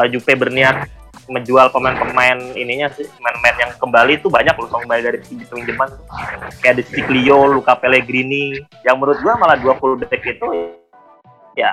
eh, 0.00 0.06
Juve 0.12 0.32
berniat 0.32 0.95
menjual 1.26 1.66
pemain-pemain 1.74 2.38
ininya 2.54 2.86
sih 2.94 3.06
pemain-pemain 3.18 3.56
yang 3.58 3.72
kembali 3.78 4.12
itu 4.18 4.28
banyak 4.30 4.54
loh 4.54 4.70
kembali 4.70 5.00
dari 5.02 5.18
pinjaman 5.22 5.90
kayak 6.62 6.78
De 6.78 6.82
Stiglio, 6.86 7.50
Luca 7.50 7.74
Pellegrini. 7.78 8.62
Yang 8.86 8.96
menurut 8.96 9.18
gua 9.22 9.34
malah 9.38 9.56
dua 9.58 9.74
fullback 9.78 10.22
itu 10.22 10.46
ya 11.56 11.72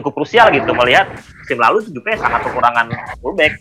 cukup 0.00 0.24
krusial 0.24 0.48
gitu 0.50 0.72
melihat 0.72 1.04
musim 1.44 1.60
lalu 1.60 1.84
Juve 1.84 2.16
sangat 2.16 2.40
kekurangan 2.48 2.88
fullback. 3.20 3.60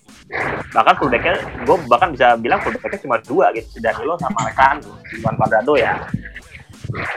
Bahkan 0.71 0.93
fullbacknya 0.99 1.33
gue 1.63 1.77
bahkan 1.87 2.11
bisa 2.11 2.35
bilang 2.39 2.59
fullbacknya 2.63 2.99
cuma 3.03 3.17
dua 3.23 3.51
gitu 3.55 3.79
Danilo 3.79 4.19
sama 4.19 4.47
Alessandro 4.47 4.95
Juan 5.23 5.35
Cuadrado 5.39 5.73
ya 5.79 5.95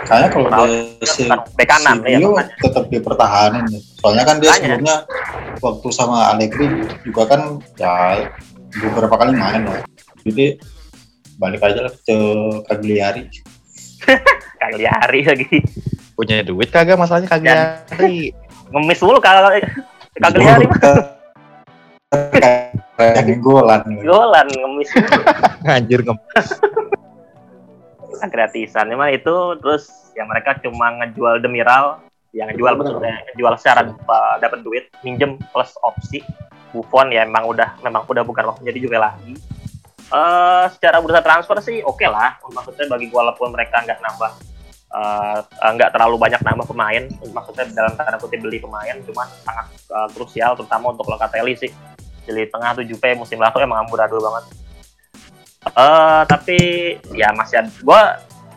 kayaknya 0.04 0.28
kalau 0.34 0.46
Ronaldo 0.50 0.74
dia 0.98 1.06
si, 1.06 1.22
bek 1.28 1.66
kanan 1.68 2.02
si 2.02 2.10
ya 2.10 2.18
Dio 2.18 2.30
tetap 2.36 2.84
dipertahanin 2.90 3.64
ya. 3.70 3.80
Soalnya 4.02 4.24
kan 4.26 4.36
dia 4.42 4.50
sebelumnya 4.54 4.96
waktu 5.62 5.88
sama 5.94 6.18
Allegri 6.34 6.66
juga 7.06 7.22
kan 7.30 7.40
ya 7.78 8.26
beberapa 8.82 9.14
kali 9.14 9.32
main 9.38 9.62
lah. 9.66 9.80
Jadi 10.26 10.58
balik 11.38 11.62
aja 11.64 11.86
lah 11.86 11.94
ke 11.94 12.16
Cagliari. 12.68 13.24
Cagliari 14.60 15.20
lagi 15.24 15.56
Punya 16.16 16.44
duit 16.44 16.68
kagak 16.68 17.00
masalahnya 17.00 17.32
kagak. 17.32 17.88
ngemis 18.70 19.00
mulu 19.00 19.18
kalau 19.24 19.48
Cagliari 20.20 20.66
mah 20.68 20.78
Kayak 23.00 23.38
golan. 23.40 23.80
golan 24.04 24.46
ngemis. 24.50 24.90
Anjir 25.78 26.04
ngem. 26.04 26.18
Gratisan. 28.28 28.90
Memang 28.90 29.08
itu 29.14 29.32
terus 29.64 29.88
ya 30.12 30.28
mereka 30.28 30.60
cuma 30.60 30.92
ngejual 31.00 31.40
Demiral 31.40 32.04
yang 32.30 32.52
ngejual 32.52 32.78
maksudnya 32.78 33.14
ngejual 33.32 33.54
secara 33.58 33.90
uh, 33.90 34.36
dapat 34.38 34.62
duit 34.62 34.86
minjem 35.02 35.34
plus 35.50 35.74
opsi 35.82 36.22
Buffon 36.70 37.10
ya 37.10 37.26
memang 37.26 37.50
udah 37.50 37.82
memang 37.82 38.06
udah 38.06 38.22
bukan 38.22 38.46
waktunya 38.46 38.70
Juve 38.70 38.94
lagi. 38.94 39.34
Eh 40.10 40.64
secara 40.70 41.02
bursa 41.02 41.18
transfer 41.22 41.58
sih 41.62 41.82
oke 41.82 42.06
lah. 42.06 42.38
Maksudnya 42.46 42.86
bagi 42.86 43.10
gua 43.10 43.26
walaupun 43.26 43.50
mereka 43.50 43.82
nggak 43.82 43.98
nambah 43.98 44.32
eh, 44.94 45.38
eh, 45.42 45.70
nggak 45.74 45.90
terlalu 45.90 46.16
banyak 46.18 46.38
nambah 46.42 46.66
pemain 46.70 47.04
maksudnya 47.34 47.66
dalam 47.74 47.94
tanda 47.98 48.18
kutip 48.22 48.42
beli 48.42 48.62
pemain 48.62 48.94
cuman 49.02 49.26
sangat 49.42 49.66
eh, 49.90 50.08
krusial 50.14 50.54
terutama 50.54 50.94
untuk 50.94 51.10
Locatelli 51.10 51.58
sih. 51.58 51.70
Jadi 52.30 52.46
tengah 52.46 52.78
tuh 52.78 52.86
Juve 52.86 53.18
musim 53.18 53.42
lalu 53.42 53.66
emang 53.66 53.82
amburadul 53.82 54.22
banget 54.22 54.59
eh 55.76 56.22
tapi 56.26 56.58
ya 57.14 57.30
masih 57.34 57.62
ada. 57.64 57.70
Gua 57.84 58.02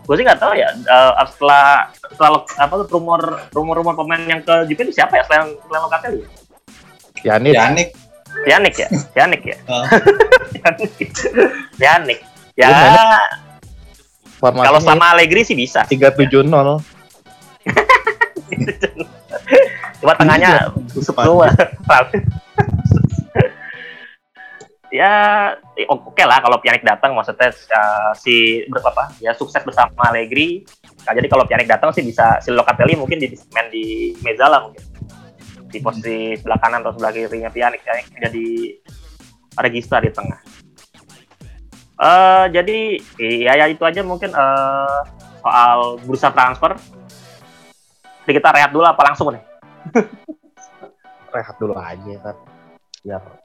gue 0.04 0.16
sih 0.20 0.26
nggak 0.28 0.36
tahu 0.36 0.52
ya 0.60 0.68
eh, 0.68 1.12
setelah 1.32 1.88
setelah 2.12 2.44
apa 2.60 2.74
tuh 2.84 2.88
rumor 2.92 3.40
rumor 3.56 3.80
rumor 3.80 3.96
pemain 3.96 4.20
yang 4.20 4.44
ke 4.44 4.68
Juve 4.68 4.92
itu 4.92 5.00
siapa 5.00 5.16
ya 5.16 5.24
selain 5.24 5.56
selain 5.64 5.80
Locatelli 5.80 6.28
Ya 7.24 7.40
ini 7.40 7.56
Yanik 7.56 7.96
Yanik 8.44 8.76
ya? 8.76 8.92
Yanik 9.16 9.42
ya? 9.48 9.56
Ah. 9.72 9.88
Yanik 10.60 11.00
Yanik 11.80 12.20
ya 12.60 12.68
formasinya 14.44 14.68
kalau 14.76 14.80
sama 14.84 15.16
Allegri 15.16 15.48
sih 15.48 15.56
bisa. 15.56 15.88
370. 15.88 16.28
cuma 20.04 20.20
tengahnya 20.20 20.68
busuk 20.92 21.16
semua 21.16 21.48
ya 24.94 25.14
eh, 25.74 25.90
oke 25.90 26.22
lah 26.22 26.38
kalau 26.38 26.62
Pjanic 26.62 26.86
datang 26.86 27.18
maksudnya 27.18 27.50
eh, 27.50 28.12
si 28.14 28.62
berapa 28.70 29.10
ya 29.18 29.34
sukses 29.34 29.66
bersama 29.66 30.14
Allegri. 30.14 30.62
Nah, 31.10 31.18
jadi 31.18 31.26
kalau 31.26 31.50
Pjanic 31.50 31.66
datang 31.66 31.90
sih 31.90 32.06
bisa 32.06 32.38
si 32.46 32.54
Locatelli 32.54 32.94
mungkin 32.94 33.18
di 33.18 33.34
main 33.58 33.68
di 33.74 34.14
Mezzala 34.22 34.70
mungkin. 34.70 34.86
Di 35.74 35.82
posisi 35.82 36.38
sebelah 36.38 36.62
kanan 36.62 36.86
atau 36.86 36.94
sebelah 36.94 37.10
kirinya 37.10 37.50
Pjanic 37.50 37.82
Pjanic 37.82 38.06
jadi 38.22 38.48
regista 39.58 39.98
di 39.98 40.14
tengah. 40.14 40.40
Eh 41.98 42.46
jadi 42.54 42.80
ya, 43.18 43.54
ya 43.58 43.66
itu 43.74 43.82
aja 43.82 44.06
mungkin 44.06 44.30
eh, 44.30 45.00
soal 45.42 45.98
bursa 46.06 46.30
transfer. 46.30 46.78
Jadi 48.30 48.32
kita 48.38 48.54
rehat 48.54 48.70
dulu 48.70 48.86
apa 48.86 49.02
langsung 49.10 49.34
nih? 49.34 49.44
Rehat 51.34 51.58
dulu 51.58 51.74
aja 51.76 52.14
kan. 52.24 52.38
Biar 53.04 53.43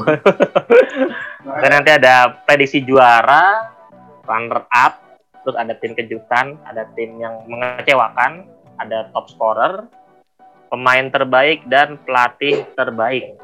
dan 1.61 1.69
nanti 1.69 2.01
ada 2.01 2.41
prediksi 2.49 2.81
juara 2.81 3.77
runner 4.25 4.65
up 4.73 5.05
terus 5.45 5.57
ada 5.61 5.77
tim 5.77 5.93
kejutan 5.93 6.57
ada 6.65 6.89
tim 6.97 7.13
yang 7.21 7.45
mengecewakan 7.45 8.49
ada 8.81 9.13
top 9.13 9.29
scorer 9.29 9.85
pemain 10.68 11.07
terbaik 11.11 11.66
dan 11.68 11.96
pelatih 12.03 12.64
terbaik 12.74 13.37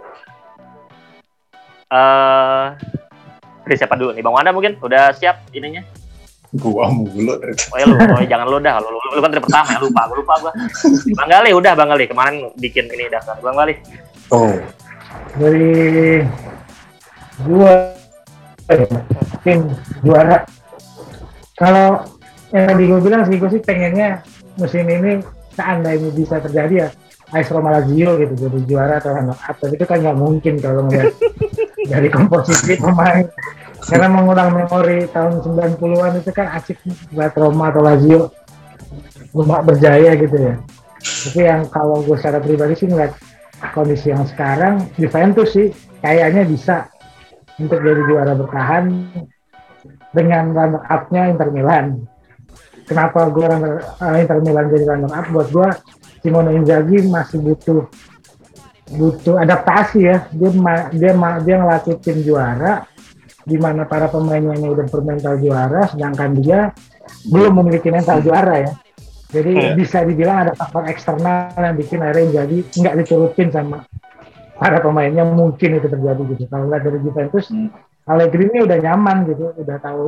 uh, 1.92 2.74
siapa 3.70 3.94
dulu 3.94 4.10
nih 4.14 4.22
bang 4.22 4.34
Wanda 4.34 4.50
mungkin 4.50 4.74
udah 4.82 5.14
siap 5.14 5.46
ininya 5.54 5.84
Gua 6.50 6.90
mulu 6.90 7.38
dari 7.38 7.54
Oh 7.70 7.78
ya 7.78 7.86
lu, 7.86 7.94
oh, 7.94 8.18
ya 8.18 8.26
jangan 8.26 8.46
lu 8.50 8.58
dah. 8.58 8.82
Lu, 8.82 8.90
lu, 8.90 8.98
lu 8.98 9.20
kan 9.22 9.30
dari 9.30 9.38
pertama 9.38 9.70
ya, 9.70 9.78
lupa. 9.78 10.02
Gua 10.10 10.16
lupa 10.18 10.34
gua. 10.42 10.52
Bang 11.14 11.30
Gali 11.30 11.50
udah 11.54 11.72
Bang 11.78 11.94
Gali. 11.94 12.10
Kemarin 12.10 12.50
bikin 12.58 12.90
ini 12.90 13.06
daftar. 13.06 13.38
Bang 13.38 13.54
Gali. 13.54 13.78
Oh, 14.34 14.50
dari 15.38 16.18
gua 17.46 17.94
eh, 18.66 18.86
tim 19.46 19.58
juara 20.02 20.42
kalau 21.58 22.02
yang 22.50 22.64
tadi 22.66 22.82
gue 22.88 23.00
bilang 23.04 23.22
sih 23.28 23.36
gue 23.36 23.50
sih 23.52 23.62
pengennya 23.62 24.24
musim 24.58 24.86
ini 24.88 25.22
seandainya 25.54 26.10
bisa 26.14 26.42
terjadi 26.42 26.74
ya 26.86 26.88
AS 27.30 27.48
Roma 27.50 27.70
Lazio 27.78 28.18
gitu 28.18 28.34
jadi 28.36 28.58
juara 28.66 28.94
atau 28.98 29.14
runner 29.14 29.38
up 29.38 29.56
tapi 29.58 29.74
itu 29.78 29.86
kan 29.86 29.98
nggak 30.02 30.18
mungkin 30.18 30.54
kalau 30.58 30.86
ngeliat 30.86 31.14
dari 31.92 32.08
komposisi 32.10 32.76
pemain 32.76 33.26
karena 33.80 34.08
mengulang 34.12 34.50
memori 34.54 35.08
tahun 35.10 35.40
90-an 35.42 36.12
itu 36.20 36.30
kan 36.34 36.46
asik 36.58 36.78
buat 37.14 37.32
Roma 37.38 37.70
atau 37.70 37.82
Lazio 37.82 38.20
Roma 39.32 39.62
berjaya 39.62 40.14
gitu 40.18 40.36
ya 40.36 40.54
tapi 41.00 41.40
yang 41.46 41.66
kalau 41.72 42.02
gue 42.04 42.16
secara 42.18 42.42
pribadi 42.42 42.74
sih 42.76 42.88
ngeliat 42.90 43.14
kondisi 43.72 44.12
yang 44.12 44.26
sekarang 44.26 44.90
Juventus 44.98 45.54
sih 45.54 45.72
kayaknya 46.00 46.44
bisa 46.44 46.88
untuk 47.60 47.80
jadi 47.84 48.02
juara 48.08 48.32
bertahan 48.32 48.84
dengan 50.10 50.44
runner 50.56 50.82
up-nya 50.88 51.30
Inter 51.30 51.48
Milan. 51.52 51.86
Kenapa 52.88 53.30
gue 53.30 53.46
runner, 53.46 53.74
uh, 54.02 54.16
Inter 54.18 54.38
Milan 54.42 54.66
jadi 54.72 54.84
runner 54.90 55.12
up? 55.12 55.26
Buat 55.30 55.48
gue 55.54 55.68
Simone 56.20 56.56
Inzaghi 56.56 57.04
masih 57.08 57.40
butuh 57.40 57.88
butuh 58.90 59.40
adaptasi 59.40 59.98
ya. 60.04 60.26
Dia 60.32 60.50
dia 60.92 61.12
dia 61.16 61.54
ngelatih 61.56 61.96
tim 62.00 62.20
juara 62.24 62.84
di 63.46 63.56
mana 63.56 63.88
para 63.88 64.06
pemainnya 64.06 64.54
ini 64.54 64.68
udah 64.68 64.86
bermental 64.86 65.40
juara, 65.40 65.88
sedangkan 65.88 66.30
dia 66.38 66.70
belum 67.32 67.64
memiliki 67.64 67.88
mental 67.88 68.20
juara 68.20 68.54
ya. 68.62 68.72
Jadi 69.30 69.52
Hmm. 69.54 69.74
bisa 69.78 70.02
dibilang 70.02 70.42
ada 70.42 70.52
faktor 70.58 70.90
eksternal 70.90 71.54
yang 71.54 71.78
bikin 71.78 72.02
akhirnya 72.02 72.42
jadi 72.42 72.56
nggak 72.66 72.94
diturutin 72.98 73.48
sama 73.54 73.86
para 74.58 74.82
pemainnya 74.82 75.22
mungkin 75.22 75.78
itu 75.78 75.86
terjadi 75.86 76.22
gitu. 76.34 76.44
Kalau 76.50 76.66
lihat 76.66 76.82
dari 76.82 76.98
Juventus, 77.00 77.46
Allegri 78.10 78.50
ini 78.50 78.58
udah 78.66 78.78
nyaman 78.82 79.30
gitu, 79.30 79.54
udah 79.54 79.78
tahu, 79.78 80.04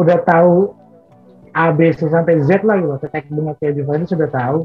udah 0.00 0.18
tahu 0.24 0.72
A, 1.52 1.70
B, 1.76 1.92
C 1.92 2.08
sampai 2.08 2.40
Z 2.42 2.64
lah 2.64 2.80
gitu. 2.80 2.96
Tetek 3.04 3.28
bunga 3.28 3.52
kayak 3.60 3.76
Juventus 3.76 4.10
sudah 4.16 4.32
tahu. 4.32 4.58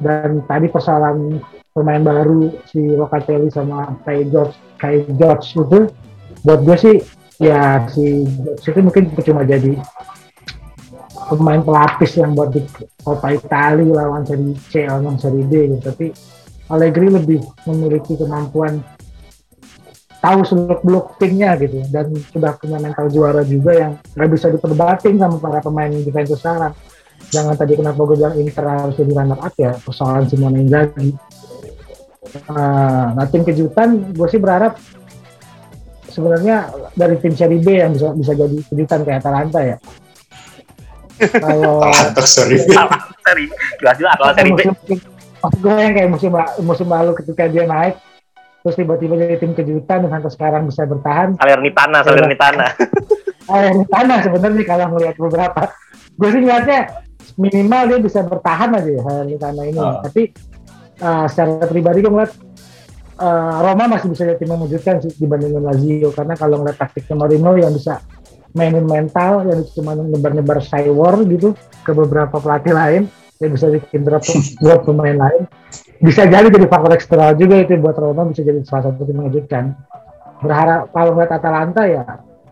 Dan 0.00 0.44
tadi 0.48 0.66
persoalan 0.72 1.40
pemain 1.70 2.02
baru 2.02 2.50
si 2.66 2.82
Locatelli 2.82 3.52
sama 3.52 3.94
kayak 4.02 4.32
George, 4.32 4.56
kayak 4.80 5.06
George 5.16 5.46
itu, 5.54 5.80
buat 6.42 6.60
gue 6.64 6.76
sih 6.76 6.96
ya 7.40 7.88
si 7.88 8.24
George 8.26 8.66
itu 8.68 8.80
mungkin 8.80 9.04
cuma 9.24 9.42
jadi 9.44 9.76
pemain 11.30 11.62
pelapis 11.62 12.18
yang 12.18 12.34
buat 12.34 12.50
di 12.50 12.66
Coppa 13.00 13.30
Italia 13.30 13.86
lawan 13.86 14.26
seri 14.26 14.50
C 14.66 14.88
lawan 14.88 15.16
seri 15.20 15.46
D 15.46 15.76
gitu. 15.76 15.82
Tapi 15.94 16.06
Allegri 16.70 17.10
lebih 17.10 17.42
memiliki 17.66 18.14
kemampuan 18.14 18.78
tahu 20.20 20.44
seluk 20.44 20.84
beluk 20.84 21.16
timnya 21.16 21.56
gitu 21.56 21.80
dan 21.88 22.12
sudah 22.30 22.52
punya 22.60 22.76
mental 22.76 23.08
juara 23.08 23.40
juga 23.40 23.72
yang 23.72 23.92
nggak 24.14 24.30
bisa 24.30 24.52
diperbatin 24.52 25.16
sama 25.16 25.40
para 25.40 25.64
pemain 25.64 25.90
Juventus 25.90 26.38
sekarang. 26.38 26.76
Jangan 27.28 27.54
tadi 27.54 27.76
kenapa 27.76 28.00
gue 28.00 28.16
bilang 28.16 28.34
Inter 28.40 28.64
harus 28.64 28.96
jadi 28.96 29.12
runner 29.12 29.38
up 29.38 29.54
ya 29.60 29.76
persoalan 29.76 30.24
Simone 30.26 30.64
Inzaghi. 30.64 31.12
Uh, 32.46 33.16
nah 33.16 33.26
tim 33.28 33.42
kejutan 33.44 34.14
gue 34.14 34.28
sih 34.30 34.40
berharap 34.40 34.78
sebenarnya 36.08 36.70
dari 36.96 37.16
tim 37.18 37.34
seri 37.36 37.58
B 37.60 37.80
yang 37.80 37.92
bisa 37.92 38.14
bisa 38.16 38.32
jadi 38.32 38.56
kejutan 38.72 39.04
kayak 39.04 39.20
Atalanta 39.20 39.60
ya. 39.60 39.76
Kalau 41.20 41.84
Atalanta 41.84 42.22
seri. 42.24 42.56
Jelas 43.78 43.96
jelas 44.00 44.16
kalau 44.16 44.34
seri 44.34 44.50
B. 44.56 44.60
maksud 45.40 45.60
gue 45.64 45.72
yang 45.72 45.94
kayak 45.96 46.10
musim 46.12 46.30
musim 46.60 46.88
lalu 46.88 47.16
ketika 47.16 47.48
dia 47.48 47.64
naik 47.64 47.96
terus 48.60 48.76
tiba-tiba 48.76 49.16
jadi 49.16 49.36
tim 49.40 49.56
kejutan 49.56 50.04
dan 50.04 50.20
sampai 50.20 50.30
sekarang 50.36 50.62
bisa 50.68 50.84
bertahan 50.84 51.32
Salernitana, 51.40 51.98
Salernitana. 52.04 52.68
tanah 53.88 54.18
sebenarnya 54.20 54.64
kalau 54.68 54.86
ngelihat 54.92 55.16
beberapa 55.16 55.62
gue 56.20 56.28
sih 56.28 56.40
ngeliatnya 56.44 56.80
minimal 57.36 57.82
dia 57.90 57.98
bisa 58.00 58.20
bertahan 58.24 58.70
aja 58.78 58.90
ya 58.90 59.02
di 59.26 59.36
tanah 59.36 59.64
ini. 59.66 59.80
Ah. 59.80 60.00
tapi 60.02 60.32
uh, 61.02 61.26
secara 61.26 61.66
pribadi 61.66 62.04
gue 62.04 62.12
ngeliat 62.12 62.32
uh, 63.20 63.56
Roma 63.62 63.84
masih 63.86 64.08
bisa 64.12 64.22
jadi 64.24 64.38
tim 64.40 64.50
mengejutkan 64.50 65.04
sih 65.04 65.12
dibandingin 65.20 65.62
Lazio. 65.62 66.10
Karena 66.10 66.34
kalau 66.34 66.62
ngeliat 66.62 66.78
taktiknya 66.80 67.14
Mourinho 67.20 67.52
yang 67.60 67.72
bisa 67.76 68.00
mainin 68.56 68.82
mental 68.82 69.46
yang 69.46 69.62
cuma 69.70 69.94
nyebar-nyebar 69.94 70.58
cywar 70.58 71.22
gitu 71.28 71.54
ke 71.86 71.92
beberapa 71.94 72.42
pelatih 72.42 72.74
lain 72.74 73.02
yang 73.38 73.50
bisa 73.54 73.70
bikin 73.70 74.02
drop 74.02 74.24
drop 74.64 74.80
pemain 74.88 75.16
lain. 75.16 75.42
Bisa 76.00 76.24
jadi 76.24 76.48
jadi 76.48 76.66
faktor 76.66 76.96
eksternal 76.96 77.36
juga 77.36 77.60
itu 77.60 77.76
buat 77.76 77.96
Roma 77.96 78.26
bisa 78.26 78.40
jadi 78.40 78.64
salah 78.64 78.90
satu 78.90 79.04
tim 79.04 79.20
mengejutkan. 79.20 79.76
Berharap 80.40 80.88
kalau 80.96 81.12
ngeliat 81.14 81.32
Atalanta 81.36 81.84
ya 81.84 82.02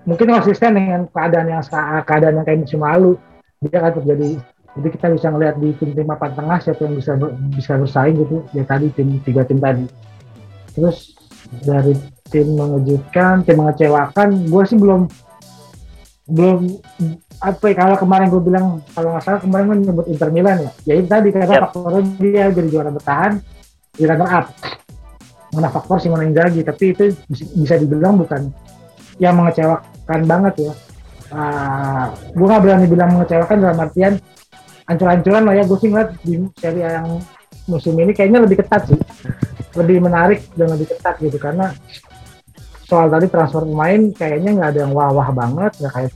mungkin 0.05 0.29
konsisten 0.33 0.77
dengan 0.77 1.09
keadaan 1.09 1.49
yang 1.49 1.62
keadaan 2.05 2.35
yang 2.41 2.47
kayak 2.47 2.61
musim 2.64 2.81
lalu. 2.85 3.17
Dia 3.59 3.83
akan 3.83 3.93
terjadi 3.99 4.38
jadi 4.79 4.88
kita 4.95 5.07
bisa 5.11 5.27
ngelihat 5.35 5.59
di 5.59 5.75
tim-tim 5.75 6.07
papan 6.07 6.38
tengah 6.38 6.59
siapa 6.62 6.81
yang 6.87 6.95
bisa 6.95 7.19
ber- 7.19 7.35
bisa 7.51 7.75
bersaing 7.75 8.14
gitu. 8.23 8.47
Ya 8.55 8.62
tadi 8.62 8.87
tim 8.95 9.19
tiga 9.27 9.43
tim 9.43 9.59
tadi. 9.59 9.91
Terus 10.71 11.19
dari 11.67 11.99
tim 12.31 12.55
mengejutkan 12.55 13.43
tim 13.43 13.59
mengecewakan 13.59 14.47
gue 14.47 14.62
sih 14.71 14.79
belum 14.79 15.11
belum 16.29 16.59
apa 17.38 17.64
ya, 17.71 17.75
kalau 17.75 17.97
kemarin 17.99 18.29
gue 18.31 18.43
bilang 18.43 18.85
kalau 18.95 19.17
nggak 19.17 19.25
salah 19.25 19.41
kemarin 19.43 19.67
kan 19.67 19.79
nyebut 19.83 20.07
Inter 20.07 20.31
Milan 20.31 20.57
ya. 20.62 20.71
Ya 20.87 20.95
itu 21.03 21.09
tadi 21.11 21.29
karena 21.35 21.51
Yap. 21.51 21.62
faktornya 21.75 22.03
dia 22.23 22.45
jadi 22.55 22.69
juara 22.71 22.91
bertahan 22.95 23.33
di 23.99 24.05
runner 24.07 24.31
up 24.31 24.47
mana 25.49 25.69
faktor 25.75 25.99
Simone 25.99 26.31
Inzaghi. 26.31 26.62
Tapi 26.62 26.85
itu 26.95 27.05
bisa, 27.27 27.75
dibilang 27.75 28.14
bukan 28.14 28.55
yang 29.19 29.35
mengecewakan 29.35 30.21
banget 30.23 30.71
ya. 30.71 30.73
Ah, 31.35 32.14
gue 32.14 32.47
nggak 32.47 32.62
berani 32.62 32.87
bilang 32.87 33.11
mengecewakan 33.19 33.57
dalam 33.59 33.79
artian 33.83 34.14
ancur-ancuran 34.88 35.42
lah 35.44 35.55
ya 35.55 35.64
gue 35.68 35.79
sih 35.79 35.88
ngeliat 35.92 36.11
di 36.24 36.35
seri 36.57 36.81
yang 36.81 37.20
musim 37.68 37.94
ini 38.01 38.16
kayaknya 38.16 38.40
lebih 38.42 38.64
ketat 38.64 38.88
sih 38.88 38.98
lebih 39.77 40.01
menarik 40.01 40.40
dan 40.57 40.72
lebih 40.72 40.96
ketat 40.96 41.20
gitu 41.20 41.37
karena 41.37 41.77
soal 42.88 43.12
tadi 43.12 43.29
transfer 43.29 43.68
pemain 43.68 44.01
kayaknya 44.16 44.57
nggak 44.57 44.68
ada 44.72 44.81
yang 44.88 44.92
wah-wah 44.96 45.29
banget 45.31 45.77
nggak 45.77 45.92
kayak 45.92 46.11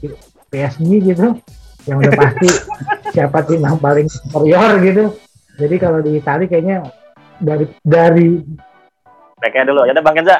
PSG 0.49 0.89
gitu 1.13 1.37
yang 1.85 1.97
udah 2.01 2.13
pasti 2.17 2.49
siapa 3.13 3.45
tim 3.45 3.61
yang 3.61 3.77
paling 3.77 4.09
superior 4.09 4.81
gitu 4.81 5.13
jadi 5.53 5.75
kalau 5.77 6.01
di 6.01 6.17
Itali 6.17 6.49
kayaknya 6.49 6.81
dari 7.37 7.65
dari 7.85 8.29
Mereka 9.43 9.67
dulu. 9.67 9.83
Ya 9.83 9.91
udah 9.91 10.05
Bang 10.05 10.15
Kenza. 10.15 10.37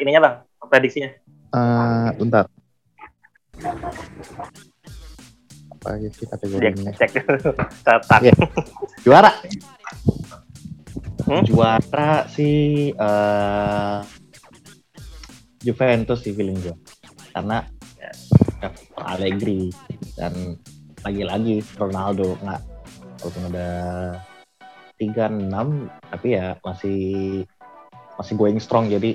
Ininya 0.00 0.20
Bang, 0.24 0.34
prediksinya. 0.72 1.10
Eh, 1.52 2.08
bentar. 2.16 2.48
Apa 5.78 5.94
aja 5.94 6.08
sih 6.10 6.26
Cek, 6.26 6.30
kategorinya? 6.34 6.92
cek 6.98 7.10
dulu. 7.22 7.50
Catat. 7.86 8.20
Iya. 8.22 8.34
Juara. 9.06 9.30
Hmm? 11.24 11.42
Juara 11.46 12.26
sih 12.30 12.90
eh 12.92 13.98
Juventus 15.62 16.22
sih 16.22 16.34
feeling 16.34 16.58
gue. 16.58 16.76
Karena 17.30 17.62
Ya. 18.58 18.70
Allegri 18.98 19.70
dan 20.18 20.58
lagi-lagi 21.06 21.62
Ronaldo 21.78 22.34
nggak 22.42 22.60
walaupun 23.22 23.42
udah 23.54 23.74
36 24.98 25.46
tapi 26.10 26.26
ya 26.34 26.58
masih 26.62 27.00
masih 28.18 28.34
going 28.34 28.58
strong 28.58 28.90
jadi 28.90 29.14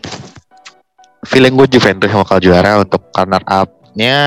feeling 1.28 1.60
gue 1.60 1.68
Juventus 1.76 2.08
yang 2.08 2.24
bakal 2.24 2.40
juara 2.40 2.80
untuk 2.80 3.04
runner 3.12 3.44
up-nya 3.44 4.20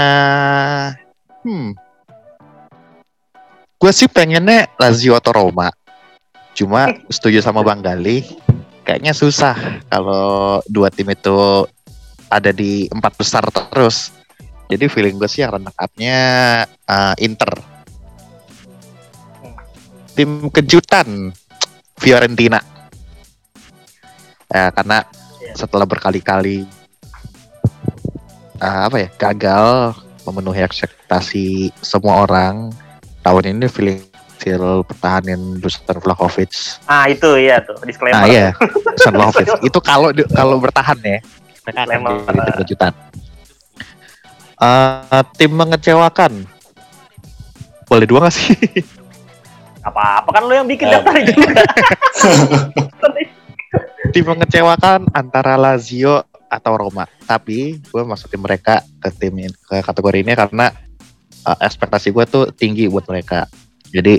hmm 1.44 1.72
gue 3.76 3.92
sih 3.92 4.08
pengennya 4.08 4.72
Lazio 4.80 5.16
atau 5.16 5.32
Roma. 5.36 5.68
Cuma 6.56 6.92
setuju 7.12 7.44
sama 7.44 7.60
Bang 7.60 7.84
Gali. 7.84 8.24
Kayaknya 8.86 9.12
susah 9.12 9.82
kalau 9.90 10.62
dua 10.70 10.88
tim 10.94 11.10
itu 11.10 11.66
ada 12.30 12.50
di 12.54 12.86
empat 12.88 13.12
besar 13.18 13.42
terus. 13.50 14.14
Jadi 14.66 14.90
feeling 14.90 15.18
gue 15.18 15.30
sih 15.30 15.46
yang 15.46 15.58
runner 15.58 15.74
up-nya 15.74 16.18
uh, 16.86 17.14
Inter. 17.18 17.50
Tim 20.16 20.48
kejutan 20.48 21.30
Fiorentina. 21.98 22.62
Ya 24.46 24.70
karena 24.70 25.04
Iya. 25.46 25.54
setelah 25.54 25.86
berkali-kali 25.86 26.66
uh, 28.58 28.80
apa 28.90 28.96
ya 29.06 29.08
gagal 29.14 29.94
memenuhi 30.26 30.58
ekspektasi 30.66 31.70
semua 31.78 32.26
orang 32.26 32.74
tahun 33.26 33.42
ini 33.50 33.66
feeling 33.66 33.98
hasil 34.36 34.62
pertahanin 34.84 35.58
Dusan 35.58 35.96
Vlahovic 35.96 36.52
Ah 36.86 37.08
itu 37.08 37.26
iya 37.34 37.58
tuh 37.58 37.74
disclaimer. 37.82 38.14
nah 38.14 38.24
iya 38.24 38.54
Dusan 38.94 39.12
Vlahovic 39.18 39.48
itu 39.60 39.78
kalau 39.80 40.08
kalau 40.30 40.60
bertahan 40.60 40.94
ya 41.00 41.18
mereka 41.64 41.78
akan 41.82 41.98
jadi 41.98 42.30
tim 42.30 42.54
kejutan 42.62 42.92
Eh, 44.56 45.22
tim 45.36 45.52
mengecewakan 45.52 46.32
boleh 47.84 48.06
dua 48.06 48.24
gak 48.24 48.32
sih 48.32 48.56
Apa-apa 49.88 50.30
kan 50.30 50.42
lu 50.42 50.52
yang 50.52 50.66
bikin 50.66 50.88
Eh. 50.88 50.92
daftar 50.96 51.14
juga. 51.22 51.62
tim 54.12 54.24
mengecewakan 54.24 55.06
antara 55.12 55.54
Lazio 55.54 56.24
atau 56.46 56.72
Roma. 56.74 57.06
Tapi 57.22 57.78
gue 57.78 58.02
masukin 58.02 58.40
mereka 58.40 58.82
ke 58.96 59.10
tim 59.12 59.34
ke 59.46 59.76
kategori 59.78 60.18
ini 60.22 60.32
karena 60.32 60.74
uh, 61.46 61.58
ekspektasi 61.62 62.10
gue 62.10 62.24
tuh 62.26 62.44
tinggi 62.50 62.90
buat 62.90 63.06
mereka. 63.06 63.46
Jadi 63.94 64.18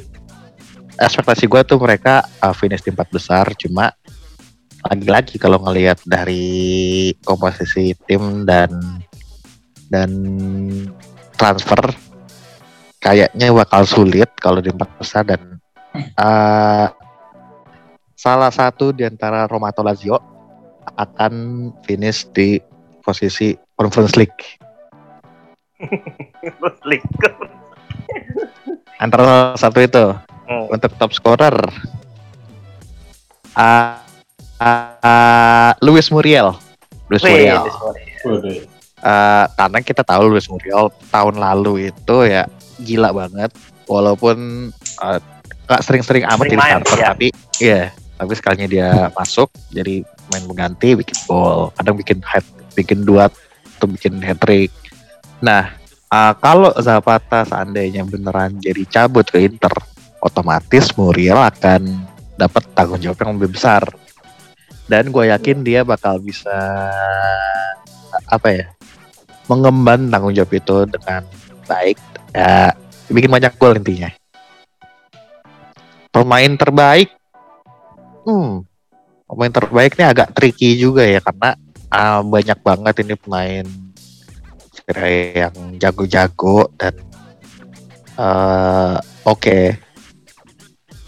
ekspektasi 0.95 1.45
gue 1.45 1.61
tuh 1.67 1.77
mereka 1.77 2.23
uh, 2.39 2.55
finish 2.55 2.81
di 2.81 2.95
empat 2.95 3.11
besar. 3.11 3.51
Cuma 3.59 3.91
lagi-lagi 4.87 5.35
kalau 5.35 5.59
ngelihat 5.67 5.99
dari 6.07 7.11
komposisi 7.27 7.91
tim 8.07 8.47
dan 8.47 8.71
dan 9.91 10.09
transfer 11.35 11.91
kayaknya 13.03 13.51
bakal 13.51 13.83
sulit 13.83 14.31
kalau 14.39 14.63
di 14.63 14.71
empat 14.71 14.89
besar 14.99 15.23
dan 15.27 15.59
uh, 16.15 16.87
salah 18.17 18.51
satu 18.51 18.91
di 18.91 19.07
antara 19.07 19.45
Roma 19.45 19.71
atau 19.71 19.85
Lazio 19.85 20.17
akan 20.97 21.33
finish 21.83 22.27
di 22.31 22.59
posisi 23.03 23.55
Conference 23.75 24.15
League 24.17 24.66
Antara 29.03 29.53
satu 29.55 29.79
itu 29.81 30.05
Hmm. 30.47 30.63
untuk 30.71 30.87
top 30.95 31.11
scorer 31.11 31.51
uh, 33.59 33.99
uh, 34.63 35.71
Luis 35.83 36.07
Muriel 36.07 36.55
Luis 37.11 37.19
Muriel. 37.19 37.67
Eh, 38.97 39.45
karena 39.59 39.79
kita 39.83 40.07
tahu 40.07 40.31
Luis 40.31 40.47
Muriel 40.47 40.87
tahun 41.11 41.35
lalu 41.35 41.91
itu 41.91 42.17
ya 42.31 42.47
gila 42.79 43.11
banget 43.11 43.51
walaupun 43.91 44.71
eh, 45.03 45.19
nggak 45.67 45.81
sering-sering 45.83 46.23
amat 46.23 46.47
Sering 46.47 46.55
jadi 46.55 46.63
main, 46.63 46.71
starter 46.79 46.95
ya. 46.95 47.07
tapi 47.11 47.27
iya 47.59 47.81
tapi 48.15 48.31
sekalinya 48.31 48.67
dia 48.71 48.87
masuk 49.19 49.51
jadi 49.75 50.07
main 50.31 50.47
mengganti 50.47 50.95
bikin 50.95 51.17
gol 51.27 51.75
kadang 51.75 51.99
bikin 51.99 52.23
hat 52.23 52.47
bikin 52.71 53.03
dua 53.03 53.27
atau 53.75 53.87
bikin 53.91 54.23
hat 54.23 54.39
trick 54.39 54.71
nah 55.43 55.75
eh, 56.09 56.33
kalau 56.41 56.73
Zapata 56.81 57.45
seandainya 57.45 58.03
beneran 58.07 58.57
jadi 58.57 58.83
cabut 58.87 59.27
ke 59.27 59.45
Inter 59.45 59.71
otomatis 60.21 60.91
Muriel 60.97 61.37
akan 61.37 61.81
dapat 62.37 62.63
tanggung 62.73 63.01
jawab 63.01 63.17
yang 63.21 63.31
lebih 63.37 63.57
besar. 63.57 63.83
Dan 64.87 65.11
gue 65.11 65.27
yakin 65.27 65.67
dia 65.67 65.83
bakal 65.83 66.23
bisa 66.23 66.55
apa 68.23 68.47
ya 68.55 68.65
mengemban 69.51 70.07
tanggung 70.07 70.31
jawab 70.31 70.51
itu 70.55 70.87
dengan 70.87 71.27
baik. 71.67 71.99
Ya 72.31 72.71
bikin 73.11 73.29
banyak 73.29 73.53
gol 73.59 73.75
intinya. 73.75 74.09
Pemain 76.15 76.53
terbaik? 76.55 77.11
Hmm 78.23 78.63
pemain 79.27 79.51
terbaik 79.51 79.99
ini 79.99 80.05
agak 80.07 80.31
tricky 80.31 80.79
juga 80.79 81.03
ya 81.03 81.19
karena 81.19 81.59
ah, 81.91 82.23
banyak 82.23 82.59
banget 82.63 82.95
ini 83.03 83.13
pemain 83.19 83.67
kira 84.87 85.03
yang 85.35 85.55
jago-jago 85.75 86.71
dan 86.79 86.95
eh, 88.15 88.95
oke. 89.27 89.59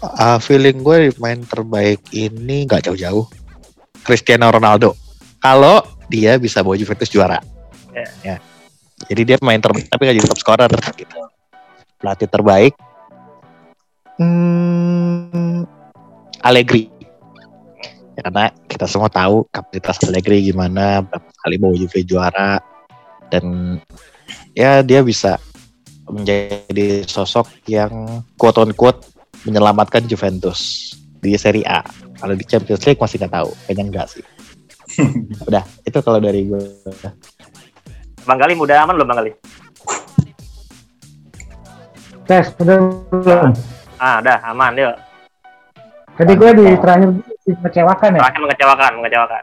Ah, 0.00 0.36
feeling 0.40 0.84
gue 0.84 1.08
di 1.08 1.10
pemain 1.16 1.40
terbaik 1.40 2.00
ini 2.12 2.68
nggak 2.68 2.88
jauh-jauh. 2.88 3.24
Cristiano 4.04 4.52
Ronaldo. 4.52 4.96
Kalau 5.40 5.80
dia 6.12 6.36
bisa 6.36 6.60
bawa 6.60 6.76
Juventus 6.76 7.08
juara. 7.08 7.40
Ya. 7.96 8.08
ya. 8.24 8.36
Jadi 9.08 9.32
dia 9.32 9.36
pemain 9.40 9.60
terbaik 9.60 9.88
tapi 9.88 10.08
nggak 10.08 10.16
jadi 10.20 10.28
top 10.28 10.40
scorer 10.40 10.72
gitu. 10.96 11.16
Pelatih 12.00 12.28
terbaik? 12.28 12.72
Hmm, 14.20 15.64
Allegri. 16.44 16.92
Karena 18.12 18.52
kita 18.68 18.84
semua 18.84 19.08
tahu 19.08 19.48
kapasitas 19.48 20.04
Allegri 20.04 20.44
gimana 20.44 21.00
berapa 21.00 21.32
kali 21.44 21.56
bawa 21.56 21.72
Juve 21.76 22.04
juara 22.04 22.60
dan 23.30 23.78
ya 24.52 24.82
dia 24.82 25.00
bisa 25.00 25.38
menjadi 26.10 27.06
sosok 27.06 27.46
yang 27.70 28.22
quote 28.34 28.58
on 28.58 28.74
quote 28.74 29.06
menyelamatkan 29.46 30.04
Juventus 30.04 30.92
di 31.22 31.32
Serie 31.38 31.64
A. 31.64 31.80
Kalau 32.20 32.34
di 32.36 32.44
Champions 32.44 32.84
League 32.84 33.00
masih 33.00 33.16
nggak 33.22 33.32
tahu 33.32 33.50
kayaknya 33.64 33.84
enggak 33.88 34.06
sih. 34.10 34.24
Udah 35.48 35.62
itu 35.86 35.98
kalau 36.02 36.18
dari 36.18 36.50
gue 36.50 36.60
Bang 38.26 38.36
Gali 38.36 38.52
udah 38.52 38.84
aman 38.84 38.94
belum 39.00 39.08
Bang 39.08 39.18
Gali? 39.24 39.32
tes 42.30 42.46
udah 42.62 42.78
belum? 43.10 43.50
Ah, 43.98 44.22
udah 44.22 44.38
aman 44.54 44.78
yuk. 44.78 44.94
tadi 46.14 46.32
gue 46.38 46.50
di 46.52 46.66
terakhir 46.78 47.10
mengecewakan 47.58 48.10
ya? 48.14 48.20
Terakhir 48.22 48.40
mengecewakan, 48.46 48.90
mengecewakan. 49.02 49.42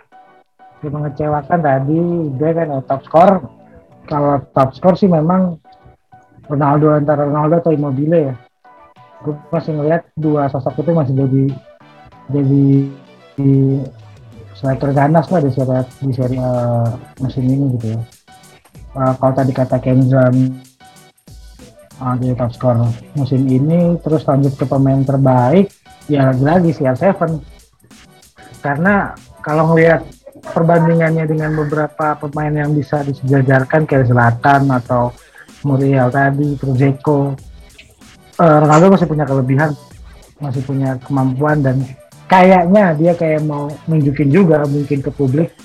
Di 0.78 0.88
mengecewakan 0.88 1.60
tadi 1.60 2.02
dia 2.40 2.50
kan 2.56 2.68
top 2.88 3.02
skor 3.04 3.30
kalau 4.08 4.42
top 4.56 4.74
skor 4.74 4.96
sih 4.96 5.12
memang 5.12 5.60
Ronaldo 6.48 6.96
antara 6.96 7.28
Ronaldo 7.28 7.60
atau 7.60 7.76
Immobile 7.76 8.32
ya. 8.32 8.36
Gue 9.22 9.36
masih 9.52 9.76
ngeliat 9.76 10.08
dua 10.16 10.48
sosok 10.48 10.80
itu 10.82 10.92
masih 10.96 11.14
jadi 11.14 11.44
jadi 12.32 12.66
di 13.38 13.52
striker 14.56 14.96
ganas 14.96 15.30
lah 15.30 15.44
di 15.44 15.52
seri 15.54 15.84
di 16.02 16.12
seri 16.16 16.38
eh, 16.40 16.90
musim 17.20 17.44
ini 17.46 17.66
gitu 17.78 17.88
ya. 17.94 18.02
Eh, 18.98 19.14
kalau 19.20 19.34
tadi 19.36 19.52
kata 19.54 19.78
Kenzo 19.78 20.18
uh, 20.18 22.16
jadi 22.18 22.34
top 22.38 22.52
skor 22.54 22.78
musim 23.18 23.46
ini 23.46 23.98
terus 24.02 24.26
lanjut 24.26 24.54
ke 24.54 24.66
pemain 24.66 25.02
terbaik 25.02 25.70
ya 26.10 26.32
lagi-lagi 26.32 26.74
CR7 26.78 27.42
karena 28.62 29.14
kalau 29.42 29.74
ngelihat 29.74 30.02
perbandingannya 30.52 31.26
dengan 31.28 31.52
beberapa 31.56 32.16
pemain 32.20 32.52
yang 32.52 32.72
bisa 32.76 33.04
disejajarkan 33.04 33.88
kayak 33.88 34.08
Selatan 34.08 34.72
atau 34.72 35.16
Muriel 35.66 36.08
tadi, 36.14 36.56
terus 36.56 36.76
Zeko, 36.78 37.34
eh, 38.40 38.58
Ronaldo 38.62 38.94
masih 38.94 39.08
punya 39.10 39.26
kelebihan, 39.26 39.72
masih 40.38 40.62
punya 40.64 40.96
kemampuan 41.02 41.60
dan 41.66 41.82
kayaknya 42.30 42.94
dia 42.94 43.14
kayak 43.16 43.42
mau 43.48 43.72
nunjukin 43.88 44.30
juga 44.30 44.68
mungkin 44.68 45.00
ke 45.02 45.10
publik 45.10 45.56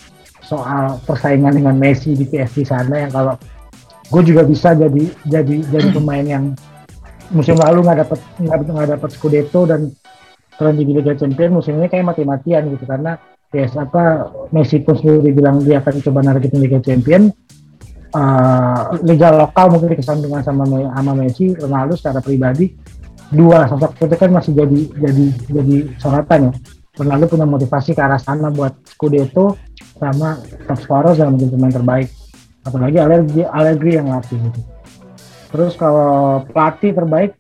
soal 0.41 0.99
persaingan 1.05 1.59
dengan 1.59 1.75
Messi 1.77 2.15
di 2.15 2.25
PSG 2.25 2.67
sana 2.67 3.07
yang 3.07 3.13
kalau 3.13 3.35
gue 4.09 4.23
juga 4.23 4.43
bisa 4.47 4.73
jadi 4.77 5.05
jadi 5.27 5.57
jadi 5.69 5.89
pemain 5.97 6.25
yang 6.25 6.45
musim 7.33 7.57
lalu 7.57 7.83
nggak 7.85 7.99
dapat 8.07 8.19
nggak 8.41 8.91
dapat 8.99 9.11
Scudetto 9.13 9.65
dan 9.65 9.91
keren 10.57 10.77
di 10.77 10.85
Liga 10.85 11.17
Champions 11.17 11.53
musim 11.53 11.81
ini 11.81 11.89
kayak 11.89 12.13
mati-matian 12.13 12.69
gitu 12.77 12.85
karena 12.85 13.17
ya 13.53 13.69
apa 13.77 14.33
Messi 14.49 14.81
pun 14.81 14.97
sendiri 14.97 15.33
bilang 15.37 15.61
dia 15.61 15.85
akan 15.85 16.01
coba 16.01 16.25
nargetin 16.25 16.61
Liga 16.61 16.81
Champions 16.81 17.37
Eh, 18.13 18.81
liga 19.09 19.33
lokal 19.33 19.73
mungkin 19.73 19.97
dikesampingkan 19.97 20.45
sama 20.45 20.69
sama 20.69 21.13
Messi 21.17 21.57
Ronaldo 21.57 21.97
secara 21.97 22.21
pribadi. 22.21 22.69
Dua 23.33 23.65
sosok 23.65 23.97
itu 24.05 24.17
kan 24.21 24.29
masih 24.37 24.53
jadi 24.53 24.81
jadi 25.01 25.27
jadi 25.49 25.77
sorotan 25.97 26.41
ya. 26.45 26.55
Ronaldo 27.01 27.25
punya 27.33 27.49
motivasi 27.49 27.97
ke 27.97 28.05
arah 28.05 28.21
sana 28.21 28.53
buat 28.53 28.77
Scudetto 28.85 29.57
sama 29.97 30.37
top 30.69 30.79
scorer 30.85 31.17
dan 31.17 31.33
menjadi 31.33 31.57
pemain 31.57 31.73
terbaik. 31.73 32.09
Apalagi 32.69 32.97
Allegri 33.01 33.43
Allegri 33.49 33.93
yang 33.97 34.13
latih 34.13 34.37
gitu. 34.37 34.61
Terus 35.49 35.73
kalau 35.81 36.45
pelatih 36.53 36.93
terbaik 36.93 37.33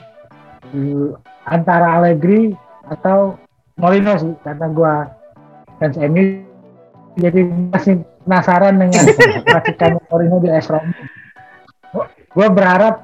eh, 0.73 1.09
antara 1.45 2.01
Allegri 2.01 2.57
atau 2.89 3.37
Mourinho 3.77 4.17
sih 4.17 4.33
karena 4.41 4.73
gua 4.73 5.05
fans 5.83 5.99
MU 5.99 6.47
jadi 7.19 7.43
masih 7.75 8.07
penasaran 8.23 8.79
dengan 8.79 9.03
racikan 9.51 9.99
Mourinho 10.07 10.39
di 10.39 10.49
AS 10.49 10.71
Roma. 10.71 10.95
Gue 12.33 12.49
berharap 12.49 13.03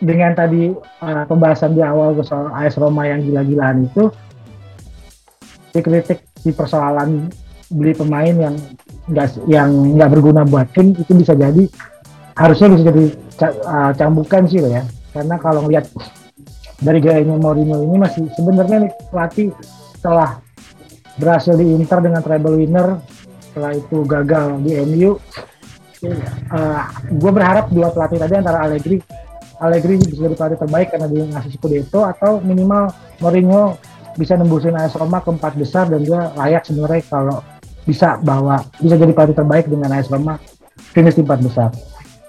dengan 0.00 0.32
tadi 0.32 0.72
uh, 1.02 1.24
pembahasan 1.28 1.76
di 1.76 1.82
awal 1.82 2.14
soal 2.22 2.54
AS 2.54 2.78
Roma 2.78 3.04
yang 3.04 3.20
gila-gilaan 3.26 3.84
itu 3.90 4.08
dikritik 5.74 6.24
di 6.40 6.54
persoalan 6.54 7.28
beli 7.68 7.92
pemain 7.92 8.32
yang 8.32 8.54
nggak 9.10 9.44
yang 9.46 9.70
nggak 9.98 10.10
berguna 10.10 10.42
buat 10.46 10.72
tim 10.72 10.96
itu 10.96 11.12
bisa 11.14 11.36
jadi 11.36 11.68
harusnya 12.34 12.68
bisa 12.74 12.82
jadi 12.90 13.04
uh, 13.68 13.92
cambukan 13.94 14.48
sih 14.48 14.58
loh 14.58 14.72
ya 14.72 14.82
karena 15.14 15.36
kalau 15.38 15.68
ngeliat 15.68 15.86
dari 16.80 16.98
gayanya 16.98 17.36
Mourinho 17.36 17.84
ini 17.84 17.96
masih 18.00 18.24
sebenarnya 18.34 18.88
pelatih 19.12 19.52
setelah 19.94 20.40
berhasil 21.20 21.52
di 21.54 21.68
Inter 21.76 22.00
dengan 22.00 22.24
treble 22.24 22.56
winner. 22.56 22.98
Setelah 23.44 23.76
itu 23.76 24.06
gagal 24.06 24.62
di 24.64 24.72
MU 24.88 25.18
uh, 26.06 26.82
gue 27.10 27.32
berharap 27.32 27.68
dua 27.68 27.92
pelatih 27.92 28.18
tadi 28.20 28.34
antara 28.40 28.64
Allegri 28.64 28.98
Allegri 29.60 30.00
bisa 30.00 30.24
jadi 30.24 30.36
pelatih 30.36 30.58
terbaik 30.64 30.88
karena 30.88 31.06
dia 31.10 31.24
ngasih 31.28 31.50
Scudetto 31.60 32.00
atau 32.08 32.40
minimal 32.40 32.88
Mourinho 33.20 33.76
bisa 34.16 34.34
nembusin 34.34 34.74
AS 34.76 34.96
Roma 34.96 35.20
ke 35.20 35.30
empat 35.30 35.52
besar 35.60 35.92
dan 35.92 36.00
dia 36.00 36.32
layak 36.34 36.64
sebenarnya 36.64 37.04
kalau 37.06 37.44
bisa 37.84 38.16
bawa 38.24 38.64
bisa 38.80 38.96
jadi 38.96 39.12
pelatih 39.12 39.36
terbaik 39.36 39.68
dengan 39.68 39.92
AS 39.92 40.08
Roma 40.08 40.40
finish 40.96 41.16
di 41.20 41.22
empat 41.22 41.40
besar. 41.44 41.70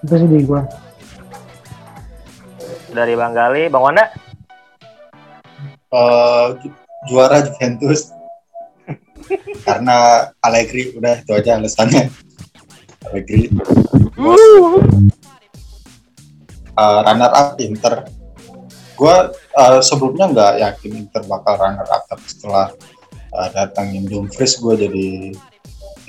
Itu 0.04 0.14
sih 0.20 0.28
di 0.28 0.44
gue 0.44 0.62
dari 2.92 3.16
Bang 3.16 3.32
Gali 3.32 3.72
Bang 3.72 3.84
Wanda? 3.88 4.12
Uh, 5.92 6.56
juara 7.08 7.44
Juventus 7.44 8.12
karena 9.68 10.30
Allegri 10.44 10.96
udah 10.96 11.22
itu 11.22 11.32
aja 11.36 11.58
alasannya. 11.58 12.10
Allegri 13.10 13.50
uh, 16.78 17.00
runner 17.06 17.32
up 17.32 17.58
Inter. 17.60 17.94
Gue 18.96 19.16
uh, 19.58 19.80
sebelumnya 19.82 20.26
nggak 20.30 20.54
yakin 20.62 20.92
Inter 21.08 21.22
bakal 21.26 21.58
runner 21.58 21.88
up, 21.90 22.06
tapi 22.06 22.26
setelah 22.30 22.68
uh, 23.34 23.50
datangin 23.54 24.06
Dumfries 24.06 24.62
gue 24.62 24.74
jadi 24.88 25.08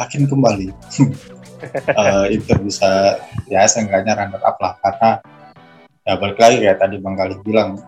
yakin 0.00 0.28
kembali. 0.28 0.68
Uh, 1.94 2.26
Inter 2.26 2.58
bisa 2.58 3.22
ya 3.46 3.62
seenggaknya 3.70 4.18
runner 4.18 4.42
up 4.42 4.58
lah. 4.58 4.74
Karena 4.82 5.22
ya 6.02 6.18
balik 6.18 6.34
lagi 6.34 6.58
kayak 6.58 6.82
tadi 6.82 6.98
Bang 6.98 7.14
Gali 7.14 7.38
bilang 7.38 7.78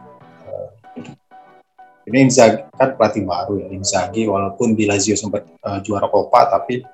ini 2.04 2.28
Inzaghi 2.28 2.68
kan 2.76 2.96
pelatih 2.96 3.24
baru 3.24 3.60
ya 3.64 3.68
Inzaghi 3.72 4.28
walaupun 4.28 4.76
di 4.76 4.84
Lazio 4.84 5.16
sempat 5.16 5.48
uh, 5.64 5.80
juara 5.80 6.08
Coppa 6.08 6.48
tapi 6.52 6.84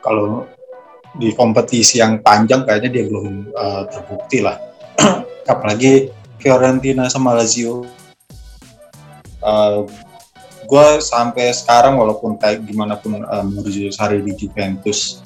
kalau 0.00 0.48
di 1.16 1.34
kompetisi 1.34 1.98
yang 1.98 2.22
panjang 2.22 2.62
kayaknya 2.62 2.90
dia 2.90 3.04
belum 3.10 3.50
uh, 3.50 3.82
terbukti 3.90 4.38
lah. 4.44 4.56
Apalagi 5.52 6.10
Fiorentina 6.38 7.10
sama 7.10 7.34
Lazio. 7.34 7.84
Uh, 9.40 9.88
gue 10.68 10.86
sampai 11.02 11.50
sekarang 11.50 11.98
walaupun 11.98 12.36
kayak 12.38 12.62
gimana 12.62 12.94
pun 13.00 13.24
uh, 13.24 13.44
Sarri 13.90 14.22
di 14.22 14.36
Juventus 14.36 15.24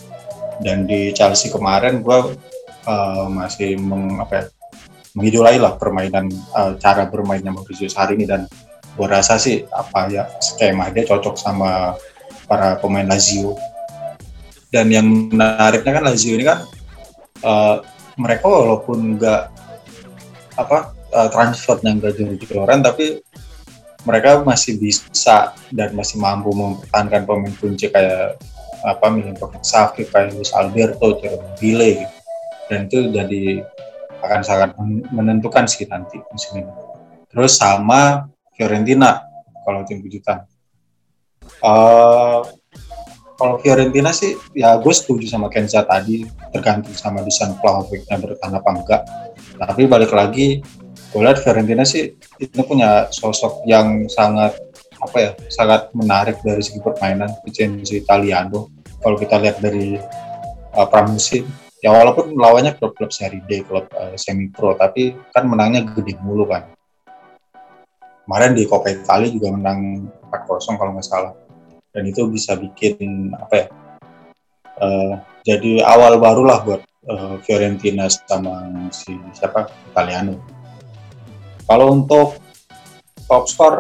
dan 0.62 0.86
di 0.86 1.10
Chelsea 1.12 1.50
kemarin 1.50 2.00
gue 2.00 2.38
uh, 2.86 3.26
masih 3.26 3.76
meng, 3.76 4.22
apa 4.22 4.32
ya, 4.32 4.44
mengidolai 5.14 5.56
lah 5.62 5.78
permainan 5.78 6.26
uh, 6.54 6.74
cara 6.78 7.06
bermainnya 7.06 7.54
Maurizio 7.54 7.86
Sarri 7.86 8.18
ini 8.18 8.26
dan 8.26 8.50
gue 8.94 9.06
rasa 9.06 9.38
sih 9.38 9.62
apa 9.70 10.10
ya 10.10 10.26
skema 10.38 10.90
dia 10.90 11.06
cocok 11.06 11.34
sama 11.34 11.98
para 12.46 12.78
pemain 12.78 13.06
Lazio 13.06 13.54
dan 14.74 14.90
yang 14.90 15.06
menariknya 15.06 16.02
kan 16.02 16.04
Lazio 16.04 16.34
ini 16.34 16.44
kan 16.46 16.66
uh, 17.46 17.82
mereka 18.18 18.46
walaupun 18.46 19.18
nggak 19.18 19.42
apa 20.54 20.94
uh, 21.14 21.28
transfer 21.30 21.78
yang 21.82 21.98
gak 21.98 22.14
jor-joran 22.18 22.82
tapi 22.82 23.22
mereka 24.04 24.44
masih 24.44 24.76
bisa 24.76 25.56
dan 25.72 25.96
masih 25.96 26.20
mampu 26.20 26.52
mempertahankan 26.52 27.24
pemain 27.24 27.54
kunci 27.56 27.88
kayak 27.88 28.36
apa 28.84 29.06
Milinkovic 29.08 29.64
Savic 29.64 30.12
kayak 30.12 30.36
Luis 30.36 30.52
Alberto, 30.52 31.16
Jerome 31.18 31.56
Bile 31.56 32.04
gitu. 32.04 32.14
dan 32.68 32.78
itu 32.84 32.98
jadi 33.10 33.42
akan 34.24 34.40
sangat 34.40 34.70
menentukan 35.12 35.68
sih 35.68 35.84
nanti 35.84 36.18
musim 36.32 36.64
ini. 36.64 36.72
Terus 37.28 37.60
sama 37.60 38.24
Fiorentina 38.56 39.20
kalau 39.64 39.84
tim 39.84 40.00
kejutan. 40.00 40.48
Uh, 41.60 42.40
kalau 43.34 43.58
Fiorentina 43.58 44.14
sih 44.14 44.38
ya 44.54 44.78
gue 44.78 44.94
setuju 44.94 45.26
sama 45.26 45.50
Kenza 45.50 45.82
tadi 45.84 46.24
tergantung 46.54 46.94
sama 46.94 47.20
desain 47.20 47.52
Vlahovicnya 47.58 48.16
bertahan 48.16 48.54
apa 48.56 48.70
enggak 48.70 49.02
tapi 49.58 49.82
balik 49.90 50.14
lagi 50.14 50.62
gue 51.12 51.20
lihat 51.20 51.42
Fiorentina 51.42 51.82
sih 51.82 52.14
itu 52.38 52.60
punya 52.66 53.10
sosok 53.10 53.66
yang 53.66 54.06
sangat 54.06 54.54
apa 54.98 55.16
ya 55.20 55.30
sangat 55.50 55.90
menarik 55.92 56.40
dari 56.40 56.62
segi 56.62 56.80
permainan 56.80 57.30
Vincenzo 57.44 57.94
Italiano 57.94 58.72
kalau 59.02 59.20
kita 59.20 59.36
lihat 59.36 59.60
dari 59.60 59.98
uh, 60.74 60.86
pramusim 60.88 61.44
ya 61.84 61.92
walaupun 61.92 62.32
lawannya 62.32 62.80
klub-klub 62.80 63.12
seri 63.12 63.44
D 63.44 63.60
klub 63.68 63.84
uh, 63.92 64.16
semi 64.16 64.48
pro 64.48 64.72
tapi 64.72 65.12
kan 65.36 65.44
menangnya 65.44 65.84
gede 65.92 66.16
mulu 66.24 66.48
kan. 66.48 66.72
Kemarin 68.24 68.56
di 68.56 68.64
Coppa 68.64 68.88
Italia 68.88 69.28
juga 69.28 69.52
menang 69.52 70.08
4-0 70.32 70.80
kalau 70.80 70.96
nggak 70.96 71.04
salah. 71.04 71.36
Dan 71.92 72.08
itu 72.08 72.24
bisa 72.32 72.56
bikin 72.56 73.36
apa 73.36 73.54
ya 73.54 73.66
uh, 74.80 75.20
jadi 75.44 75.84
awal 75.84 76.18
barulah 76.18 76.64
buat 76.64 76.82
uh, 77.06 77.36
Fiorentina 77.44 78.08
sama 78.08 78.88
si 78.90 79.14
siapa? 79.36 79.68
Italiano. 79.92 80.40
Kalau 81.68 81.92
untuk 81.92 82.40
top 83.28 83.44
score 83.46 83.78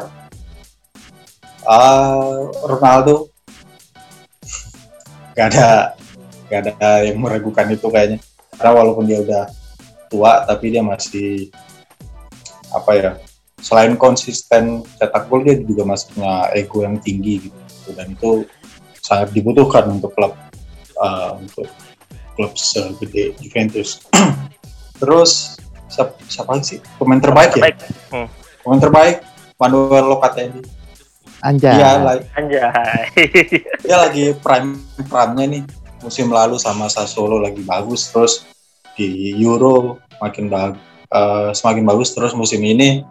uh, 1.66 2.52
Ronaldo. 2.68 3.28
Gak 5.34 5.50
ada 5.50 5.98
gak 6.50 6.60
ada 6.66 7.04
yang 7.06 7.18
meragukan 7.20 7.66
itu 7.72 7.86
kayaknya 7.88 8.18
karena 8.54 8.72
walaupun 8.72 9.04
dia 9.08 9.18
udah 9.20 9.44
tua 10.08 10.44
tapi 10.46 10.74
dia 10.74 10.82
masih 10.84 11.50
apa 12.74 12.90
ya 12.94 13.12
selain 13.64 13.96
konsisten 13.96 14.84
cetak 15.00 15.30
gol 15.30 15.40
dia 15.40 15.56
juga 15.56 15.88
masih 15.88 16.12
punya 16.12 16.52
ego 16.52 16.84
yang 16.84 17.00
tinggi 17.00 17.48
gitu 17.48 17.90
dan 17.96 18.12
itu 18.12 18.44
sangat 19.00 19.32
dibutuhkan 19.32 19.88
untuk 19.88 20.12
klub 20.12 20.36
uh, 21.00 21.36
untuk 21.36 21.68
klub 22.34 22.52
segede 22.58 23.36
Juventus. 23.38 24.02
Terus 25.00 25.56
siapa, 25.88 26.58
sih 26.64 26.82
pemain 26.98 27.22
terbaik, 27.22 27.54
ya? 27.54 27.70
terbaik. 27.70 27.76
ya? 27.78 27.88
Hmm. 28.10 28.28
Pemain 28.64 28.80
terbaik 28.82 29.16
Manuel 29.60 30.06
Locatelli. 30.10 30.62
Anjay. 31.44 31.76
Iya, 31.76 31.90
lagi. 32.00 32.24
Anjay. 32.34 33.02
dia 33.84 33.96
lagi 34.00 34.24
prime 34.40 34.80
prime-nya 35.06 35.46
nih. 35.60 35.62
Musim 36.04 36.28
lalu 36.28 36.60
sama 36.60 36.92
Sassuolo 36.92 37.40
lagi 37.40 37.64
bagus, 37.64 38.12
terus 38.12 38.44
di 38.94 39.32
Euro 39.40 39.96
makin 40.20 40.52
bagus, 40.52 40.78
uh, 41.14 41.50
semakin 41.54 41.86
bagus 41.86 42.10
terus 42.14 42.34
musim 42.34 42.60
ini 42.62 43.06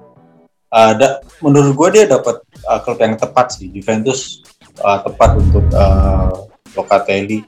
ada 0.74 1.22
menurut 1.40 1.78
gue 1.78 2.02
dia 2.02 2.06
dapat 2.10 2.42
uh, 2.66 2.82
klub 2.82 2.98
yang 2.98 3.14
tepat 3.14 3.54
sih 3.54 3.70
Juventus 3.70 4.42
uh, 4.82 5.00
tepat 5.06 5.38
untuk 5.38 5.64
uh, 5.72 6.50
Locatelli 6.74 7.46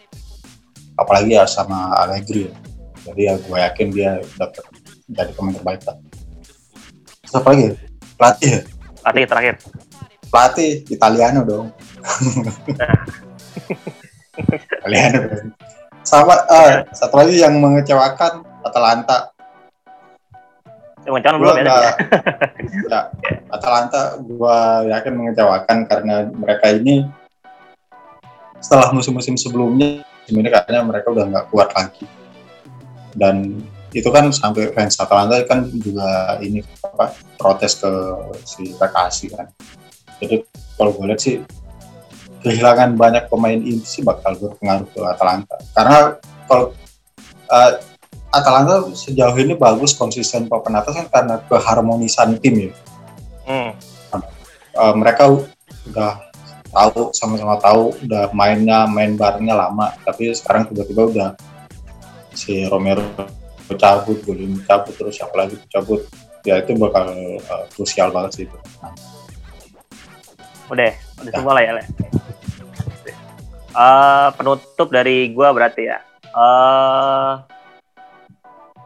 apalagi 0.95 1.35
ya 1.35 1.43
sama 1.49 1.91
Allegri 1.97 2.47
ya. 2.47 2.53
jadi 3.09 3.21
ya 3.21 3.33
gue 3.41 3.57
yakin 3.57 3.87
dia 3.89 4.11
dapat 4.37 4.63
jadi 5.09 5.31
pemain 5.33 5.57
terbaik 5.57 5.81
lah 5.89 5.97
siapa 7.25 7.47
lagi 7.51 7.65
pelatih 8.15 8.49
ya? 8.53 8.61
pelatih 9.01 9.23
terakhir 9.25 9.55
pelatih 10.29 10.71
Italiano 10.93 11.41
dong 11.41 11.67
Dong. 14.38 15.51
sama 16.05 16.36
uh, 16.45 16.86
satu 16.93 17.15
lagi 17.17 17.41
yang 17.41 17.57
mengecewakan 17.57 18.45
Atalanta 18.61 19.33
Mengecewakan 21.05 21.38
belum 21.38 21.55
ya? 21.61 21.93
ya. 22.89 23.01
Atalanta 23.53 24.17
gua 24.25 24.81
yakin 24.89 25.13
mengecewakan 25.13 25.77
karena 25.86 26.25
mereka 26.33 26.73
ini 26.73 27.05
setelah 28.57 28.89
musim-musim 28.89 29.38
sebelumnya 29.38 30.01
ini 30.25 30.49
kayaknya 30.49 30.81
mereka 30.81 31.13
udah 31.13 31.25
nggak 31.29 31.45
kuat 31.53 31.69
lagi 31.77 32.09
dan 33.13 33.61
itu 33.95 34.09
kan 34.11 34.27
sampai 34.33 34.73
fans 34.75 34.99
Atalanta 34.99 35.39
kan 35.47 35.69
juga 35.71 36.36
ini 36.43 36.59
apa 36.83 37.15
protes 37.39 37.79
ke 37.79 37.91
si 38.43 38.75
Bekasi 38.75 39.31
kan 39.31 39.47
jadi 40.19 40.43
kalau 40.75 40.91
gue 40.97 41.05
lihat 41.07 41.21
sih 41.21 41.39
kehilangan 42.45 42.93
banyak 42.93 43.25
pemain 43.25 43.57
inti 43.57 43.99
sih 43.99 44.03
bakal 44.05 44.37
berpengaruh 44.37 44.85
ke 44.93 44.99
Atalanta 45.01 45.57
karena 45.73 45.97
kalau 46.45 46.65
uh, 47.49 47.71
Atalanta 48.35 48.91
sejauh 48.91 49.33
ini 49.39 49.55
bagus 49.55 49.95
konsisten 49.95 50.51
papan 50.51 50.83
atas 50.83 50.93
kan 50.99 51.07
karena 51.07 51.35
keharmonisan 51.47 52.35
tim 52.43 52.67
ya. 52.67 52.71
Hmm. 53.47 53.71
Eh, 54.75 54.93
mereka 54.99 55.31
udah 55.87 56.19
tahu 56.67 57.15
sama-sama 57.15 57.55
tahu 57.63 57.95
udah 58.03 58.35
mainnya 58.35 58.83
main 58.91 59.15
barengnya 59.15 59.55
lama 59.55 59.95
tapi 60.03 60.35
sekarang 60.35 60.67
tiba-tiba 60.67 61.07
udah 61.07 61.29
si 62.35 62.67
Romero 62.67 63.07
cabut, 63.79 64.19
Golin 64.27 64.59
cabut 64.67 64.91
terus 64.99 65.15
siapa 65.15 65.31
lagi 65.39 65.55
cabut 65.71 66.03
ya 66.43 66.59
itu 66.59 66.75
bakal 66.75 67.15
eh, 67.15 67.65
krusial 67.71 68.11
banget 68.11 68.31
sih 68.35 68.43
itu. 68.51 68.57
Udah, 70.67 70.91
udah 71.23 71.31
semua 71.31 71.53
lah 71.55 71.63
ya, 71.63 71.71
Le. 71.77 71.83
Eh, 73.76 74.30
penutup 74.39 74.88
dari 74.88 75.36
gua 75.36 75.51
berarti 75.51 75.84
ya. 75.84 75.99
Eh 76.32 77.32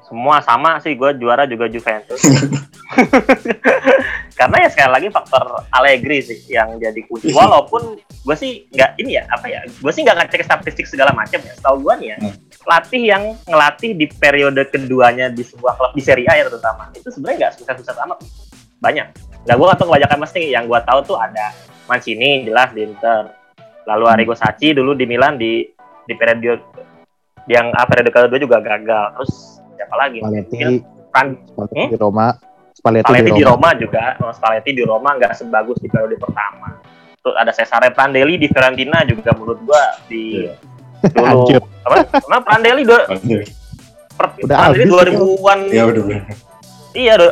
semua 0.09 0.41
sama 0.41 0.81
sih, 0.81 0.97
gua 0.97 1.13
juara 1.13 1.45
juga 1.45 1.69
Juventus. 1.69 2.17
Karena 4.39 4.65
ya 4.65 4.69
sekali 4.71 4.89
lagi 4.89 5.07
faktor 5.13 5.61
Allegri 5.69 6.25
sih 6.25 6.39
yang 6.49 6.81
jadi 6.81 7.05
kunci. 7.05 7.29
Walaupun 7.37 8.01
gue 8.01 8.35
sih 8.39 8.65
nggak 8.73 8.97
ini 8.97 9.19
ya 9.19 9.29
apa 9.29 9.45
ya, 9.51 9.61
gue 9.67 9.91
sih 9.93 10.01
nggak 10.01 10.25
ngecek 10.25 10.41
statistik 10.47 10.87
segala 10.89 11.13
macam 11.13 11.37
ya. 11.43 11.53
Setahu 11.53 11.85
gue 11.85 11.93
nih 12.01 12.07
ya, 12.15 12.17
Hmm. 12.19 12.35
pelatih 12.65 13.03
yang 13.03 13.23
ngelatih 13.45 13.91
di 13.93 14.05
periode 14.09 14.63
keduanya 14.71 15.29
di 15.29 15.43
sebuah 15.45 15.77
klub 15.77 15.91
di 15.93 16.01
Serie 16.01 16.27
A 16.27 16.39
ya 16.39 16.43
terutama 16.49 16.89
itu 16.95 17.07
sebenarnya 17.11 17.37
nggak 17.45 17.53
susah-susah 17.61 17.93
amat 18.09 18.17
banyak. 18.79 19.07
Nggak 19.45 19.57
gue 19.59 19.67
atau 19.75 19.85
kebanyakan 19.85 20.19
mesti 20.23 20.41
yang 20.49 20.65
gue 20.65 20.79
tahu 20.81 20.99
tuh 21.05 21.17
ada 21.19 21.53
Mancini 21.85 22.45
jelas 22.45 22.69
di 22.71 22.85
Inter, 22.85 23.33
lalu 23.89 24.05
Arrigo 24.05 24.33
Sacchi 24.33 24.71
dulu 24.71 24.93
di 24.93 25.03
Milan 25.03 25.35
di 25.35 25.65
di 26.03 26.13
periode 26.13 26.61
yang 27.45 27.69
ah, 27.71 27.83
periode 27.83 28.09
kedua 28.09 28.37
juga 28.37 28.57
gagal. 28.59 29.17
Terus 29.17 29.31
siapa 29.73 29.95
lagi? 29.95 30.21
Spalletti, 30.21 30.57
Fran- 31.09 31.37
Spalletti 31.47 31.73
Hmm? 31.75 31.89
di 31.89 31.97
Roma, 31.97 32.25
Spalletti, 32.71 33.03
Spalletti 33.03 33.25
di 33.25 33.33
di 33.33 33.43
Roma. 33.43 33.55
Roma 33.67 33.69
juga, 33.75 34.03
oh, 34.19 34.31
Spalletti 34.31 34.71
di 34.71 34.83
Roma 34.83 35.09
nggak 35.11 35.33
sebagus 35.33 35.77
di 35.77 35.87
periode 35.87 36.15
pertama. 36.15 36.77
Terus 37.19 37.35
ada 37.35 37.51
Cesare 37.51 37.89
Prandelli 37.89 38.37
di 38.37 38.47
Fiorentina 38.47 39.01
juga 39.03 39.33
menurut 39.33 39.59
gua 39.61 39.83
di 40.05 40.45
Iya. 40.45 40.53
dulu 41.09 41.57
apa? 41.81 41.95
Karena 42.13 42.39
Prandelli 42.39 42.83
do, 42.83 42.95
per, 44.11 44.27
Udah 44.37 44.55
Prandelli 44.61 44.83
habis 44.83 45.15
2000-an. 45.15 45.59
ya 45.69 45.83
udah. 45.85 46.03
Iya, 46.91 47.13
do. 47.15 47.29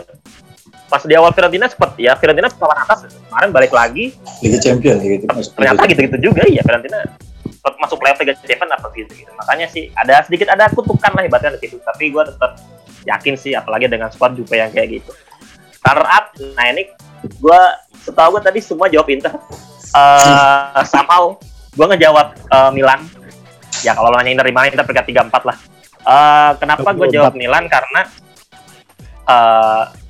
Pas 0.88 1.04
di 1.04 1.14
awal 1.20 1.36
Fiorentina 1.36 1.68
cepet 1.68 2.00
ya, 2.00 2.16
Fiorentina 2.16 2.48
papan 2.48 2.80
atas. 2.80 3.12
Kemarin 3.12 3.52
balik 3.52 3.76
lagi, 3.76 4.16
Liga 4.40 4.60
Champion 4.64 4.96
gitu 5.04 5.28
ternyata 5.28 5.84
gitu-gitu 5.84 6.32
juga 6.32 6.48
iya 6.48 6.64
Fiorentina 6.64 7.04
cepet 7.44 7.74
masuk 7.84 8.00
playoff 8.00 8.20
Liga 8.24 8.34
Champions 8.40 8.72
apa 8.72 8.88
gitu 8.96 9.12
gitu. 9.12 9.32
Makanya 9.36 9.68
sih 9.68 9.92
ada 9.92 10.24
sedikit 10.24 10.48
ada 10.48 10.72
kutukan 10.72 11.12
lah 11.12 11.28
ibaratnya 11.28 11.60
di 11.60 11.68
situ, 11.68 11.84
tapi 11.84 12.10
gua 12.16 12.24
tetap 12.24 12.56
yakin 13.04 13.36
sih 13.36 13.52
apalagi 13.52 13.92
dengan 13.92 14.08
squad 14.12 14.40
Juve 14.40 14.56
yang 14.56 14.72
kayak 14.72 15.04
gitu. 15.04 15.12
Runner 15.84 16.08
up, 16.08 16.26
nah 16.56 16.66
ini 16.72 16.88
gua 17.44 17.76
setahu 18.00 18.40
gue 18.40 18.42
tadi 18.48 18.60
semua 18.64 18.88
jawab 18.88 19.12
Inter. 19.12 19.36
Eh 19.92 20.84
somehow 20.88 21.36
gua 21.76 21.86
ngejawab 21.92 22.28
eh, 22.32 22.72
Milan. 22.72 23.04
Ya 23.84 23.92
kalau 23.92 24.10
lo 24.10 24.18
nanya 24.18 24.40
Inter 24.40 24.48
di 24.48 24.56
mana 24.56 24.72
Inter 24.72 24.88
peringkat 24.88 25.28
34 25.32 25.50
lah. 25.52 25.58
Eh 26.08 26.52
kenapa 26.64 26.90
gue 26.96 27.08
jawab 27.12 27.36
Milan 27.36 27.68
karena 27.68 28.02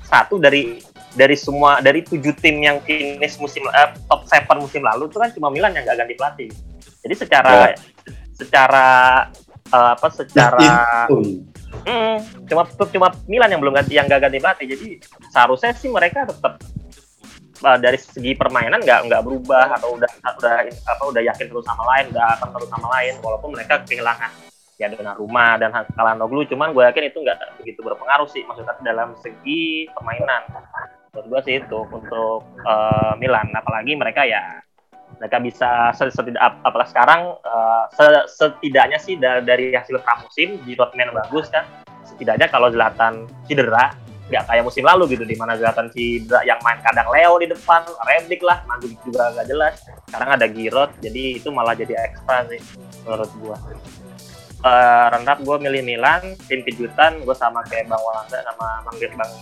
satu 0.08 0.40
dari 0.40 0.80
dari 1.12 1.36
semua 1.36 1.84
dari 1.84 2.00
tujuh 2.00 2.32
tim 2.40 2.64
yang 2.64 2.80
finish 2.80 3.36
musim 3.36 3.68
eh, 3.68 3.92
top 4.08 4.24
7 4.24 4.48
musim 4.56 4.80
lalu 4.80 5.12
itu 5.12 5.18
kan 5.20 5.30
cuma 5.36 5.52
Milan 5.52 5.76
yang 5.76 5.84
gak 5.84 6.00
ganti 6.00 6.14
pelatih. 6.16 6.50
Jadi 7.04 7.14
secara 7.14 7.52
secara 8.32 8.88
eh, 9.68 9.90
apa 9.92 10.08
secara. 10.08 10.72
Hmm, 11.84 12.18
cuma 12.48 12.64
cuma 12.64 13.08
Milan 13.28 13.52
yang 13.52 13.60
belum 13.60 13.76
ganti 13.76 13.92
yang 14.00 14.08
gak 14.08 14.24
ganti 14.24 14.40
pelatih. 14.40 14.66
Jadi 14.72 14.86
seharusnya 15.28 15.76
sih 15.76 15.92
mereka 15.92 16.24
tetap 16.24 16.56
uh, 17.62 17.78
dari 17.78 18.00
segi 18.00 18.32
permainan 18.32 18.80
nggak 18.80 19.10
nggak 19.10 19.22
berubah 19.22 19.76
atau 19.76 19.98
udah 19.98 20.10
udah 20.38 20.54
apa 20.64 21.02
udah 21.04 21.22
yakin 21.28 21.46
terus 21.50 21.66
sama 21.68 21.84
lain, 21.94 22.08
udah 22.14 22.24
akan 22.40 22.48
terus 22.56 22.68
sama 22.72 22.88
lain 22.98 23.14
walaupun 23.20 23.50
mereka 23.52 23.84
kehilangan 23.84 24.32
ya 24.78 24.86
dengan 24.86 25.18
rumah 25.18 25.58
dan 25.58 25.74
Kalanoglu 25.74 26.46
cuman 26.46 26.70
gue 26.70 26.86
yakin 26.86 27.10
itu 27.10 27.18
nggak 27.18 27.58
begitu 27.58 27.82
berpengaruh 27.82 28.30
sih 28.30 28.46
maksudnya 28.46 28.78
dalam 28.86 29.18
segi 29.18 29.90
permainan. 29.90 30.46
Menurut 31.10 31.26
gue 31.26 31.40
sih 31.50 31.54
itu 31.58 31.80
untuk 31.90 32.46
uh, 32.62 33.12
Milan. 33.18 33.50
Apalagi 33.58 33.98
mereka 33.98 34.22
ya 34.22 34.62
mereka 35.18 35.42
bisa 35.42 35.90
se- 35.98 36.14
setidak 36.14 36.38
ap- 36.38 36.62
apalagi 36.62 36.94
sekarang 36.94 37.34
uh, 37.42 37.90
se- 37.90 38.28
setidaknya 38.38 39.02
sih 39.02 39.18
da- 39.18 39.42
dari 39.42 39.74
hasil 39.74 39.98
pramusim 39.98 40.62
di 40.62 40.78
Dortmund 40.78 41.10
bagus 41.10 41.50
kan. 41.50 41.66
Setidaknya 42.06 42.46
kalau 42.46 42.70
Zlatan 42.70 43.26
cedera 43.50 43.90
nggak 44.28 44.44
kayak 44.44 44.62
musim 44.62 44.84
lalu 44.84 45.16
gitu 45.16 45.24
di 45.26 45.34
mana 45.34 45.58
Zlatan 45.58 45.90
cedera 45.90 46.44
yang 46.46 46.60
main 46.62 46.78
kadang 46.86 47.08
Leo 47.10 47.34
di 47.40 47.50
depan 47.50 47.82
Rebic 48.04 48.46
lah 48.46 48.62
Mandzukic 48.70 49.00
juga 49.02 49.34
nggak 49.34 49.46
jelas. 49.50 49.74
Sekarang 50.06 50.38
ada 50.38 50.46
Giroud 50.46 50.90
jadi 51.02 51.42
itu 51.42 51.48
malah 51.50 51.74
jadi 51.74 51.98
ekstra 51.98 52.46
sih 52.46 52.62
menurut 53.02 53.30
gua 53.40 53.56
uh, 54.64 55.08
up 55.12 55.38
gue 55.42 55.56
milih 55.62 55.82
Milan 55.84 56.34
tim 56.46 56.60
kejutan 56.66 57.22
gue 57.22 57.36
sama 57.36 57.62
kayak 57.66 57.86
Bang 57.86 58.02
Walanda 58.02 58.38
sama 58.42 58.82
Bang 58.86 58.96
Bang 58.98 59.32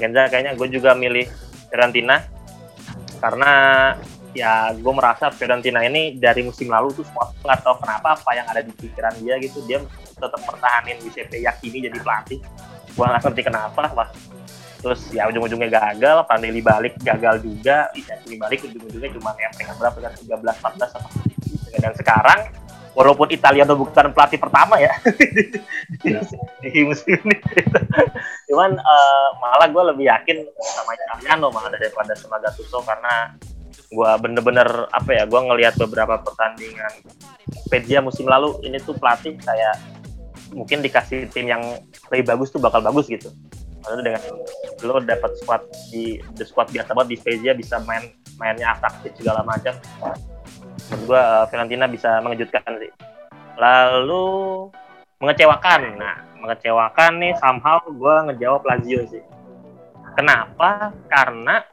Genza 0.00 0.26
kayaknya 0.26 0.52
gue 0.58 0.68
juga 0.70 0.94
milih 0.98 1.26
Fiorentina 1.70 2.22
karena 3.22 3.52
ya 4.36 4.74
gue 4.76 4.92
merasa 4.92 5.32
Fiorentina 5.32 5.80
ini 5.86 6.18
dari 6.18 6.44
musim 6.44 6.68
lalu 6.68 6.92
tuh 6.92 7.04
semua 7.08 7.32
nggak 7.40 7.58
tahu 7.64 7.74
kenapa 7.80 8.08
apa 8.18 8.30
yang 8.36 8.46
ada 8.50 8.60
di 8.60 8.72
pikiran 8.74 9.14
dia 9.22 9.34
gitu 9.40 9.64
dia 9.64 9.80
tetap 10.16 10.40
pertahanin 10.44 11.00
Giuseppe 11.00 11.40
Yakini 11.40 11.88
jadi 11.88 11.98
pelatih 12.02 12.40
gue 12.92 13.04
nggak 13.04 13.22
ngerti 13.24 13.42
kenapa 13.46 13.92
Wah. 13.96 14.10
terus 14.76 15.08
ya 15.08 15.24
ujung-ujungnya 15.32 15.72
gagal 15.72 16.16
Prandelli 16.28 16.60
balik 16.60 17.00
gagal 17.00 17.40
juga 17.40 17.88
Yakini 17.96 18.36
balik 18.36 18.60
ujung-ujungnya 18.68 19.10
cuma 19.16 19.32
ya 19.40 19.48
peringkat 19.56 19.76
berapa 19.80 19.98
kan 20.04 20.12
13 20.20 20.36
14 20.36 20.96
apa 21.00 21.08
dan 21.76 21.92
sekarang 21.96 22.40
walaupun 22.96 23.28
Italiano 23.28 23.76
bukan 23.76 24.16
pelatih 24.16 24.40
pertama 24.40 24.80
ya. 24.80 24.96
Di, 26.00 26.16
di 26.64 26.80
musim 26.82 27.20
ini. 27.20 27.36
Cuman 28.48 28.72
eh, 28.72 29.28
malah 29.36 29.68
gue 29.68 29.82
lebih 29.92 30.08
yakin 30.08 30.48
sama 30.56 30.96
Italiano 30.96 31.52
malah 31.52 31.68
daripada 31.76 32.16
sama 32.16 32.40
Gattuso 32.40 32.80
karena 32.80 33.36
gue 33.86 34.10
bener-bener 34.18 34.66
apa 34.90 35.10
ya 35.14 35.28
gue 35.28 35.40
ngelihat 35.46 35.78
beberapa 35.78 36.18
pertandingan 36.18 36.90
Spezia 37.68 38.02
musim 38.02 38.26
lalu 38.26 38.58
ini 38.66 38.82
tuh 38.82 38.98
pelatih 38.98 39.38
kayak 39.38 39.78
mungkin 40.50 40.82
dikasih 40.82 41.30
tim 41.30 41.46
yang 41.46 41.62
lebih 42.10 42.34
bagus 42.34 42.50
tuh 42.50 42.58
bakal 42.58 42.80
bagus 42.80 43.06
gitu. 43.12 43.28
Maksudnya 43.84 44.02
dengan 44.02 44.22
lo 44.82 44.98
dapat 44.98 45.30
squad 45.38 45.62
di 45.92 46.18
the 46.34 46.42
squad 46.42 46.66
biasa 46.74 46.96
banget 46.96 47.08
di 47.14 47.16
Spezia 47.20 47.52
bisa 47.54 47.78
main 47.86 48.10
mainnya 48.40 48.74
atraktif 48.74 49.14
segala 49.20 49.46
macam 49.46 49.76
menurut 50.90 51.02
gue 51.06 51.20
uh, 51.20 51.44
Fiorentina 51.50 51.86
bisa 51.90 52.22
mengejutkan 52.22 52.62
sih. 52.78 52.92
Lalu 53.58 54.26
mengecewakan. 55.18 55.80
Nah 55.98 56.16
mengecewakan 56.38 57.12
nih 57.18 57.32
somehow 57.42 57.82
gue 57.82 58.14
ngejawab 58.30 58.62
Lazio 58.62 59.02
sih. 59.10 59.24
Kenapa? 60.14 60.94
Karena 61.10 61.64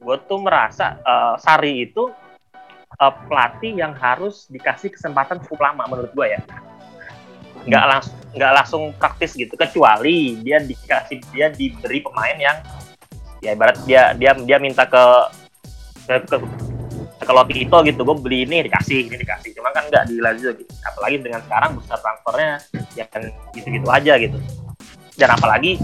gue 0.00 0.16
tuh 0.24 0.38
merasa 0.40 0.98
uh, 1.04 1.34
Sari 1.36 1.90
itu 1.90 2.08
uh, 2.96 3.14
pelatih 3.28 3.76
yang 3.76 3.92
harus 3.92 4.48
dikasih 4.48 4.94
kesempatan 4.94 5.42
cukup 5.44 5.70
lama 5.70 5.84
menurut 5.90 6.12
gue 6.16 6.26
ya. 6.32 6.40
Nggak 7.66 7.84
langsung 7.84 8.16
nggak 8.36 8.52
langsung 8.52 8.82
praktis 8.96 9.36
gitu. 9.36 9.52
Kecuali 9.54 10.40
dia 10.40 10.62
dikasih 10.62 11.18
dia 11.34 11.46
diberi 11.52 12.00
pemain 12.00 12.38
yang 12.38 12.58
ya 13.44 13.52
ibarat 13.52 13.76
dia 13.84 14.16
dia 14.16 14.32
dia 14.32 14.56
minta 14.56 14.88
ke 14.88 15.04
ke, 16.06 16.14
ke 16.24 16.36
kalau 17.24 17.42
Tito 17.48 17.78
gitu 17.86 18.00
gue 18.04 18.16
beli 18.20 18.38
ini 18.44 18.66
dikasih 18.68 19.08
ini 19.08 19.16
dikasih. 19.16 19.56
Cuma 19.56 19.72
kan 19.72 19.88
nggak 19.88 20.04
di 20.10 20.20
Lazio 20.20 20.52
gitu. 20.52 20.68
Apalagi 20.84 21.16
dengan 21.24 21.40
sekarang 21.44 21.70
besar 21.80 21.98
transfernya 22.04 22.50
ya 22.92 23.04
kan 23.08 23.22
gitu-gitu 23.56 23.88
aja 23.88 24.12
gitu. 24.20 24.36
Dan 25.16 25.28
apalagi 25.32 25.80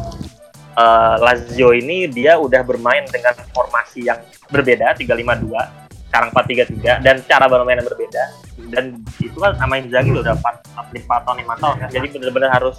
uh, 0.77 1.17
Lazio 1.17 1.73
ini 1.73 2.05
dia 2.09 2.37
udah 2.37 2.61
bermain 2.61 3.09
dengan 3.09 3.33
formasi 3.57 4.05
yang 4.05 4.21
berbeda 4.53 4.93
352 5.01 5.83
sekarang 6.13 6.29
433 6.37 7.01
dan 7.01 7.17
cara 7.25 7.49
bermain 7.49 7.81
yang 7.81 7.89
berbeda. 7.89 8.23
Dan 8.69 8.85
itu 9.17 9.37
kan 9.41 9.57
sama 9.57 9.81
Inzaghi 9.81 10.13
udah 10.13 10.37
4 10.37 11.01
4 11.01 11.25
tahun 11.25 11.37
5 11.49 11.63
tahun 11.65 11.77
kan. 11.81 11.89
Jadi 11.89 12.07
benar-benar 12.13 12.51
harus 12.53 12.77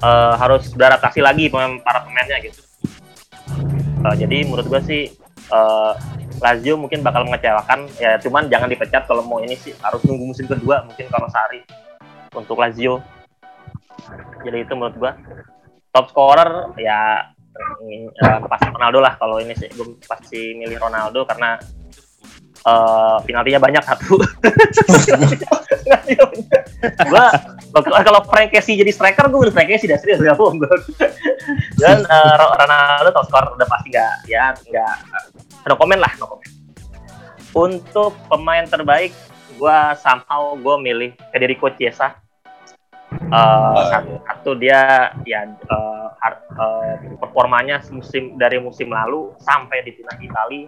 uh, 0.00 0.34
harus 0.40 0.72
beradaptasi 0.72 1.20
lagi 1.20 1.52
para 1.52 2.00
pemainnya 2.08 2.40
gitu. 2.40 2.60
Uh, 4.02 4.16
jadi 4.16 4.48
menurut 4.48 4.66
gue 4.66 4.80
sih 4.88 5.02
uh, 5.50 5.94
Lazio 6.42 6.74
mungkin 6.74 7.06
bakal 7.06 7.22
mengecewakan 7.26 7.86
ya 8.02 8.18
cuman 8.18 8.50
jangan 8.50 8.66
dipecat 8.66 9.06
kalau 9.06 9.22
mau 9.22 9.38
ini 9.38 9.54
sih 9.54 9.74
harus 9.78 10.02
nunggu 10.02 10.34
musim 10.34 10.46
kedua 10.50 10.82
mungkin 10.86 11.06
kalau 11.10 11.30
Sari 11.30 11.62
untuk 12.34 12.58
Lazio. 12.58 13.00
Jadi 14.42 14.66
itu 14.66 14.72
menurut 14.74 14.96
gua. 14.98 15.12
Top 15.92 16.08
scorer 16.08 16.72
ya 16.80 17.30
uh, 17.52 18.38
pasti 18.48 18.68
Ronaldo 18.72 18.98
lah 19.04 19.14
kalau 19.20 19.38
ini 19.38 19.54
sih. 19.54 19.68
Gue 19.70 19.94
pasti 20.08 20.56
milih 20.56 20.80
Ronaldo 20.80 21.28
karena 21.28 21.60
uh, 22.66 23.20
penaltinya 23.22 23.60
banyak 23.60 23.84
satu. 23.84 24.18
Gua 26.82 27.26
Kalau 28.04 28.20
Frank 28.28 28.52
Casey 28.52 28.76
jadi 28.76 28.92
striker, 28.92 29.32
gue 29.32 29.48
udah 29.48 29.54
Frank 29.54 29.68
Casey 29.70 29.88
dah 29.88 29.96
serius 29.96 30.20
gak 30.20 30.36
bohong. 30.36 30.60
Dan 31.80 32.04
eh, 32.04 32.34
Ro- 32.36 32.54
Ronaldo 32.56 33.10
top 33.16 33.24
skor 33.28 33.44
udah 33.56 33.68
pasti 33.68 33.88
nggak 33.92 34.14
ya 34.28 34.52
nggak 34.52 34.96
no 35.62 35.74
komen 35.76 35.98
lah 35.98 36.12
no 36.18 36.26
komen. 36.26 36.48
Untuk 37.52 38.16
pemain 38.32 38.64
terbaik, 38.64 39.12
gue 39.54 39.78
somehow 40.00 40.56
gue 40.56 40.76
milih 40.80 41.10
Federico 41.30 41.68
Chiesa. 41.68 42.16
Eh, 43.12 43.80
satu, 43.92 44.12
satu 44.24 44.50
dia 44.56 45.12
ya 45.28 45.44
har- 46.16 46.44
eh, 46.48 46.94
performanya 47.20 47.76
musim 47.92 48.40
dari 48.40 48.56
musim 48.56 48.88
lalu 48.88 49.36
sampai 49.36 49.84
di 49.84 49.92
timnas 49.92 50.16
Itali 50.16 50.64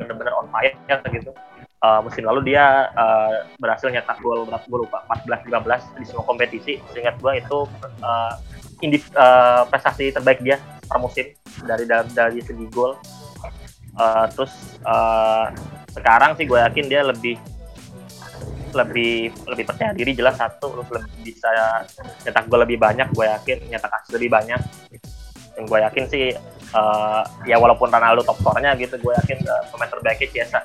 benar-benar 0.00 0.32
on 0.40 0.48
fire 0.48 0.72
gitu. 1.12 1.36
Eh, 1.82 2.00
musim 2.00 2.24
lalu 2.24 2.54
dia 2.54 2.88
eh, 2.96 3.44
berhasil 3.60 3.92
nyetak 3.92 4.16
gol 4.24 4.48
berapa 4.48 4.64
gue 4.64 4.80
lupa 4.88 5.04
14 5.12 5.44
15 5.92 6.00
di 6.00 6.04
semua 6.08 6.24
kompetisi. 6.24 6.80
Seingat 6.96 7.20
gue 7.20 7.32
itu 7.36 7.58
eh, 8.00 8.32
indi- 8.80 9.12
eh, 9.12 9.62
prestasi 9.68 10.16
terbaik 10.16 10.40
dia 10.40 10.56
per 10.88 10.96
musim 10.96 11.28
dari 11.68 11.84
dari, 11.84 12.08
dari 12.16 12.40
segi 12.40 12.66
gol. 12.72 12.96
Eh, 13.92 14.26
terus 14.32 14.52
eh, 14.80 15.46
sekarang 15.92 16.32
sih 16.40 16.48
gue 16.48 16.56
yakin 16.56 16.86
dia 16.88 17.04
lebih 17.04 17.36
lebih 18.72 19.36
lebih 19.52 19.64
percaya 19.68 19.92
diri 19.92 20.16
jelas 20.16 20.40
satu 20.40 20.72
terus 20.72 20.88
lebih 20.96 21.28
bisa 21.28 21.48
nyetak 22.24 22.48
gol 22.48 22.64
lebih 22.64 22.80
banyak 22.80 23.12
gue 23.12 23.26
yakin 23.28 23.58
nyetak 23.68 23.92
asis 24.00 24.16
lebih 24.16 24.32
banyak. 24.32 24.60
Dan 25.52 25.68
gue 25.68 25.78
yakin 25.84 26.04
sih 26.08 26.32
eh, 26.72 27.22
ya 27.44 27.56
walaupun 27.60 27.92
Ronaldo 27.92 28.24
top 28.24 28.40
skornya 28.40 28.72
gitu 28.80 28.96
gue 28.96 29.12
yakin 29.12 29.38
eh, 29.44 29.62
pemain 29.68 29.90
terbaiknya 29.92 30.28
Chiesa 30.32 30.60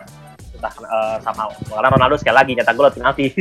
entah 0.57 0.73
eh, 0.73 1.17
sama 1.21 1.51
karena 1.67 1.89
Ronaldo 1.91 2.15
sekali 2.15 2.35
lagi 2.39 2.51
nyetak 2.55 2.75
gol 2.79 2.91
penalti. 2.95 3.27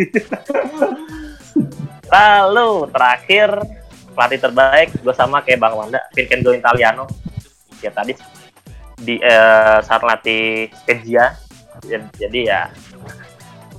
Lalu 2.07 2.91
terakhir 2.91 3.49
pelatih 4.18 4.41
terbaik 4.43 4.89
gue 4.99 5.14
sama 5.14 5.47
kayak 5.47 5.62
Bang 5.62 5.78
Wanda 5.78 6.03
Vincenzo 6.11 6.51
Italiano. 6.51 7.07
Ya 7.78 7.95
tadi 7.95 8.18
di 8.97 9.20
eh, 9.20 9.78
saat 9.84 10.03
latih 10.03 10.72
Spezia 10.72 11.36
jadi, 11.84 12.07
jadi 12.16 12.40
ya 12.49 12.61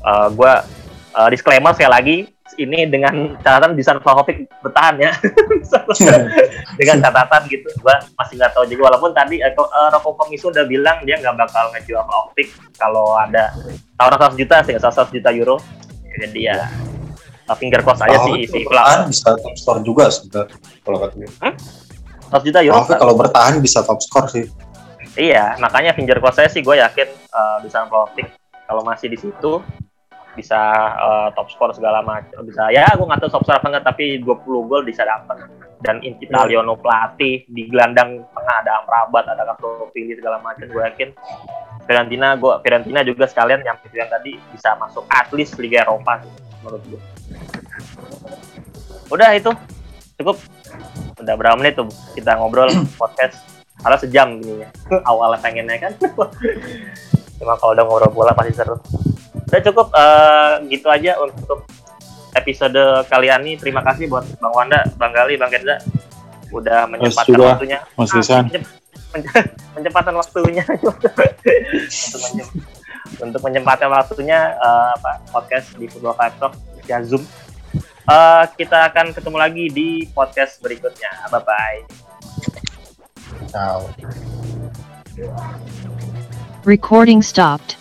eh, 0.01 0.28
gue 0.32 0.53
eh, 1.18 1.30
disclaimer 1.34 1.74
sekali 1.74 1.91
lagi 1.91 2.18
ini 2.57 2.89
dengan 2.89 3.38
catatan 3.38 3.78
bisa 3.78 3.93
Vlahovic 4.01 4.49
bertahan 4.65 4.97
ya. 4.97 5.11
Dengan 6.80 6.97
catatan 7.05 7.41
gitu 7.51 7.70
gua 7.86 8.01
masih 8.18 8.41
nggak 8.41 8.51
tahu 8.57 8.65
juga. 8.65 8.82
Walaupun 8.93 9.11
tadi 9.13 9.38
ko- 9.53 9.70
eh, 9.70 9.89
Roko 9.93 10.18
Komisu 10.18 10.49
udah 10.49 10.65
bilang 10.65 11.05
dia 11.05 11.22
nggak 11.22 11.38
bakal 11.38 11.70
ngejual 11.76 12.01
Vlahovic 12.07 12.49
kalau 12.80 13.13
ada 13.13 13.53
tawaran 13.99 14.34
100 14.34 14.41
juta 14.41 14.55
sih 14.65 14.74
100 14.74 15.15
juta 15.15 15.30
euro. 15.36 15.57
Jadi 16.18 16.39
ya 16.49 16.57
eh, 17.45 17.55
finger 17.59 17.86
cross 17.86 18.01
aja 18.01 18.18
sih 18.26 18.49
si 18.49 18.59
Vlahovic 18.65 19.13
bisa 19.13 19.30
top 19.38 19.55
score 19.59 19.80
juga 19.86 20.05
sebenarnya 20.09 20.57
kalau 20.82 20.97
kata 20.97 21.13
gue. 21.13 21.30
100 22.32 22.47
juta 22.47 22.59
euro? 22.65 22.74
Vlahovic 22.82 22.97
kalau 22.97 23.13
bertahan 23.13 23.53
bisa 23.61 23.80
top 23.86 24.01
score 24.01 24.28
sih. 24.34 24.45
Iya, 25.18 25.57
makanya 25.57 25.97
finger 25.97 26.22
cross 26.22 26.38
saya 26.38 26.47
sih 26.47 26.61
gue 26.61 26.78
yakin 26.78 27.09
uh, 27.34 27.57
bisa 27.65 27.89
Vlahovic 27.89 28.30
kalau 28.70 28.86
masih 28.86 29.09
di 29.09 29.18
situ 29.18 29.65
bisa 30.38 30.61
uh, 31.01 31.34
top 31.34 31.49
score 31.49 31.74
segala 31.74 32.05
macam 32.05 32.45
bisa 32.45 32.70
ya 32.70 32.86
gue 32.93 33.01
nggak 33.01 33.26
tahu 33.26 33.32
top 33.34 33.43
score 33.49 33.57
apa 33.57 33.68
enggak 33.74 33.86
tapi 33.89 34.22
20 34.22 34.70
gol 34.70 34.86
bisa 34.86 35.01
dapat 35.01 35.49
dan 35.82 35.97
Italiano 36.05 36.78
pelatih 36.78 37.45
di 37.49 37.70
gelandang 37.70 38.22
tengah 38.22 38.55
ada 38.61 38.86
Amrabat 38.86 39.26
ada 39.30 39.57
Pilih 39.93 40.13
segala 40.18 40.38
macam 40.41 40.70
gue 40.70 40.84
yakin. 40.93 41.09
Fiorentina 41.88 42.36
gue 42.36 42.53
Fiorentina 42.61 42.99
juga 43.01 43.26
sekalian 43.26 43.65
yang 43.65 43.78
yang 43.95 44.09
tadi 44.11 44.38
bisa 44.53 44.76
masuk 44.78 45.07
at 45.09 45.32
least 45.34 45.55
Liga 45.57 45.88
Eropa 45.88 46.22
sih, 46.22 46.34
menurut 46.61 46.82
gue 46.86 47.01
udah 49.09 49.30
itu. 49.34 49.51
Cukup. 50.18 50.38
Udah 51.18 51.34
berapa 51.38 51.57
menit 51.57 51.78
tuh 51.78 51.89
kita 52.13 52.38
ngobrol 52.38 52.70
podcast 53.01 53.57
harus 53.84 53.99
sejam 54.01 54.41
gini 54.41 54.65
ya. 54.65 54.69
Awalnya 55.05 55.39
pengennya 55.41 55.78
kan. 55.78 55.93
Cuma 57.38 57.53
kalau 57.61 57.71
udah 57.78 57.84
ngobrol 57.86 58.11
bola 58.13 58.32
pasti 58.34 58.53
seru. 58.57 58.78
Udah 59.47 59.61
cukup 59.61 59.88
eh, 59.93 60.53
gitu 60.73 60.88
aja 60.89 61.21
untuk 61.21 61.65
episode 62.34 63.05
kalian 63.09 63.45
ini. 63.45 63.53
Terima 63.61 63.86
kasih 63.86 64.09
buat 64.09 64.25
Bang 64.41 64.53
Wanda, 64.53 64.82
Bang 64.97 65.13
Gali, 65.13 65.38
Bang 65.38 65.53
Kenza 65.53 65.78
udah 66.51 66.88
menyempatkan 66.88 67.36
juga, 67.36 67.47
waktunya. 67.55 67.80
Mas 67.99 68.11
Ah, 68.13 68.43
menyempatkan 69.75 70.15
waktunya. 70.15 70.63
Untuk 72.28 72.49
untuk 73.23 73.39
menyempatkan 73.39 73.88
waktunya 73.88 74.51
eh, 74.59 74.89
apa 74.99 75.23
podcast 75.32 75.80
di 75.80 75.88
Football 75.88 76.19
Five 76.19 76.36
Talk 76.43 76.53
via 76.84 76.99
Zoom. 76.99 77.23
Eh, 78.07 78.43
kita 78.59 78.91
akan 78.91 79.15
ketemu 79.15 79.38
lagi 79.39 79.65
di 79.71 79.88
podcast 80.11 80.59
berikutnya. 80.59 81.32
Bye 81.32 81.43
bye 81.43 82.07
Ciao. 83.52 83.90
Recording 86.64 87.22
stopped. 87.22 87.78